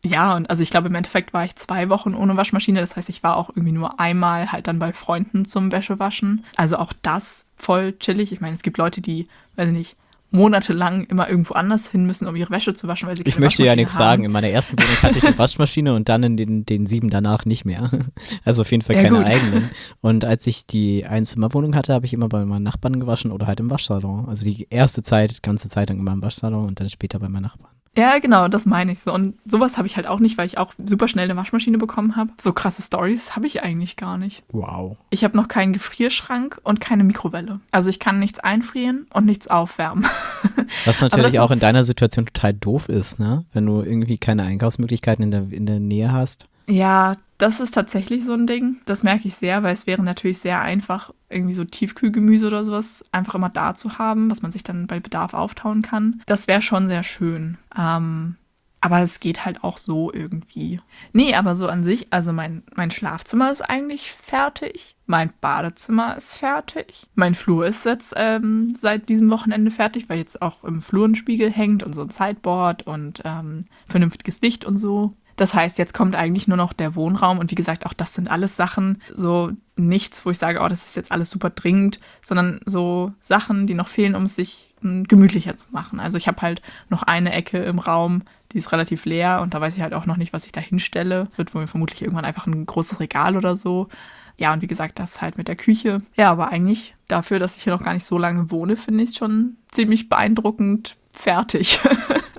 ja, 0.02 0.36
und 0.36 0.50
also 0.50 0.64
ich 0.64 0.72
glaube, 0.72 0.88
im 0.88 0.96
Endeffekt 0.96 1.34
war 1.34 1.46
ich 1.46 1.56
zwei 1.56 1.88
Wochen 1.90 2.16
ohne 2.16 2.36
Waschmaschine. 2.36 2.80
Das 2.80 2.96
heißt, 2.96 3.10
ich 3.10 3.22
war 3.22 3.38
auch 3.38 3.50
irgendwie 3.50 3.74
nur 3.74 4.00
einmal 4.00 4.52
halt 4.52 4.66
dann 4.66 4.80
bei 4.80 4.92
Freunden 4.92 5.46
zum 5.46 5.72
Wäschewaschen. 5.72 6.44
Also 6.56 6.78
auch 6.78 6.94
das 7.04 7.46
voll 7.56 7.94
chillig. 8.00 8.32
Ich 8.32 8.42
meine, 8.42 8.56
es 8.56 8.64
gibt 8.64 8.80
Leute, 8.80 9.02
die, 9.02 9.28
weiß 9.56 9.68
ich 9.68 9.74
nicht, 9.74 9.96
monatelang 10.34 11.06
immer 11.06 11.30
irgendwo 11.30 11.54
anders 11.54 11.88
hin 11.88 12.06
müssen, 12.06 12.28
um 12.28 12.36
ihre 12.36 12.50
Wäsche 12.50 12.74
zu 12.74 12.88
waschen, 12.88 13.08
weil 13.08 13.16
sie 13.16 13.24
Ich 13.24 13.40
möchte 13.40 13.64
ja 13.64 13.76
nichts 13.76 13.94
haben. 13.94 14.00
sagen. 14.00 14.24
In 14.26 14.32
meiner 14.32 14.50
ersten 14.50 14.78
Wohnung 14.78 15.02
hatte 15.02 15.18
ich 15.20 15.24
eine 15.24 15.38
Waschmaschine 15.38 15.94
und 15.94 16.10
dann 16.10 16.24
in 16.24 16.38
den, 16.38 16.66
den 16.66 16.88
sieben 16.88 17.10
danach 17.10 17.46
nicht 17.46 17.66
mehr. 17.66 17.90
Also 18.46 18.62
auf 18.62 18.72
jeden 18.72 18.84
Fall 18.84 18.96
ja, 18.96 19.04
keine 19.04 19.20
gut. 19.20 19.28
eigenen. 19.28 19.70
Und 20.02 20.26
als 20.26 20.48
ich 20.48 20.66
die 20.66 21.06
Einzimmerwohnung 21.06 21.76
hatte, 21.76 21.94
habe 21.94 22.06
ich 22.06 22.14
immer 22.14 22.28
bei 22.30 22.44
meinen 22.46 22.64
Nachbarn 22.64 23.00
gewaschen 23.00 23.32
oder 23.32 23.48
halt 23.48 23.60
im 23.60 23.70
Waschsalon. 23.70 24.28
Also 24.28 24.44
die 24.44 24.68
erste 24.70 25.04
Zeit, 25.04 25.44
ganze 25.44 25.70
Zeit 25.70 25.90
lang 25.90 26.00
immer 26.00 26.12
im 26.14 26.22
Waschsalon 26.22 26.66
und 26.68 26.80
dann 26.80 26.90
später 26.90 27.20
bei 27.20 27.30
meinen 27.30 27.44
Nachbarn. 27.44 27.73
Ja, 27.96 28.18
genau, 28.20 28.48
das 28.48 28.66
meine 28.66 28.92
ich 28.92 29.02
so. 29.02 29.14
Und 29.14 29.36
sowas 29.46 29.78
habe 29.78 29.88
ich 29.88 29.96
halt 29.96 30.08
auch 30.08 30.20
nicht, 30.20 30.38
weil 30.38 30.48
ich 30.48 30.58
auch 30.58 30.74
super 30.84 31.08
schnell 31.08 31.26
eine 31.26 31.36
Waschmaschine 31.36 31.78
bekommen 31.78 32.16
habe. 32.16 32.32
So 32.42 32.52
krasse 32.52 32.82
Stories 32.82 33.36
habe 33.36 33.46
ich 33.46 33.62
eigentlich 33.62 33.98
gar 33.98 34.18
nicht. 34.18 34.44
Wow. 34.52 34.98
Ich 35.12 35.24
habe 35.24 35.38
noch 35.38 35.48
keinen 35.48 35.74
Gefrierschrank 35.74 36.60
und 36.64 36.82
keine 36.82 37.04
Mikrowelle. 37.04 37.60
Also 37.72 37.90
ich 37.90 38.00
kann 38.00 38.20
nichts 38.20 38.40
einfrieren 38.40 39.06
und 39.14 39.26
nichts 39.26 39.48
aufwärmen. 39.48 40.08
Was 40.86 41.02
natürlich 41.02 41.40
auch 41.40 41.52
in 41.52 41.60
deiner 41.60 41.84
Situation 41.84 42.26
total 42.26 42.54
doof 42.54 42.90
ist, 42.90 43.20
ne? 43.20 43.46
Wenn 43.54 43.66
du 43.66 43.84
irgendwie 43.84 44.18
keine 44.18 44.44
Einkaufsmöglichkeiten 44.44 45.24
in 45.24 45.32
der, 45.32 45.46
in 45.52 45.66
der 45.68 45.80
Nähe 45.80 46.12
hast. 46.12 46.48
Ja, 46.68 47.18
das 47.44 47.60
ist 47.60 47.74
tatsächlich 47.74 48.24
so 48.24 48.32
ein 48.32 48.48
Ding. 48.48 48.78
Das 48.86 49.04
merke 49.04 49.28
ich 49.28 49.36
sehr, 49.36 49.64
weil 49.64 49.74
es 49.74 49.86
wäre 49.86 50.02
natürlich 50.02 50.40
sehr 50.40 50.62
einfach, 50.62 51.14
irgendwie 51.28 51.54
so 51.54 51.66
Tiefkühlgemüse 51.66 52.48
oder 52.48 52.64
sowas 52.64 53.04
einfach 53.12 53.36
immer 53.36 53.50
da 53.50 53.76
zu 53.76 53.98
haben, 53.98 54.32
was 54.32 54.42
man 54.42 54.52
sich 54.52 54.64
dann 54.64 54.88
bei 54.88 55.02
Bedarf 55.02 55.34
auftauen 55.34 55.82
kann. 55.82 56.22
Das 56.26 56.48
wäre 56.48 56.62
schon 56.62 56.88
sehr 56.88 57.04
schön. 57.04 57.58
Ähm, 57.78 58.38
aber 58.80 59.02
es 59.02 59.20
geht 59.20 59.44
halt 59.44 59.62
auch 59.62 59.78
so 59.78 60.14
irgendwie. 60.14 60.80
Nee, 61.12 61.36
aber 61.36 61.58
so 61.58 61.68
an 61.68 61.84
sich, 61.84 62.14
also 62.14 62.32
mein, 62.32 62.64
mein 62.76 62.92
Schlafzimmer 62.92 63.52
ist 63.52 63.62
eigentlich 63.62 64.12
fertig. 64.12 64.96
Mein 65.06 65.34
Badezimmer 65.42 66.16
ist 66.16 66.34
fertig. 66.36 67.08
Mein 67.14 67.36
Flur 67.36 67.66
ist 67.66 67.86
jetzt 67.86 68.14
ähm, 68.16 68.74
seit 68.80 69.10
diesem 69.10 69.30
Wochenende 69.30 69.70
fertig, 69.70 70.08
weil 70.08 70.20
jetzt 70.20 70.42
auch 70.42 70.64
im 70.64 70.82
Flur 70.82 71.10
ein 71.10 71.16
Spiegel 71.16 71.52
hängt 71.52 71.84
und 71.84 71.94
so 71.94 72.04
ein 72.04 72.10
Sideboard 72.10 72.88
und 72.88 73.22
ähm, 73.26 73.66
vernünftiges 73.88 74.40
Licht 74.40 74.64
und 74.64 74.78
so. 74.78 75.18
Das 75.36 75.54
heißt, 75.54 75.78
jetzt 75.78 75.94
kommt 75.94 76.16
eigentlich 76.16 76.48
nur 76.48 76.58
noch 76.58 76.74
der 76.74 76.96
Wohnraum 76.96 77.40
und 77.40 77.52
wie 77.52 77.56
gesagt, 77.56 77.86
auch 77.86 77.94
das 77.94 78.14
sind 78.14 78.30
alles 78.30 78.56
Sachen, 78.56 79.02
so 79.16 79.52
nichts, 79.76 80.26
wo 80.26 80.30
ich 80.30 80.38
sage, 80.38 80.62
oh, 80.62 80.68
das 80.68 80.86
ist 80.86 80.96
jetzt 80.96 81.12
alles 81.12 81.30
super 81.30 81.50
dringend, 81.50 82.00
sondern 82.22 82.60
so 82.66 83.12
Sachen, 83.20 83.66
die 83.66 83.74
noch 83.74 83.88
fehlen, 83.88 84.16
um 84.16 84.24
es 84.24 84.36
sich 84.36 84.74
hm, 84.82 85.06
gemütlicher 85.06 85.58
zu 85.58 85.68
machen. 85.72 86.00
Also 86.00 86.18
ich 86.18 86.28
habe 86.28 86.42
halt 86.42 86.62
noch 86.90 87.04
eine 87.04 87.34
Ecke 87.34 87.58
im 87.64 87.80
Raum, 87.80 88.24
die 88.52 88.60
ist 88.60 88.72
relativ 88.72 89.06
leer 89.06 89.42
und 89.42 89.54
da 89.54 89.62
weiß 89.62 89.76
ich 89.76 89.82
halt 89.82 89.94
auch 89.94 90.06
noch 90.06 90.18
nicht, 90.18 90.34
was 90.34 90.46
ich 90.46 90.52
da 90.52 90.62
hinstelle. 90.62 91.28
Es 91.32 91.38
wird 91.38 91.56
wohl 91.56 91.66
vermutlich 91.66 92.02
irgendwann 92.02 92.26
einfach 92.26 92.46
ein 92.46 92.66
großes 92.66 93.00
Regal 93.00 93.36
oder 93.36 93.58
so. 93.58 93.90
Ja, 94.38 94.54
und 94.54 94.62
wie 94.62 94.68
gesagt, 94.68 95.00
das 95.00 95.22
halt 95.22 95.38
mit 95.38 95.48
der 95.48 95.56
Küche. 95.56 96.02
Ja, 96.16 96.32
aber 96.32 96.50
eigentlich 96.50 96.96
dafür, 97.08 97.40
dass 97.40 97.56
ich 97.56 97.64
hier 97.64 97.74
noch 97.74 97.84
gar 97.84 97.94
nicht 97.94 98.06
so 98.06 98.18
lange 98.18 98.52
wohne, 98.52 98.78
finde 98.78 99.04
ich 99.04 99.12
es 99.12 99.16
schon 99.16 99.58
ziemlich 99.72 100.10
beeindruckend 100.10 100.98
fertig. 101.12 101.80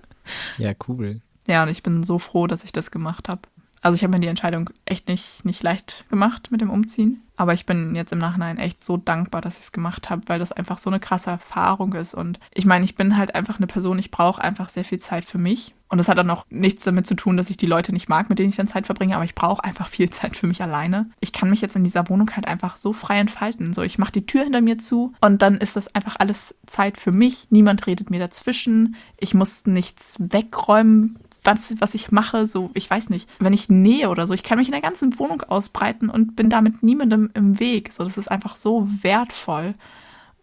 ja, 0.59 0.73
cool. 0.89 1.21
Ja, 1.47 1.63
und 1.63 1.69
ich 1.69 1.83
bin 1.83 2.05
so 2.05 2.19
froh, 2.19 2.47
dass 2.47 2.65
ich 2.65 2.73
das 2.73 2.91
gemacht 2.91 3.29
habe. 3.29 3.43
Also 3.85 3.97
ich 3.97 4.03
habe 4.03 4.13
mir 4.13 4.21
die 4.21 4.29
Entscheidung 4.29 4.71
echt 4.87 5.09
nicht, 5.09 5.45
nicht 5.45 5.63
leicht 5.63 6.07
gemacht 6.09 6.51
mit 6.51 6.63
dem 6.63 6.71
Umziehen. 6.71 7.23
Aber 7.37 7.53
ich 7.53 7.67
bin 7.67 7.95
jetzt 7.95 8.13
im 8.13 8.19
Nachhinein 8.19 8.59
echt 8.59 8.83
so 8.83 8.97
dankbar, 8.97 9.43
dass 9.43 9.59
ich 9.59 9.65
es 9.65 9.73
gemacht 9.73 10.09
habe, 10.09 10.23
weil 10.27 10.39
das 10.39 10.53
einfach 10.53 10.79
so 10.79 10.89
eine 10.89 11.01
krasse 11.01 11.31
Erfahrung 11.31 11.93
ist. 11.93 12.15
Und 12.15 12.39
ich 12.53 12.65
meine, 12.65 12.85
ich 12.85 12.95
bin 12.95 13.17
halt 13.17 13.35
einfach 13.35 13.59
eine 13.59 13.67
Person, 13.67 13.99
ich 13.99 14.11
brauche 14.11 14.41
einfach 14.41 14.71
sehr 14.71 14.85
viel 14.85 15.01
Zeit 15.01 15.27
für 15.27 15.37
mich. 15.37 15.75
Und 15.89 15.99
das 15.99 16.09
hat 16.09 16.17
dann 16.19 16.31
auch 16.31 16.47
nichts 16.49 16.85
damit 16.85 17.07
zu 17.07 17.15
tun, 17.15 17.37
dass 17.37 17.51
ich 17.51 17.57
die 17.57 17.67
Leute 17.67 17.93
nicht 17.93 18.09
mag, 18.09 18.29
mit 18.29 18.39
denen 18.39 18.49
ich 18.49 18.57
dann 18.57 18.69
Zeit 18.69 18.87
verbringe, 18.87 19.15
aber 19.15 19.25
ich 19.25 19.35
brauche 19.35 19.63
einfach 19.63 19.89
viel 19.89 20.11
Zeit 20.11 20.37
für 20.37 20.47
mich 20.47 20.63
alleine. 20.63 21.11
Ich 21.21 21.33
kann 21.33 21.51
mich 21.51 21.61
jetzt 21.61 21.77
in 21.77 21.85
dieser 21.85 22.09
Wohnung 22.09 22.31
halt 22.35 22.49
einfach 22.49 22.77
so 22.77 22.93
frei 22.93 23.19
entfalten. 23.19 23.75
So, 23.75 23.83
ich 23.83 23.99
mache 23.99 24.13
die 24.13 24.27
Tür 24.27 24.45
hinter 24.45 24.61
mir 24.61 24.79
zu 24.79 25.13
und 25.21 25.43
dann 25.43 25.59
ist 25.59 25.77
das 25.77 25.95
einfach 25.95 26.17
alles 26.19 26.55
Zeit 26.67 26.97
für 26.97 27.13
mich. 27.13 27.49
Niemand 27.51 27.87
redet 27.87 28.11
mir 28.11 28.19
dazwischen. 28.19 28.97
Ich 29.19 29.35
muss 29.35 29.67
nichts 29.67 30.17
wegräumen, 30.19 31.19
was, 31.45 31.75
was 31.79 31.95
ich 31.95 32.11
mache, 32.11 32.47
so, 32.47 32.71
ich 32.75 32.89
weiß 32.89 33.11
nicht, 33.11 33.29
wenn 33.39 33.53
ich 33.53 33.69
nähe 33.69 34.09
oder 34.09 34.27
so, 34.27 34.35
ich 34.35 34.43
kann 34.43 34.59
mich 34.59 34.69
in 34.69 34.73
der 34.73 34.81
ganzen 34.81 35.19
Wohnung 35.19 35.43
ausbreiten 35.43 36.09
und 36.09 36.37
bin 36.37 36.51
damit 36.51 36.83
niemandem 36.83 37.31
im 37.35 37.61
Weg. 37.61 37.93
So, 37.93 38.05
das 38.05 38.19
ist 38.19 38.31
einfach 38.31 38.57
so 38.57 38.89
wertvoll. 39.03 39.75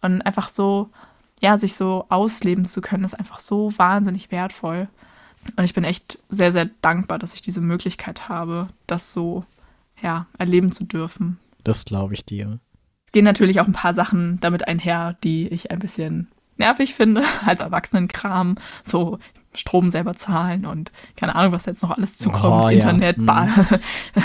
Und 0.00 0.22
einfach 0.22 0.48
so, 0.48 0.90
ja, 1.40 1.58
sich 1.58 1.74
so 1.74 2.06
ausleben 2.08 2.66
zu 2.66 2.80
können, 2.80 3.04
ist 3.04 3.18
einfach 3.18 3.40
so 3.40 3.76
wahnsinnig 3.76 4.30
wertvoll. 4.30 4.88
Und 5.56 5.64
ich 5.64 5.74
bin 5.74 5.84
echt 5.84 6.18
sehr, 6.28 6.52
sehr 6.52 6.66
dankbar, 6.82 7.18
dass 7.18 7.34
ich 7.34 7.42
diese 7.42 7.60
Möglichkeit 7.60 8.28
habe, 8.28 8.68
das 8.86 9.12
so, 9.12 9.44
ja, 10.00 10.26
erleben 10.38 10.72
zu 10.72 10.84
dürfen. 10.84 11.38
Das 11.64 11.84
glaube 11.84 12.14
ich 12.14 12.24
dir. 12.24 12.60
Es 13.06 13.12
gehen 13.12 13.24
natürlich 13.24 13.60
auch 13.60 13.66
ein 13.66 13.72
paar 13.72 13.94
Sachen 13.94 14.40
damit 14.40 14.66
einher, 14.68 15.16
die 15.24 15.48
ich 15.48 15.70
ein 15.70 15.80
bisschen 15.80 16.28
nervig 16.56 16.94
finde, 16.94 17.24
als 17.46 17.60
Erwachsenenkram. 17.60 18.56
So, 18.84 19.18
Strom 19.54 19.90
selber 19.90 20.14
zahlen 20.14 20.64
und 20.64 20.92
keine 21.16 21.34
Ahnung, 21.34 21.52
was 21.52 21.66
jetzt 21.66 21.82
noch 21.82 21.90
alles 21.90 22.16
zukommt, 22.16 22.64
oh, 22.64 22.68
Internet, 22.68 23.18
ja. 23.18 23.46
hm. 23.46 23.78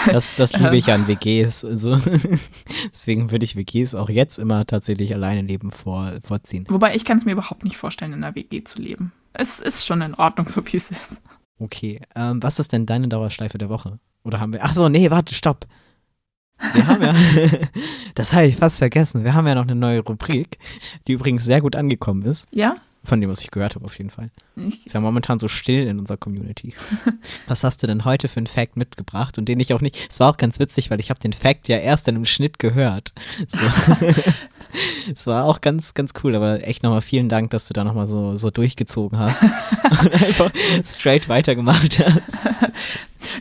Das, 0.11 0.35
das 0.35 0.57
liebe 0.57 0.77
ich 0.77 0.91
an 0.91 1.07
WGs. 1.07 1.65
Also, 1.65 1.99
deswegen 2.91 3.31
würde 3.31 3.43
ich 3.43 3.55
WGs 3.55 3.95
auch 3.95 4.09
jetzt 4.09 4.37
immer 4.37 4.65
tatsächlich 4.65 5.13
alleine 5.13 5.41
leben 5.41 5.71
vor, 5.71 6.13
vorziehen. 6.23 6.65
Wobei 6.69 6.95
ich 6.95 7.03
kann 7.05 7.17
es 7.17 7.25
mir 7.25 7.33
überhaupt 7.33 7.63
nicht 7.63 7.77
vorstellen, 7.77 8.13
in 8.13 8.23
einer 8.23 8.35
WG 8.35 8.63
zu 8.63 8.79
leben. 8.79 9.11
Es 9.33 9.59
ist 9.59 9.85
schon 9.85 10.01
in 10.01 10.15
Ordnung, 10.15 10.49
so 10.49 10.65
wie 10.65 10.77
es 10.77 10.89
ist. 10.91 11.21
Okay, 11.59 12.01
ähm, 12.15 12.41
was 12.41 12.59
ist 12.59 12.71
denn 12.71 12.85
deine 12.85 13.07
Dauerschleife 13.07 13.57
der 13.57 13.69
Woche? 13.69 13.99
Oder 14.23 14.39
haben 14.39 14.53
wir. 14.53 14.63
Achso, 14.63 14.89
nee, 14.89 15.09
warte, 15.11 15.33
stopp. 15.33 15.65
Wir 16.73 16.87
haben 16.87 17.01
ja, 17.01 17.13
das 18.15 18.33
habe 18.33 18.47
ich 18.47 18.57
fast 18.57 18.79
vergessen. 18.79 19.23
Wir 19.23 19.33
haben 19.33 19.47
ja 19.47 19.55
noch 19.55 19.63
eine 19.63 19.75
neue 19.75 19.99
Rubrik, 19.99 20.57
die 21.07 21.13
übrigens 21.13 21.43
sehr 21.43 21.61
gut 21.61 21.75
angekommen 21.75 22.23
ist. 22.23 22.47
Ja? 22.51 22.77
Von 23.07 23.21
dem, 23.21 23.29
was 23.29 23.41
ich 23.41 23.51
gehört 23.51 23.75
habe, 23.75 23.85
auf 23.85 23.97
jeden 23.97 24.09
Fall. 24.09 24.31
Ich 24.57 24.85
ist 24.85 24.93
ja 24.93 24.99
momentan 24.99 25.39
so 25.39 25.47
still 25.47 25.87
in 25.87 25.97
unserer 25.97 26.17
Community. 26.17 26.73
was 27.47 27.63
hast 27.63 27.81
du 27.81 27.87
denn 27.87 28.03
heute 28.03 28.27
für 28.27 28.35
einen 28.35 28.47
Fact 28.47 28.75
mitgebracht? 28.75 29.37
Und 29.37 29.47
den 29.47 29.61
ich 29.61 29.73
auch 29.73 29.79
nicht. 29.79 30.09
Es 30.11 30.19
war 30.19 30.29
auch 30.29 30.35
ganz 30.35 30.59
witzig, 30.59 30.91
weil 30.91 30.99
ich 30.99 31.09
habe 31.09 31.19
den 31.21 31.31
Fact 31.31 31.69
ja 31.69 31.77
erst 31.77 32.09
dann 32.09 32.17
im 32.17 32.25
Schnitt 32.25 32.59
gehört. 32.59 33.13
So. 33.47 34.05
Es 35.11 35.25
war 35.25 35.45
auch 35.45 35.61
ganz, 35.61 35.93
ganz 35.93 36.11
cool, 36.21 36.35
aber 36.35 36.67
echt 36.67 36.83
nochmal 36.83 37.01
vielen 37.01 37.29
Dank, 37.29 37.51
dass 37.51 37.67
du 37.67 37.73
da 37.73 37.85
nochmal 37.85 38.05
so, 38.05 38.35
so 38.35 38.51
durchgezogen 38.51 39.17
hast 39.17 39.41
und 40.01 40.13
einfach 40.13 40.51
straight 40.83 41.29
weitergemacht 41.29 41.99
hast. 41.99 42.49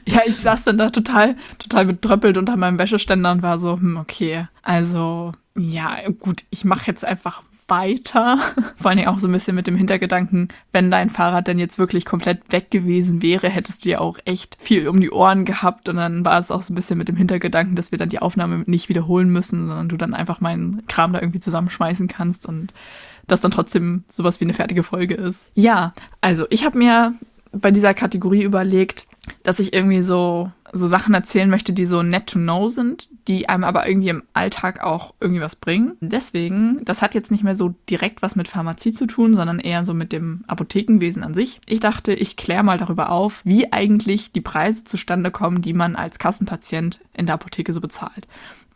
Ja, 0.07 0.21
ich 0.25 0.37
saß 0.37 0.65
dann 0.65 0.79
da 0.79 0.91
total, 0.91 1.37
total 1.59 1.87
betröppelt 1.87 2.39
unter 2.39 2.57
meinem 2.57 2.79
Wäscheständer 2.79 3.33
und 3.33 3.43
war 3.43 3.59
so, 3.59 3.73
hm, 3.73 3.97
okay, 3.97 4.47
also 4.63 5.33
ja, 5.59 6.09
gut, 6.21 6.45
ich 6.51 6.65
mache 6.65 6.87
jetzt 6.87 7.05
einfach 7.05 7.43
weiter. 7.69 8.39
Vor 8.77 8.91
allen 8.91 8.99
Dingen 8.99 9.09
auch 9.09 9.19
so 9.19 9.29
ein 9.29 9.33
bisschen 9.33 9.55
mit 9.55 9.67
dem 9.67 9.77
Hintergedanken, 9.77 10.49
wenn 10.73 10.91
dein 10.91 11.11
Fahrrad 11.11 11.47
denn 11.47 11.59
jetzt 11.59 11.79
wirklich 11.79 12.05
komplett 12.05 12.53
weg 12.53 12.71
gewesen 12.71 13.23
wäre, 13.23 13.49
hättest 13.49 13.85
du 13.85 13.89
ja 13.91 14.01
auch 14.01 14.19
echt 14.25 14.57
viel 14.61 14.89
um 14.89 15.01
die 15.01 15.11
Ohren 15.11 15.45
gehabt. 15.45 15.89
Und 15.89 15.97
dann 15.97 16.25
war 16.25 16.39
es 16.39 16.51
auch 16.51 16.63
so 16.63 16.73
ein 16.73 16.77
bisschen 16.77 16.99
mit 16.99 17.09
dem 17.09 17.17
Hintergedanken, 17.17 17.77
dass 17.77 17.91
wir 17.91 17.99
dann 17.99 18.09
die 18.09 18.21
Aufnahme 18.21 18.65
nicht 18.67 18.89
wiederholen 18.89 19.31
müssen, 19.31 19.69
sondern 19.69 19.89
du 19.89 19.97
dann 19.97 20.15
einfach 20.15 20.41
meinen 20.41 20.87
Kram 20.87 21.13
da 21.13 21.21
irgendwie 21.21 21.41
zusammenschmeißen 21.41 22.09
kannst 22.09 22.47
und 22.47 22.73
das 23.27 23.41
dann 23.41 23.51
trotzdem 23.51 24.05
sowas 24.09 24.41
wie 24.41 24.45
eine 24.45 24.55
fertige 24.55 24.83
Folge 24.83 25.15
ist. 25.15 25.51
Ja, 25.55 25.93
also 26.21 26.47
ich 26.51 26.65
habe 26.65 26.79
mir 26.79 27.15
bei 27.53 27.71
dieser 27.71 27.95
Kategorie 27.95 28.43
überlegt, 28.43 29.07
dass 29.43 29.59
ich 29.59 29.73
irgendwie 29.73 30.03
so, 30.03 30.51
so 30.77 30.87
Sachen 30.87 31.15
erzählen 31.15 31.51
möchte, 31.51 31.73
die 31.73 31.87
so 31.87 32.03
nett 32.03 32.29
to 32.29 32.39
know 32.39 32.69
sind, 32.69 33.09
die 33.29 33.49
einem 33.49 33.65
aber 33.65 33.89
irgendwie 33.89 34.09
im 34.09 34.23
Alltag 34.33 34.83
auch 34.83 35.15
irgendwie 35.21 35.41
was 35.41 35.57
bringen. 35.57 35.97
Deswegen, 36.01 36.85
das 36.85 37.03
hat 37.03 37.15
jetzt 37.15 37.31
nicht 37.31 37.45
mehr 37.45 37.57
so 37.57 37.75
direkt 37.91 38.23
was 38.23 38.37
mit 38.37 38.49
Pharmazie 38.49 38.93
zu 38.93 39.07
tun, 39.07 39.35
sondern 39.35 39.59
eher 39.59 39.85
so 39.85 39.95
mit 39.95 40.13
dem 40.13 40.45
Apothekenwesen 40.47 41.23
an 41.23 41.35
sich. 41.35 41.61
Ich 41.67 41.81
dachte, 41.81 42.13
ich 42.13 42.37
kläre 42.37 42.65
mal 42.65 42.79
darüber 42.79 43.11
auf, 43.11 43.41
wie 43.45 43.73
eigentlich 43.73 44.33
die 44.33 44.41
Preise 44.41 44.85
zustande 44.85 45.31
kommen, 45.31 45.63
die 45.63 45.73
man 45.73 45.97
als 45.97 46.19
Kassenpatient 46.19 47.01
in 47.15 47.27
der 47.27 47.37
Apotheke 47.37 47.73
so 47.73 47.81
bezahlt. 47.81 48.27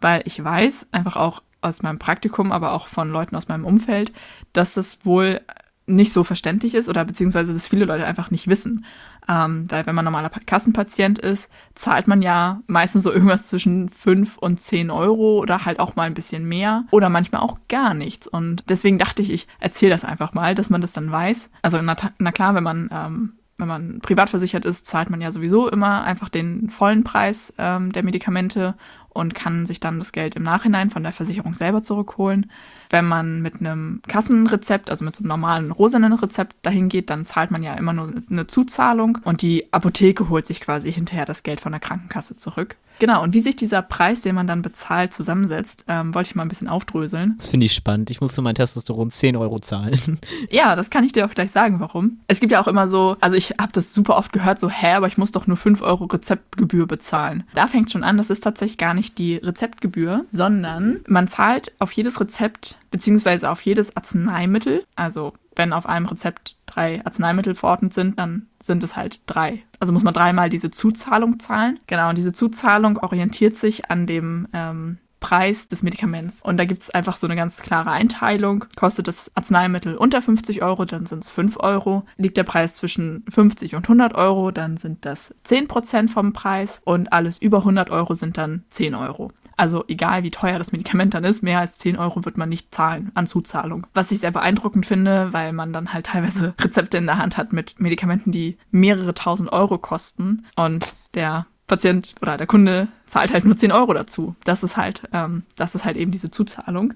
Weil 0.01 0.23
ich 0.25 0.43
weiß, 0.43 0.89
einfach 0.93 1.17
auch 1.17 1.43
aus 1.61 1.83
meinem 1.83 1.99
Praktikum, 1.99 2.53
aber 2.53 2.73
auch 2.73 2.89
von 2.89 3.11
Leuten 3.11 3.37
aus 3.37 3.49
meinem 3.49 3.65
Umfeld, 3.65 4.13
dass 4.53 4.75
das 4.75 5.05
wohl 5.05 5.41
nicht 5.87 6.13
so 6.13 6.25
verständlich 6.25 6.75
ist 6.75 6.89
oder 6.89 7.05
beziehungsweise 7.05 7.53
dass 7.53 7.69
viele 7.69 7.85
Leute 7.85 8.07
einfach 8.07 8.31
nicht 8.31 8.49
wissen. 8.49 8.85
Ähm, 9.29 9.67
weil 9.71 9.87
wenn 9.87 9.95
man 9.95 10.05
normaler 10.05 10.31
Kassenpatient 10.31 11.19
ist, 11.19 11.49
zahlt 11.75 12.09
man 12.09 12.23
ja 12.23 12.61
meistens 12.67 13.05
so 13.05 13.13
irgendwas 13.13 13.49
zwischen 13.49 13.89
5 13.89 14.39
und 14.39 14.61
10 14.61 14.91
Euro 14.91 15.39
oder 15.39 15.65
halt 15.65 15.79
auch 15.79 15.97
mal 15.97 16.05
ein 16.05 16.15
bisschen 16.15 16.47
mehr 16.47 16.85
oder 16.91 17.09
manchmal 17.09 17.43
auch 17.43 17.59
gar 17.69 17.95
nichts. 17.95 18.27
Und 18.27 18.65
deswegen 18.69 18.99
dachte 18.99 19.23
ich, 19.23 19.31
ich 19.31 19.47
erzähle 19.61 19.93
das 19.93 20.05
einfach 20.05 20.33
mal, 20.33 20.55
dass 20.55 20.71
man 20.71 20.81
das 20.81 20.93
dann 20.93 21.11
weiß. 21.11 21.51
Also 21.63 21.81
na, 21.83 21.97
na 22.19 22.33
klar, 22.33 22.55
wenn 22.55 22.65
man 22.65 22.89
ähm, 22.93 23.33
wenn 23.61 23.69
man 23.69 24.01
privat 24.01 24.31
versichert 24.31 24.65
ist, 24.65 24.87
zahlt 24.87 25.11
man 25.11 25.21
ja 25.21 25.31
sowieso 25.31 25.69
immer 25.69 26.03
einfach 26.03 26.29
den 26.29 26.71
vollen 26.71 27.05
Preis 27.05 27.53
ähm, 27.59 27.93
der 27.93 28.03
Medikamente 28.03 28.75
und 29.21 29.35
kann 29.35 29.67
sich 29.67 29.81
dann 29.81 29.99
das 29.99 30.13
Geld 30.13 30.35
im 30.35 30.43
Nachhinein 30.43 30.91
von 30.91 31.03
der 31.03 31.13
Versicherung 31.13 31.55
selber 31.55 31.83
zurückholen. 31.83 32.51
Wenn 32.89 33.05
man 33.05 33.43
mit 33.43 33.61
einem 33.61 34.01
Kassenrezept, 34.09 34.91
also 34.91 35.05
mit 35.05 35.15
so 35.15 35.21
einem 35.21 35.29
normalen 35.29 35.71
rosanen 35.71 36.13
Rezept 36.15 36.57
dahin 36.63 36.89
geht, 36.89 37.11
dann 37.11 37.27
zahlt 37.27 37.51
man 37.51 37.63
ja 37.63 37.75
immer 37.75 37.93
nur 37.93 38.13
eine 38.31 38.47
Zuzahlung 38.47 39.19
und 39.25 39.43
die 39.43 39.73
Apotheke 39.73 40.29
holt 40.29 40.47
sich 40.47 40.61
quasi 40.61 40.93
hinterher 40.93 41.27
das 41.27 41.43
Geld 41.43 41.61
von 41.61 41.73
der 41.73 41.81
Krankenkasse 41.81 42.37
zurück. 42.37 42.77
Genau, 43.01 43.23
und 43.23 43.35
wie 43.35 43.41
sich 43.41 43.57
dieser 43.57 43.83
Preis, 43.83 44.21
den 44.21 44.35
man 44.35 44.47
dann 44.47 44.63
bezahlt, 44.63 45.15
zusammensetzt, 45.15 45.85
ähm, 45.89 46.15
wollte 46.15 46.29
ich 46.29 46.35
mal 46.37 46.43
ein 46.43 46.49
bisschen 46.49 46.69
aufdröseln. 46.69 47.35
Das 47.39 47.49
finde 47.49 47.67
ich 47.67 47.73
spannend. 47.73 48.11
Ich 48.11 48.21
musste 48.21 48.43
mein 48.43 48.55
Testosteron 48.55 49.11
10 49.11 49.37
Euro 49.37 49.59
zahlen. 49.59 49.99
Ja, 50.51 50.77
das 50.77 50.91
kann 50.91 51.05
ich 51.05 51.13
dir 51.13 51.27
auch 51.27 51.31
gleich 51.31 51.51
sagen, 51.51 51.81
warum. 51.81 52.19
Es 52.27 52.41
gibt 52.41 52.53
ja 52.53 52.61
auch 52.61 52.67
immer 52.67 52.89
so, 52.89 53.17
also 53.21 53.37
ich 53.37 53.55
habe 53.61 53.73
das 53.73 53.95
super 53.95 54.17
oft 54.17 54.33
gehört, 54.33 54.59
so, 54.59 54.69
hä, 54.69 54.93
aber 54.93 55.07
ich 55.07 55.17
muss 55.17 55.33
doch 55.33 55.47
nur 55.47 55.57
5 55.57 55.81
Euro 55.81 56.05
Rezeptgebühr 56.05 56.87
bezahlen. 56.87 57.45
Da 57.55 57.67
fängt 57.67 57.91
schon 57.91 58.05
an, 58.05 58.19
das 58.19 58.31
ist 58.31 58.43
tatsächlich 58.43 58.79
gar 58.79 58.93
nicht 58.93 59.17
die 59.17 59.37
Rezeptgebühr, 59.37 60.27
sondern 60.31 61.01
man 61.07 61.29
zahlt 61.29 61.73
auf 61.79 61.93
jedes 61.93 62.21
Rezept 62.21 62.77
beziehungsweise 62.91 63.51
auf 63.51 63.61
jedes 63.63 63.97
Arzneimittel. 63.97 64.85
Also 64.97 65.35
wenn 65.57 65.73
auf 65.73 65.87
einem 65.87 66.07
Rezept 66.07 66.57
drei 66.67 67.05
Arzneimittel 67.05 67.55
verordnet 67.55 67.95
sind, 67.95 68.19
dann 68.19 68.47
sind 68.61 68.85
es 68.85 68.97
halt 68.97 69.21
drei. 69.27 69.63
Also 69.79 69.93
muss 69.93 70.03
man 70.03 70.15
dreimal 70.15 70.51
diese 70.51 70.71
Zuzahlung 70.71 71.41
zahlen. 71.41 71.81
Genau, 71.87 72.11
und 72.11 72.19
diese 72.19 72.33
Zuzahlung 72.33 72.99
orientiert 72.99 73.57
sich 73.57 73.91
an 73.91 74.07
dem 74.07 74.49
ähm, 74.53 74.99
Preis 75.21 75.69
des 75.69 75.83
Medikaments. 75.83 76.41
Und 76.43 76.57
da 76.57 76.65
gibt 76.65 76.83
es 76.83 76.91
einfach 76.91 77.17
so 77.17 77.27
eine 77.27 77.37
ganz 77.37 77.61
klare 77.61 77.91
Einteilung. 77.91 78.65
Kostet 78.75 79.07
das 79.07 79.31
Arzneimittel 79.37 79.97
unter 79.97 80.23
50 80.23 80.63
Euro, 80.63 80.87
dann 80.87 81.07
sind 81.07 81.25
es 81.25 81.31
5 81.31 81.59
Euro. 81.61 82.05
Liegt 82.17 82.39
der 82.39 82.45
Preis 82.45 82.77
zwischen 82.77 83.25
50 83.29 83.75
und 83.75 83.85
100 83.85 84.15
Euro, 84.15 84.51
dann 84.51 84.79
sind 84.79 85.05
das 85.05 85.35
10 85.45 85.69
Prozent 85.69 86.11
vom 86.11 86.33
Preis. 86.33 86.81
Und 86.85 87.13
alles 87.13 87.39
über 87.39 87.59
100 87.59 87.91
Euro 87.91 88.15
sind 88.15 88.39
dann 88.39 88.65
10 88.71 88.95
Euro. 88.95 89.31
Also 89.61 89.85
egal 89.89 90.23
wie 90.23 90.31
teuer 90.31 90.57
das 90.57 90.73
Medikament 90.73 91.13
dann 91.13 91.23
ist, 91.23 91.43
mehr 91.43 91.59
als 91.59 91.77
10 91.77 91.99
Euro 91.99 92.25
wird 92.25 92.39
man 92.39 92.49
nicht 92.49 92.75
zahlen 92.75 93.11
an 93.13 93.27
Zuzahlung. 93.27 93.87
Was 93.93 94.11
ich 94.11 94.21
sehr 94.21 94.31
beeindruckend 94.31 94.87
finde, 94.87 95.35
weil 95.35 95.53
man 95.53 95.75
dann 95.75 95.93
halt 95.93 96.07
teilweise 96.07 96.55
Rezepte 96.63 96.97
in 96.97 97.05
der 97.05 97.19
Hand 97.19 97.37
hat 97.37 97.53
mit 97.53 97.79
Medikamenten, 97.79 98.33
die 98.33 98.57
mehrere 98.71 99.13
tausend 99.13 99.53
Euro 99.53 99.77
kosten. 99.77 100.47
Und 100.57 100.95
der 101.13 101.45
Patient 101.67 102.15
oder 102.23 102.39
der 102.39 102.47
Kunde 102.47 102.89
zahlt 103.05 103.35
halt 103.35 103.45
nur 103.45 103.55
10 103.55 103.71
Euro 103.71 103.93
dazu. 103.93 104.35
Das 104.45 104.63
ist 104.63 104.79
halt, 104.79 105.03
ähm, 105.13 105.43
das 105.57 105.75
ist 105.75 105.85
halt 105.85 105.99
eben 105.99 106.11
diese 106.11 106.31
Zuzahlung. 106.31 106.95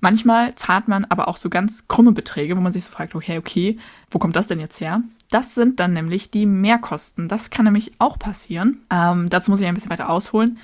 Manchmal 0.00 0.54
zahlt 0.54 0.88
man 0.88 1.04
aber 1.04 1.28
auch 1.28 1.36
so 1.36 1.50
ganz 1.50 1.88
krumme 1.88 2.12
Beträge, 2.12 2.56
wo 2.56 2.60
man 2.62 2.72
sich 2.72 2.84
so 2.84 2.90
fragt, 2.90 3.14
okay, 3.16 3.36
okay, 3.36 3.78
wo 4.10 4.18
kommt 4.18 4.34
das 4.34 4.46
denn 4.46 4.60
jetzt 4.60 4.80
her? 4.80 5.02
Das 5.30 5.54
sind 5.54 5.78
dann 5.78 5.92
nämlich 5.92 6.30
die 6.30 6.46
Mehrkosten. 6.46 7.28
Das 7.28 7.50
kann 7.50 7.66
nämlich 7.66 7.92
auch 7.98 8.18
passieren. 8.18 8.78
Ähm, 8.90 9.28
dazu 9.28 9.50
muss 9.50 9.60
ich 9.60 9.66
ein 9.66 9.74
bisschen 9.74 9.90
weiter 9.90 10.08
ausholen. 10.08 10.58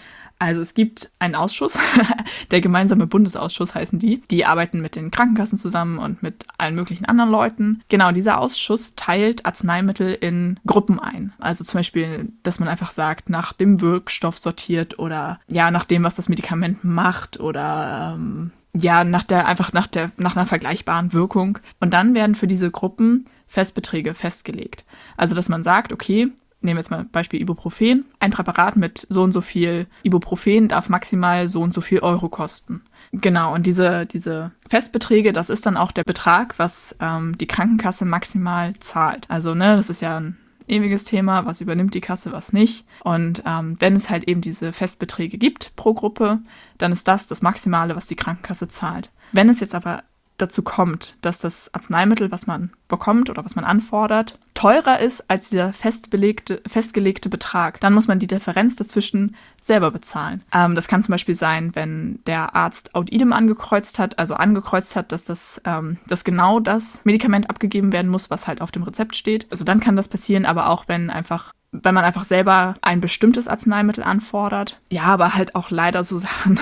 Also 0.45 0.61
es 0.61 0.75
gibt 0.75 1.11
einen 1.19 1.35
Ausschuss, 1.35 1.79
der 2.51 2.61
gemeinsame 2.61 3.07
Bundesausschuss 3.07 3.75
heißen 3.75 3.99
die. 3.99 4.21
Die 4.31 4.45
arbeiten 4.45 4.83
mit 4.83 4.95
den 4.95 5.11
Krankenkassen 5.11 5.57
zusammen 5.57 5.99
und 5.99 6.23
mit 6.23 6.45
allen 6.59 6.75
möglichen 6.75 7.07
anderen 7.07 7.31
Leuten. 7.31 7.83
Genau, 7.89 8.13
dieser 8.13 8.39
Ausschuss 8.39 8.95
teilt 8.95 9.47
Arzneimittel 9.47 10.13
in 10.13 10.61
Gruppen 10.67 11.01
ein. 11.01 11.33
Also 11.39 11.65
zum 11.65 11.79
Beispiel, 11.79 12.29
dass 12.43 12.59
man 12.59 12.69
einfach 12.69 12.91
sagt, 12.91 13.31
nach 13.31 13.55
dem 13.55 13.81
Wirkstoff 13.81 14.39
sortiert 14.39 14.99
oder 14.99 15.41
ja, 15.49 15.71
nach 15.71 15.87
dem, 15.87 16.05
was 16.05 16.15
das 16.15 16.29
Medikament 16.29 16.85
macht 16.85 17.41
oder 17.41 18.15
ähm, 18.15 18.51
ja, 18.75 19.03
nach 19.03 19.25
der, 19.25 19.47
einfach 19.47 19.73
nach 19.73 19.87
der, 19.87 20.11
nach 20.19 20.37
einer 20.37 20.47
vergleichbaren 20.47 21.15
Wirkung. 21.15 21.59
Und 21.81 21.95
dann 21.95 22.15
werden 22.15 22.35
für 22.35 22.49
diese 22.49 22.71
Gruppen 22.71 23.25
Festbeträge 23.47 24.13
festgelegt. 24.13 24.85
Also, 25.17 25.35
dass 25.35 25.49
man 25.49 25.63
sagt, 25.63 25.93
okay, 25.93 26.33
nehmen 26.65 26.79
jetzt 26.79 26.91
mal 26.91 27.05
Beispiel 27.05 27.41
Ibuprofen. 27.41 28.05
Ein 28.19 28.31
Präparat 28.31 28.77
mit 28.77 29.07
so 29.11 29.23
und 29.23 29.33
so 29.33 29.41
viel 29.41 29.87
Ibuprofen 30.03 30.69
darf 30.69 30.89
maximal 30.89 31.49
so 31.49 31.61
und 31.61 31.73
so 31.73 31.81
viel 31.81 32.01
Euro 32.01 32.29
kosten. 32.29 32.83
Genau, 33.13 33.55
und 33.55 33.67
diese, 33.67 34.07
diese 34.07 34.51
Festbeträge, 34.69 35.33
das 35.33 35.51
ist 35.51 35.67
dann 35.67 35.77
auch 35.77 35.93
der 35.93 36.05
Betrag, 36.05 36.59
was 36.59 36.97
ähm, 37.01 37.39
die 37.39 37.47
Krankenkasse 37.47 38.05
maximal 38.05 38.75
zahlt. 38.81 39.27
Also, 39.29 39.55
ne, 39.55 39.77
das 39.77 39.91
ist 39.91 40.01
ja 40.01 40.19
ein 40.19 40.37
ewiges 40.67 41.05
Thema, 41.05 41.47
was 41.47 41.61
übernimmt 41.61 41.95
die 41.95 42.01
Kasse, 42.01 42.33
was 42.33 42.53
nicht. 42.53 42.85
Und 43.03 43.43
ähm, 43.47 43.77
wenn 43.79 43.97
es 43.97 44.11
halt 44.11 44.25
eben 44.25 44.41
diese 44.41 44.73
Festbeträge 44.73 45.39
gibt 45.39 45.77
pro 45.77 45.95
Gruppe, 45.95 46.41
dann 46.79 46.93
ist 46.93 47.07
das 47.07 47.27
das 47.27 47.43
Maximale, 47.43 47.97
was 47.97 48.07
die 48.07 48.17
Krankenkasse 48.17 48.69
zahlt. 48.69 49.11
Wenn 49.33 49.49
es 49.49 49.61
jetzt 49.61 49.75
aber 49.75 50.03
dazu 50.39 50.63
kommt, 50.63 51.17
dass 51.23 51.39
das 51.39 51.73
Arzneimittel, 51.73 52.31
was 52.33 52.47
man 52.47 52.71
bekommt 52.89 53.31
oder 53.31 53.45
was 53.45 53.55
man 53.55 53.65
anfordert, 53.65 54.39
teurer 54.55 54.99
ist 54.99 55.29
als 55.31 55.51
dieser 55.51 55.73
festbelegte, 55.73 56.61
festgelegte 56.67 57.29
Betrag, 57.29 57.81
dann 57.81 57.95
muss 57.95 58.09
man 58.09 58.19
die 58.19 58.27
Differenz 58.27 58.77
dazwischen 58.77 59.37
selber 59.61 59.91
bezahlen. 59.91 60.43
Ähm, 60.53 60.75
das 60.75 60.89
kann 60.89 61.03
zum 61.03 61.13
Beispiel 61.13 61.35
sein, 61.35 61.75
wenn 61.75 62.21
der 62.27 62.55
Arzt 62.55 62.95
Aud 62.95 63.11
idem 63.13 63.33
angekreuzt 63.33 63.99
hat, 63.99 64.19
also 64.19 64.35
angekreuzt 64.35 64.97
hat, 64.97 65.13
dass 65.13 65.25
das, 65.25 65.61
ähm, 65.65 65.99
dass 66.07 66.25
genau 66.25 66.61
das 66.61 67.01
Medikament 67.05 67.49
abgegeben 67.51 67.93
werden 67.93 68.11
muss, 68.11 68.31
was 68.31 68.47
halt 68.47 68.61
auf 68.61 68.71
dem 68.71 68.83
Rezept 68.83 69.17
steht. 69.17 69.47
Also 69.51 69.65
dann 69.65 69.81
kann 69.81 69.97
das 69.97 70.09
passieren, 70.09 70.47
aber 70.47 70.69
auch 70.69 70.89
wenn 70.89 71.11
einfach 71.11 71.53
wenn 71.83 71.95
man 71.95 72.05
einfach 72.05 72.25
selber 72.25 72.77
ein 72.83 73.01
bestimmtes 73.01 73.49
Arzneimittel 73.49 74.05
anfordert. 74.05 74.79
Ja, 74.91 75.05
aber 75.05 75.35
halt 75.35 75.55
auch 75.55 75.71
leider 75.71 76.05
so 76.05 76.19
Sachen. 76.19 76.61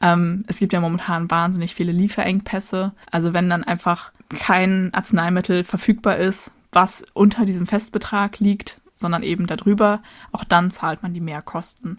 ähm, 0.00 0.44
es 0.46 0.58
gibt 0.58 0.72
ja 0.72 0.80
momentan 0.80 1.30
wahnsinnig 1.30 1.74
viele 1.74 1.92
Lieferengpässe. 1.92 2.92
Also 3.10 3.32
wenn 3.32 3.50
dann 3.50 3.64
einfach 3.64 4.12
kein 4.30 4.92
Arzneimittel 4.94 5.64
verfügbar 5.64 6.16
ist, 6.16 6.52
was 6.72 7.04
unter 7.12 7.44
diesem 7.44 7.66
Festbetrag 7.66 8.38
liegt, 8.38 8.80
sondern 8.94 9.22
eben 9.22 9.46
darüber, 9.46 10.02
auch 10.30 10.44
dann 10.44 10.70
zahlt 10.70 11.02
man 11.02 11.12
die 11.12 11.20
Mehrkosten. 11.20 11.98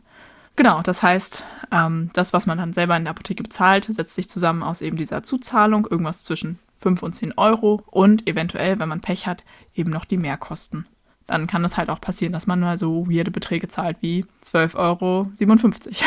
Genau, 0.56 0.82
das 0.82 1.04
heißt, 1.04 1.43
ähm, 1.72 2.10
das, 2.13 2.34
was 2.34 2.46
man 2.46 2.58
dann 2.58 2.74
selber 2.74 2.96
in 2.96 3.04
der 3.04 3.12
Apotheke 3.12 3.43
bezahlt, 3.43 3.86
setzt 3.86 4.15
sich 4.15 4.30
zusammen 4.30 4.63
aus 4.63 4.82
eben 4.82 4.98
dieser 4.98 5.24
Zuzahlung, 5.24 5.88
irgendwas 5.89 6.24
zwischen 6.24 6.60
5 6.80 7.02
und 7.04 7.13
10 7.13 7.34
Euro 7.38 7.84
und 7.88 8.28
eventuell, 8.28 8.80
wenn 8.80 8.89
man 8.89 9.02
Pech 9.02 9.28
hat, 9.28 9.43
eben 9.76 9.91
noch 9.91 10.06
die 10.06 10.17
Mehrkosten 10.17 10.88
dann 11.27 11.47
kann 11.47 11.63
es 11.65 11.77
halt 11.77 11.89
auch 11.89 12.01
passieren, 12.01 12.33
dass 12.33 12.47
man 12.47 12.59
mal 12.59 12.77
so 12.77 13.07
weirde 13.09 13.31
Beträge 13.31 13.67
zahlt 13.67 13.97
wie 14.01 14.25
12,57 14.45 14.75
Euro. 14.75 15.27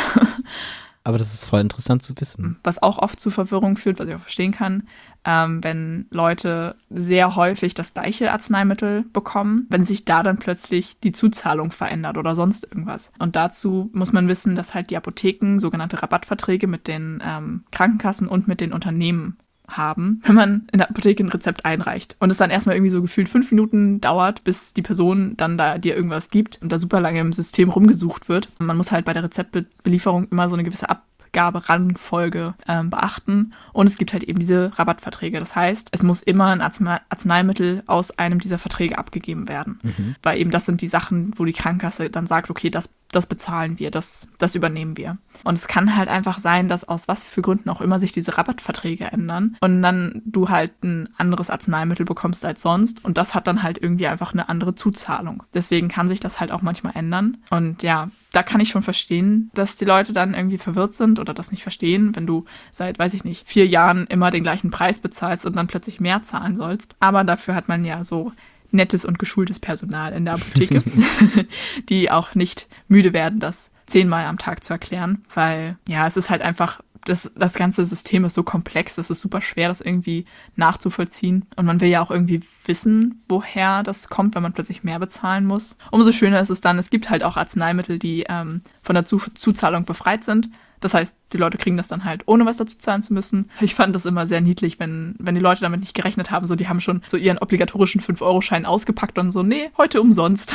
Aber 1.06 1.18
das 1.18 1.32
ist 1.32 1.44
voll 1.44 1.60
interessant 1.60 2.02
zu 2.02 2.14
wissen. 2.18 2.58
Was 2.64 2.82
auch 2.82 2.98
oft 2.98 3.20
zu 3.20 3.30
Verwirrung 3.30 3.76
führt, 3.76 4.00
was 4.00 4.08
ich 4.08 4.14
auch 4.16 4.20
verstehen 4.20 4.50
kann, 4.50 4.88
ähm, 5.24 5.62
wenn 5.62 6.06
Leute 6.10 6.74
sehr 6.90 7.36
häufig 7.36 7.74
das 7.74 7.94
gleiche 7.94 8.32
Arzneimittel 8.32 9.04
bekommen, 9.12 9.66
wenn 9.68 9.84
sich 9.84 10.04
da 10.04 10.24
dann 10.24 10.38
plötzlich 10.38 10.98
die 10.98 11.12
Zuzahlung 11.12 11.70
verändert 11.70 12.18
oder 12.18 12.34
sonst 12.34 12.64
irgendwas. 12.64 13.12
Und 13.20 13.36
dazu 13.36 13.88
muss 13.92 14.12
man 14.12 14.26
wissen, 14.26 14.56
dass 14.56 14.74
halt 14.74 14.90
die 14.90 14.96
Apotheken 14.96 15.60
sogenannte 15.60 16.02
Rabattverträge 16.02 16.66
mit 16.66 16.88
den 16.88 17.22
ähm, 17.24 17.62
Krankenkassen 17.70 18.26
und 18.26 18.48
mit 18.48 18.60
den 18.60 18.72
Unternehmen 18.72 19.36
haben, 19.68 20.20
wenn 20.24 20.34
man 20.34 20.68
in 20.72 20.78
der 20.78 20.90
Apotheke 20.90 21.24
ein 21.24 21.28
Rezept 21.28 21.64
einreicht 21.64 22.16
und 22.18 22.30
es 22.30 22.38
dann 22.38 22.50
erstmal 22.50 22.76
irgendwie 22.76 22.90
so 22.90 23.02
gefühlt 23.02 23.28
fünf 23.28 23.50
Minuten 23.50 24.00
dauert, 24.00 24.44
bis 24.44 24.72
die 24.72 24.82
Person 24.82 25.36
dann 25.36 25.58
da 25.58 25.78
dir 25.78 25.96
irgendwas 25.96 26.30
gibt 26.30 26.60
und 26.62 26.70
da 26.70 26.78
super 26.78 27.00
lange 27.00 27.20
im 27.20 27.32
System 27.32 27.70
rumgesucht 27.70 28.28
wird. 28.28 28.48
Und 28.58 28.66
man 28.66 28.76
muss 28.76 28.92
halt 28.92 29.04
bei 29.04 29.12
der 29.12 29.24
Rezeptbelieferung 29.24 30.28
immer 30.30 30.48
so 30.48 30.54
eine 30.54 30.64
gewisse 30.64 30.88
Ab 30.88 31.02
Abgaberangfolge 31.36 32.54
ähm, 32.66 32.90
beachten. 32.90 33.52
Und 33.72 33.86
es 33.86 33.98
gibt 33.98 34.12
halt 34.12 34.24
eben 34.24 34.38
diese 34.38 34.72
Rabattverträge. 34.78 35.38
Das 35.38 35.54
heißt, 35.54 35.88
es 35.92 36.02
muss 36.02 36.22
immer 36.22 36.46
ein 36.46 36.62
Arzneimittel 36.62 37.82
aus 37.86 38.18
einem 38.18 38.38
dieser 38.38 38.58
Verträge 38.58 38.96
abgegeben 38.96 39.48
werden. 39.48 39.78
Mhm. 39.82 40.16
Weil 40.22 40.38
eben 40.38 40.50
das 40.50 40.64
sind 40.64 40.80
die 40.80 40.88
Sachen, 40.88 41.32
wo 41.36 41.44
die 41.44 41.52
Krankenkasse 41.52 42.08
dann 42.08 42.26
sagt, 42.26 42.50
okay, 42.50 42.70
das, 42.70 42.90
das 43.12 43.26
bezahlen 43.26 43.78
wir, 43.78 43.90
das, 43.90 44.28
das 44.38 44.54
übernehmen 44.54 44.96
wir. 44.96 45.18
Und 45.44 45.56
es 45.56 45.68
kann 45.68 45.96
halt 45.96 46.08
einfach 46.08 46.38
sein, 46.38 46.68
dass 46.68 46.86
aus 46.86 47.08
was 47.08 47.24
für 47.24 47.42
Gründen 47.42 47.70
auch 47.70 47.80
immer 47.80 47.98
sich 47.98 48.12
diese 48.12 48.36
Rabattverträge 48.36 49.04
ändern 49.04 49.56
und 49.60 49.82
dann 49.82 50.22
du 50.24 50.48
halt 50.48 50.82
ein 50.82 51.08
anderes 51.16 51.50
Arzneimittel 51.50 52.04
bekommst 52.04 52.44
als 52.44 52.62
sonst 52.62 53.04
und 53.04 53.18
das 53.18 53.34
hat 53.34 53.46
dann 53.46 53.62
halt 53.62 53.78
irgendwie 53.80 54.06
einfach 54.06 54.32
eine 54.32 54.48
andere 54.48 54.74
Zuzahlung. 54.74 55.42
Deswegen 55.54 55.88
kann 55.88 56.08
sich 56.08 56.20
das 56.20 56.40
halt 56.40 56.52
auch 56.52 56.62
manchmal 56.62 56.96
ändern. 56.96 57.38
Und 57.50 57.82
ja, 57.82 58.10
da 58.32 58.42
kann 58.42 58.60
ich 58.60 58.70
schon 58.70 58.82
verstehen, 58.82 59.50
dass 59.54 59.76
die 59.76 59.84
Leute 59.84 60.12
dann 60.12 60.34
irgendwie 60.34 60.58
verwirrt 60.58 60.94
sind 60.94 61.18
oder 61.18 61.32
das 61.32 61.50
nicht 61.50 61.62
verstehen, 61.62 62.14
wenn 62.14 62.26
du 62.26 62.44
seit, 62.72 62.98
weiß 62.98 63.14
ich 63.14 63.24
nicht, 63.24 63.48
vier 63.48 63.66
Jahren 63.66 64.06
immer 64.06 64.30
den 64.30 64.42
gleichen 64.42 64.70
Preis 64.70 65.00
bezahlst 65.00 65.46
und 65.46 65.56
dann 65.56 65.68
plötzlich 65.68 66.00
mehr 66.00 66.22
zahlen 66.22 66.56
sollst. 66.56 66.96
Aber 67.00 67.24
dafür 67.24 67.54
hat 67.54 67.68
man 67.68 67.84
ja 67.84 68.04
so 68.04 68.32
nettes 68.70 69.04
und 69.04 69.18
geschultes 69.18 69.58
Personal 69.58 70.12
in 70.12 70.24
der 70.24 70.34
Apotheke, 70.34 70.82
die 71.88 72.10
auch 72.10 72.34
nicht 72.34 72.68
müde 72.88 73.12
werden, 73.12 73.40
das 73.40 73.70
zehnmal 73.86 74.26
am 74.26 74.38
Tag 74.38 74.64
zu 74.64 74.72
erklären, 74.72 75.24
weil 75.34 75.76
ja, 75.86 76.06
es 76.06 76.16
ist 76.16 76.30
halt 76.30 76.42
einfach 76.42 76.80
das, 77.06 77.30
das 77.36 77.54
ganze 77.54 77.86
System 77.86 78.24
ist 78.24 78.34
so 78.34 78.42
komplex, 78.42 78.96
das 78.96 79.10
ist 79.10 79.20
super 79.20 79.40
schwer, 79.40 79.68
das 79.68 79.80
irgendwie 79.80 80.26
nachzuvollziehen. 80.56 81.46
Und 81.54 81.64
man 81.64 81.80
will 81.80 81.88
ja 81.88 82.02
auch 82.02 82.10
irgendwie 82.10 82.42
wissen, 82.64 83.22
woher 83.28 83.82
das 83.82 84.08
kommt, 84.08 84.34
wenn 84.34 84.42
man 84.42 84.52
plötzlich 84.52 84.82
mehr 84.82 84.98
bezahlen 84.98 85.46
muss. 85.46 85.76
Umso 85.90 86.12
schöner 86.12 86.40
ist 86.40 86.50
es 86.50 86.60
dann, 86.60 86.78
es 86.78 86.90
gibt 86.90 87.08
halt 87.08 87.22
auch 87.22 87.36
Arzneimittel, 87.36 87.98
die 87.98 88.24
ähm, 88.28 88.60
von 88.82 88.94
der 88.94 89.06
Zuzahlung 89.06 89.84
befreit 89.84 90.24
sind. 90.24 90.50
Das 90.80 90.94
heißt, 90.94 91.16
die 91.32 91.36
Leute 91.36 91.58
kriegen 91.58 91.76
das 91.76 91.88
dann 91.88 92.04
halt, 92.04 92.22
ohne 92.26 92.46
was 92.46 92.56
dazu 92.56 92.76
zahlen 92.78 93.02
zu 93.02 93.12
müssen. 93.12 93.50
Ich 93.60 93.74
fand 93.74 93.94
das 93.94 94.06
immer 94.06 94.26
sehr 94.26 94.40
niedlich, 94.40 94.78
wenn, 94.78 95.14
wenn 95.18 95.34
die 95.34 95.40
Leute 95.40 95.60
damit 95.60 95.80
nicht 95.80 95.94
gerechnet 95.94 96.30
haben. 96.30 96.46
So, 96.46 96.54
die 96.54 96.68
haben 96.68 96.80
schon 96.80 97.02
so 97.06 97.16
ihren 97.16 97.38
obligatorischen 97.38 98.00
5-Euro-Schein 98.00 98.66
ausgepackt 98.66 99.18
und 99.18 99.30
so, 99.30 99.42
nee, 99.42 99.70
heute 99.76 100.00
umsonst. 100.00 100.54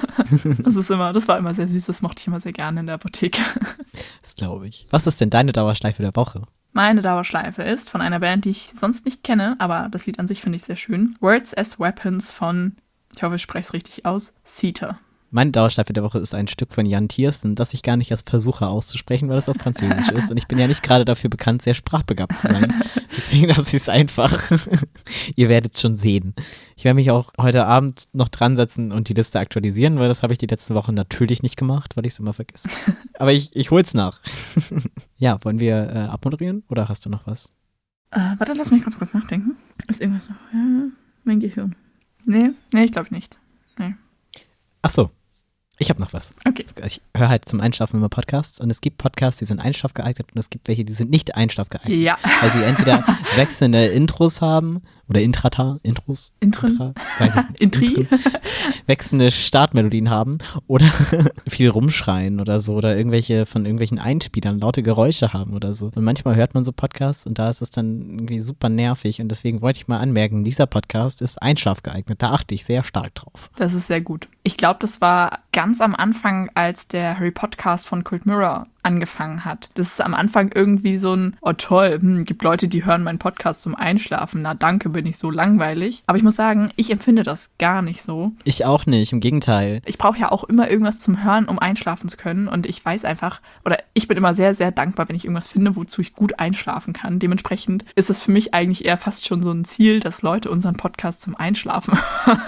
das 0.64 0.76
ist 0.76 0.90
immer, 0.90 1.12
das 1.12 1.28
war 1.28 1.38
immer 1.38 1.54
sehr 1.54 1.68
süß, 1.68 1.86
das 1.86 2.02
mochte 2.02 2.20
ich 2.20 2.26
immer 2.26 2.40
sehr 2.40 2.52
gerne 2.52 2.80
in 2.80 2.86
der 2.86 2.96
Apotheke. 2.96 3.42
das 4.20 4.34
glaube 4.36 4.68
ich. 4.68 4.86
Was 4.90 5.06
ist 5.06 5.20
denn 5.20 5.30
deine 5.30 5.52
Dauerschleife 5.52 6.02
der 6.02 6.14
Woche? 6.14 6.42
Meine 6.72 7.02
Dauerschleife 7.02 7.62
ist 7.62 7.90
von 7.90 8.00
einer 8.00 8.20
Band, 8.20 8.46
die 8.46 8.50
ich 8.50 8.72
sonst 8.74 9.04
nicht 9.04 9.22
kenne, 9.22 9.56
aber 9.58 9.88
das 9.90 10.06
Lied 10.06 10.18
an 10.18 10.26
sich 10.26 10.40
finde 10.40 10.56
ich 10.56 10.64
sehr 10.64 10.76
schön. 10.76 11.16
Words 11.20 11.54
as 11.54 11.78
Weapons 11.78 12.32
von, 12.32 12.76
ich 13.14 13.22
hoffe, 13.22 13.36
ich 13.36 13.42
spreche 13.42 13.66
es 13.66 13.72
richtig 13.74 14.06
aus, 14.06 14.34
Ceta. 14.46 14.98
Meine 15.34 15.50
Dauerschleife 15.50 15.94
der 15.94 16.02
Woche 16.02 16.18
ist 16.18 16.34
ein 16.34 16.46
Stück 16.46 16.74
von 16.74 16.84
Jan 16.84 17.08
Tiersten, 17.08 17.54
das 17.54 17.72
ich 17.72 17.82
gar 17.82 17.96
nicht 17.96 18.10
erst 18.10 18.28
versuche 18.28 18.66
auszusprechen, 18.66 19.30
weil 19.30 19.38
es 19.38 19.48
auf 19.48 19.56
Französisch 19.56 20.08
ist. 20.14 20.30
Und 20.30 20.36
ich 20.36 20.46
bin 20.46 20.58
ja 20.58 20.66
nicht 20.66 20.82
gerade 20.82 21.06
dafür 21.06 21.30
bekannt, 21.30 21.62
sehr 21.62 21.72
sprachbegabt 21.72 22.38
zu 22.38 22.48
sein. 22.48 22.74
Deswegen 23.16 23.48
lasse 23.48 23.74
ich 23.74 23.82
es 23.82 23.88
einfach. 23.88 24.38
Ihr 25.34 25.48
werdet 25.48 25.78
schon 25.78 25.96
sehen. 25.96 26.34
Ich 26.76 26.84
werde 26.84 26.96
mich 26.96 27.10
auch 27.10 27.32
heute 27.40 27.64
Abend 27.64 28.08
noch 28.12 28.28
dran 28.28 28.56
setzen 28.56 28.92
und 28.92 29.08
die 29.08 29.14
Liste 29.14 29.40
aktualisieren, 29.40 29.98
weil 29.98 30.08
das 30.08 30.22
habe 30.22 30.34
ich 30.34 30.38
die 30.38 30.46
letzten 30.46 30.74
Wochen 30.74 30.92
natürlich 30.92 31.42
nicht 31.42 31.56
gemacht, 31.56 31.96
weil 31.96 32.04
ich 32.04 32.12
es 32.12 32.18
immer 32.18 32.34
vergesse. 32.34 32.68
Aber 33.18 33.32
ich, 33.32 33.56
ich 33.56 33.70
hol's 33.70 33.94
nach. 33.94 34.20
ja, 35.16 35.42
wollen 35.44 35.60
wir 35.60 35.76
äh, 35.94 35.98
abmoderieren 36.10 36.62
oder 36.68 36.90
hast 36.90 37.06
du 37.06 37.10
noch 37.10 37.26
was? 37.26 37.54
Äh, 38.10 38.20
warte, 38.36 38.52
lass 38.52 38.70
mich 38.70 38.82
ganz 38.82 38.98
kurz 38.98 39.14
nachdenken. 39.14 39.56
Ist 39.88 40.02
irgendwas 40.02 40.28
noch? 40.28 40.36
Ja, 40.52 40.88
mein 41.24 41.40
Gehirn. 41.40 41.74
Nee, 42.26 42.50
nee, 42.74 42.84
ich 42.84 42.92
glaube 42.92 43.14
nicht. 43.14 43.38
Nee. 43.78 43.94
Ach 44.82 44.90
so. 44.90 45.10
Ich 45.82 45.90
habe 45.90 46.00
noch 46.00 46.12
was. 46.12 46.32
Okay. 46.46 46.64
Ich 46.86 47.00
höre 47.16 47.28
halt 47.28 47.44
zum 47.48 47.60
Einschlafen 47.60 47.96
immer 47.96 48.08
Podcasts 48.08 48.60
und 48.60 48.70
es 48.70 48.80
gibt 48.80 48.98
Podcasts, 48.98 49.40
die 49.40 49.46
sind 49.46 49.58
Einschlaf 49.58 49.94
geeignet 49.94 50.28
und 50.32 50.38
es 50.38 50.48
gibt 50.48 50.68
welche, 50.68 50.84
die 50.84 50.92
sind 50.92 51.10
nicht 51.10 51.34
Einschlaf 51.34 51.70
geeignet. 51.70 51.98
Ja. 51.98 52.18
Weil 52.40 52.50
sie 52.52 52.62
entweder 52.62 53.04
wechselnde 53.34 53.86
Intros 53.86 54.40
haben 54.40 54.82
oder 55.08 55.20
Intrata, 55.20 55.78
Intros, 55.82 56.34
Intren? 56.40 56.70
Intra, 56.70 56.94
weiß 57.18 57.36
ich 57.36 57.48
nicht. 57.50 57.60
Intri? 57.60 58.06
Wechselnde 58.86 59.30
Startmelodien 59.30 60.10
haben 60.10 60.38
oder 60.66 60.86
viel 61.48 61.68
rumschreien 61.68 62.40
oder 62.40 62.60
so 62.60 62.74
oder 62.74 62.96
irgendwelche 62.96 63.46
von 63.46 63.64
irgendwelchen 63.64 63.98
Einspielern 63.98 64.58
laute 64.60 64.82
Geräusche 64.82 65.32
haben 65.32 65.54
oder 65.54 65.74
so. 65.74 65.90
Und 65.94 66.04
manchmal 66.04 66.36
hört 66.36 66.54
man 66.54 66.64
so 66.64 66.72
Podcasts 66.72 67.26
und 67.26 67.38
da 67.38 67.50
ist 67.50 67.62
es 67.62 67.70
dann 67.70 68.00
irgendwie 68.00 68.40
super 68.40 68.68
nervig 68.68 69.20
und 69.20 69.28
deswegen 69.28 69.60
wollte 69.60 69.78
ich 69.78 69.88
mal 69.88 69.98
anmerken, 69.98 70.44
dieser 70.44 70.66
Podcast 70.66 71.22
ist 71.22 71.40
Einschlaf 71.42 71.82
geeignet. 71.82 72.22
Da 72.22 72.30
achte 72.30 72.54
ich 72.54 72.64
sehr 72.64 72.84
stark 72.84 73.14
drauf. 73.14 73.50
Das 73.56 73.74
ist 73.74 73.86
sehr 73.86 74.00
gut. 74.00 74.28
Ich 74.42 74.56
glaube, 74.56 74.78
das 74.80 75.00
war 75.00 75.40
ganz 75.52 75.80
am 75.80 75.94
Anfang, 75.94 76.50
als 76.54 76.88
der 76.88 77.18
Harry 77.18 77.30
Podcast 77.30 77.86
von 77.86 78.04
Cold 78.04 78.26
Mirror 78.26 78.66
angefangen 78.82 79.44
hat. 79.44 79.70
Das 79.74 79.88
ist 79.88 80.00
am 80.00 80.14
Anfang 80.14 80.50
irgendwie 80.54 80.98
so 80.98 81.14
ein, 81.14 81.36
oh 81.40 81.52
toll, 81.52 81.98
hm, 82.00 82.24
gibt 82.24 82.42
Leute, 82.42 82.68
die 82.68 82.84
hören 82.84 83.02
meinen 83.02 83.18
Podcast 83.18 83.62
zum 83.62 83.74
Einschlafen. 83.74 84.42
Na 84.42 84.54
danke, 84.54 84.88
bin 84.88 85.06
ich 85.06 85.18
so 85.18 85.30
langweilig. 85.30 86.02
Aber 86.06 86.18
ich 86.18 86.24
muss 86.24 86.36
sagen, 86.36 86.70
ich 86.76 86.90
empfinde 86.90 87.22
das 87.22 87.50
gar 87.58 87.82
nicht 87.82 88.02
so. 88.02 88.32
Ich 88.44 88.64
auch 88.64 88.86
nicht, 88.86 89.12
im 89.12 89.20
Gegenteil. 89.20 89.82
Ich 89.84 89.98
brauche 89.98 90.18
ja 90.18 90.32
auch 90.32 90.44
immer 90.44 90.70
irgendwas 90.70 91.00
zum 91.00 91.22
Hören, 91.24 91.48
um 91.48 91.58
einschlafen 91.58 92.08
zu 92.08 92.16
können. 92.16 92.48
Und 92.48 92.66
ich 92.66 92.84
weiß 92.84 93.04
einfach, 93.04 93.40
oder 93.64 93.78
ich 93.94 94.08
bin 94.08 94.16
immer 94.16 94.34
sehr, 94.34 94.54
sehr 94.54 94.72
dankbar, 94.72 95.08
wenn 95.08 95.16
ich 95.16 95.24
irgendwas 95.24 95.48
finde, 95.48 95.76
wozu 95.76 96.00
ich 96.00 96.14
gut 96.14 96.38
einschlafen 96.38 96.92
kann. 96.92 97.18
Dementsprechend 97.18 97.84
ist 97.94 98.10
es 98.10 98.20
für 98.20 98.32
mich 98.32 98.54
eigentlich 98.54 98.84
eher 98.84 98.98
fast 98.98 99.26
schon 99.26 99.42
so 99.42 99.50
ein 99.50 99.64
Ziel, 99.64 100.00
dass 100.00 100.22
Leute 100.22 100.50
unseren 100.50 100.76
Podcast 100.76 101.22
zum 101.22 101.36
Einschlafen 101.36 101.98
hören. 102.24 102.40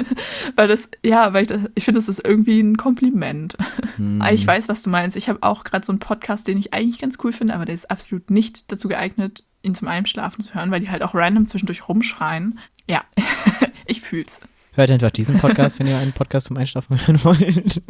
weil 0.56 0.68
das, 0.68 0.88
ja, 1.04 1.32
weil 1.32 1.42
ich, 1.42 1.48
das, 1.48 1.60
ich 1.74 1.84
finde, 1.84 1.98
das 1.98 2.08
ist 2.08 2.24
irgendwie 2.24 2.60
ein 2.60 2.76
Kompliment. 2.76 3.56
Hm. 3.96 4.22
Ich 4.32 4.46
weiß, 4.46 4.68
was 4.68 4.82
du 4.82 4.90
meinst. 4.90 5.16
Ich 5.16 5.28
habe 5.28 5.42
auch 5.42 5.51
gerade 5.64 5.86
so 5.86 5.92
einen 5.92 5.98
Podcast, 5.98 6.48
den 6.48 6.58
ich 6.58 6.74
eigentlich 6.74 6.98
ganz 6.98 7.18
cool 7.22 7.32
finde, 7.32 7.54
aber 7.54 7.64
der 7.64 7.74
ist 7.74 7.90
absolut 7.90 8.30
nicht 8.30 8.70
dazu 8.72 8.88
geeignet, 8.88 9.44
ihn 9.62 9.74
zum 9.74 9.88
Einschlafen 9.88 10.42
zu 10.42 10.54
hören, 10.54 10.70
weil 10.70 10.80
die 10.80 10.90
halt 10.90 11.02
auch 11.02 11.14
random 11.14 11.46
zwischendurch 11.46 11.88
rumschreien. 11.88 12.58
Ja, 12.88 13.04
ich 13.86 14.00
fühl's. 14.00 14.40
Hört 14.74 14.90
einfach 14.90 15.10
diesen 15.10 15.38
Podcast, 15.38 15.78
wenn 15.78 15.86
ihr 15.86 15.98
einen 15.98 16.14
Podcast 16.14 16.46
zum 16.46 16.56
Einschlafen 16.56 16.98
hören 17.06 17.22
wollt. 17.24 17.82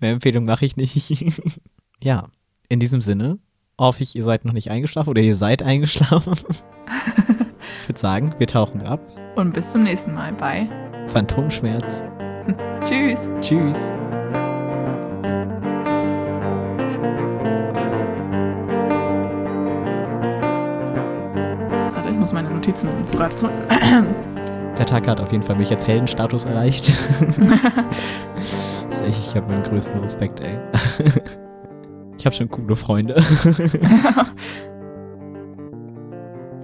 Mehr 0.00 0.12
Empfehlung 0.12 0.46
mache 0.46 0.64
ich 0.64 0.76
nicht. 0.76 1.26
ja, 2.02 2.28
in 2.68 2.80
diesem 2.80 3.02
Sinne 3.02 3.38
hoffe 3.78 4.02
ich, 4.02 4.16
ihr 4.16 4.24
seid 4.24 4.44
noch 4.44 4.54
nicht 4.54 4.70
eingeschlafen 4.70 5.10
oder 5.10 5.20
ihr 5.20 5.34
seid 5.34 5.62
eingeschlafen. 5.62 6.32
ich 7.82 7.88
würde 7.88 8.00
sagen, 8.00 8.34
wir 8.38 8.46
tauchen 8.46 8.82
ab. 8.82 9.00
Und 9.36 9.52
bis 9.52 9.70
zum 9.70 9.82
nächsten 9.82 10.14
Mal. 10.14 10.32
Bye. 10.32 10.68
Phantomschmerz. 11.08 12.02
Tschüss. 12.86 13.28
Tschüss. 13.40 13.76
Notizen 22.66 23.06
zu 23.06 23.16
Rate 23.18 23.38
tun. 23.38 23.50
Der 24.76 24.86
Tag 24.86 25.06
hat 25.06 25.20
auf 25.20 25.30
jeden 25.30 25.44
Fall 25.44 25.54
mich 25.54 25.70
als 25.70 25.86
Heldenstatus 25.86 26.44
erreicht. 26.44 26.92
Das 28.88 29.00
ist 29.00 29.08
echt, 29.08 29.26
ich 29.30 29.34
habe 29.34 29.52
meinen 29.52 29.64
größten 29.64 30.00
Respekt, 30.00 30.40
ey. 30.40 30.58
Ich 32.16 32.24
habe 32.24 32.34
schon 32.34 32.48
coole 32.48 32.76
Freunde. 32.76 33.16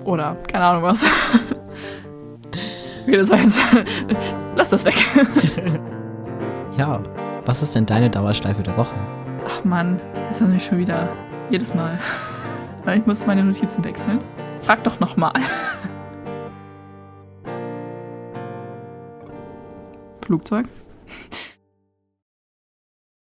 Oder, 0.04 0.36
keine 0.46 0.64
Ahnung 0.64 0.84
was. 0.84 1.04
Okay, 3.02 3.16
das 3.16 3.28
war 3.28 3.38
jetzt. 3.38 3.58
Lass 4.54 4.70
das 4.70 4.84
weg. 4.84 4.94
Ja, 6.78 7.02
was 7.44 7.60
ist 7.60 7.74
denn 7.74 7.84
deine 7.84 8.08
Dauerschleife 8.08 8.62
der 8.62 8.74
Woche? 8.78 8.94
Ach 9.46 9.62
Mann, 9.62 10.00
jetzt 10.30 10.40
haben 10.40 10.52
wir 10.52 10.60
schon 10.60 10.78
wieder. 10.78 11.08
Jedes 11.50 11.74
Mal. 11.74 11.98
Ich 12.96 13.04
muss 13.04 13.26
meine 13.26 13.44
Notizen 13.44 13.84
wechseln. 13.84 14.20
Frag 14.62 14.82
doch 14.84 14.98
nochmal. 15.00 15.34
Flugzeug? 20.32 20.66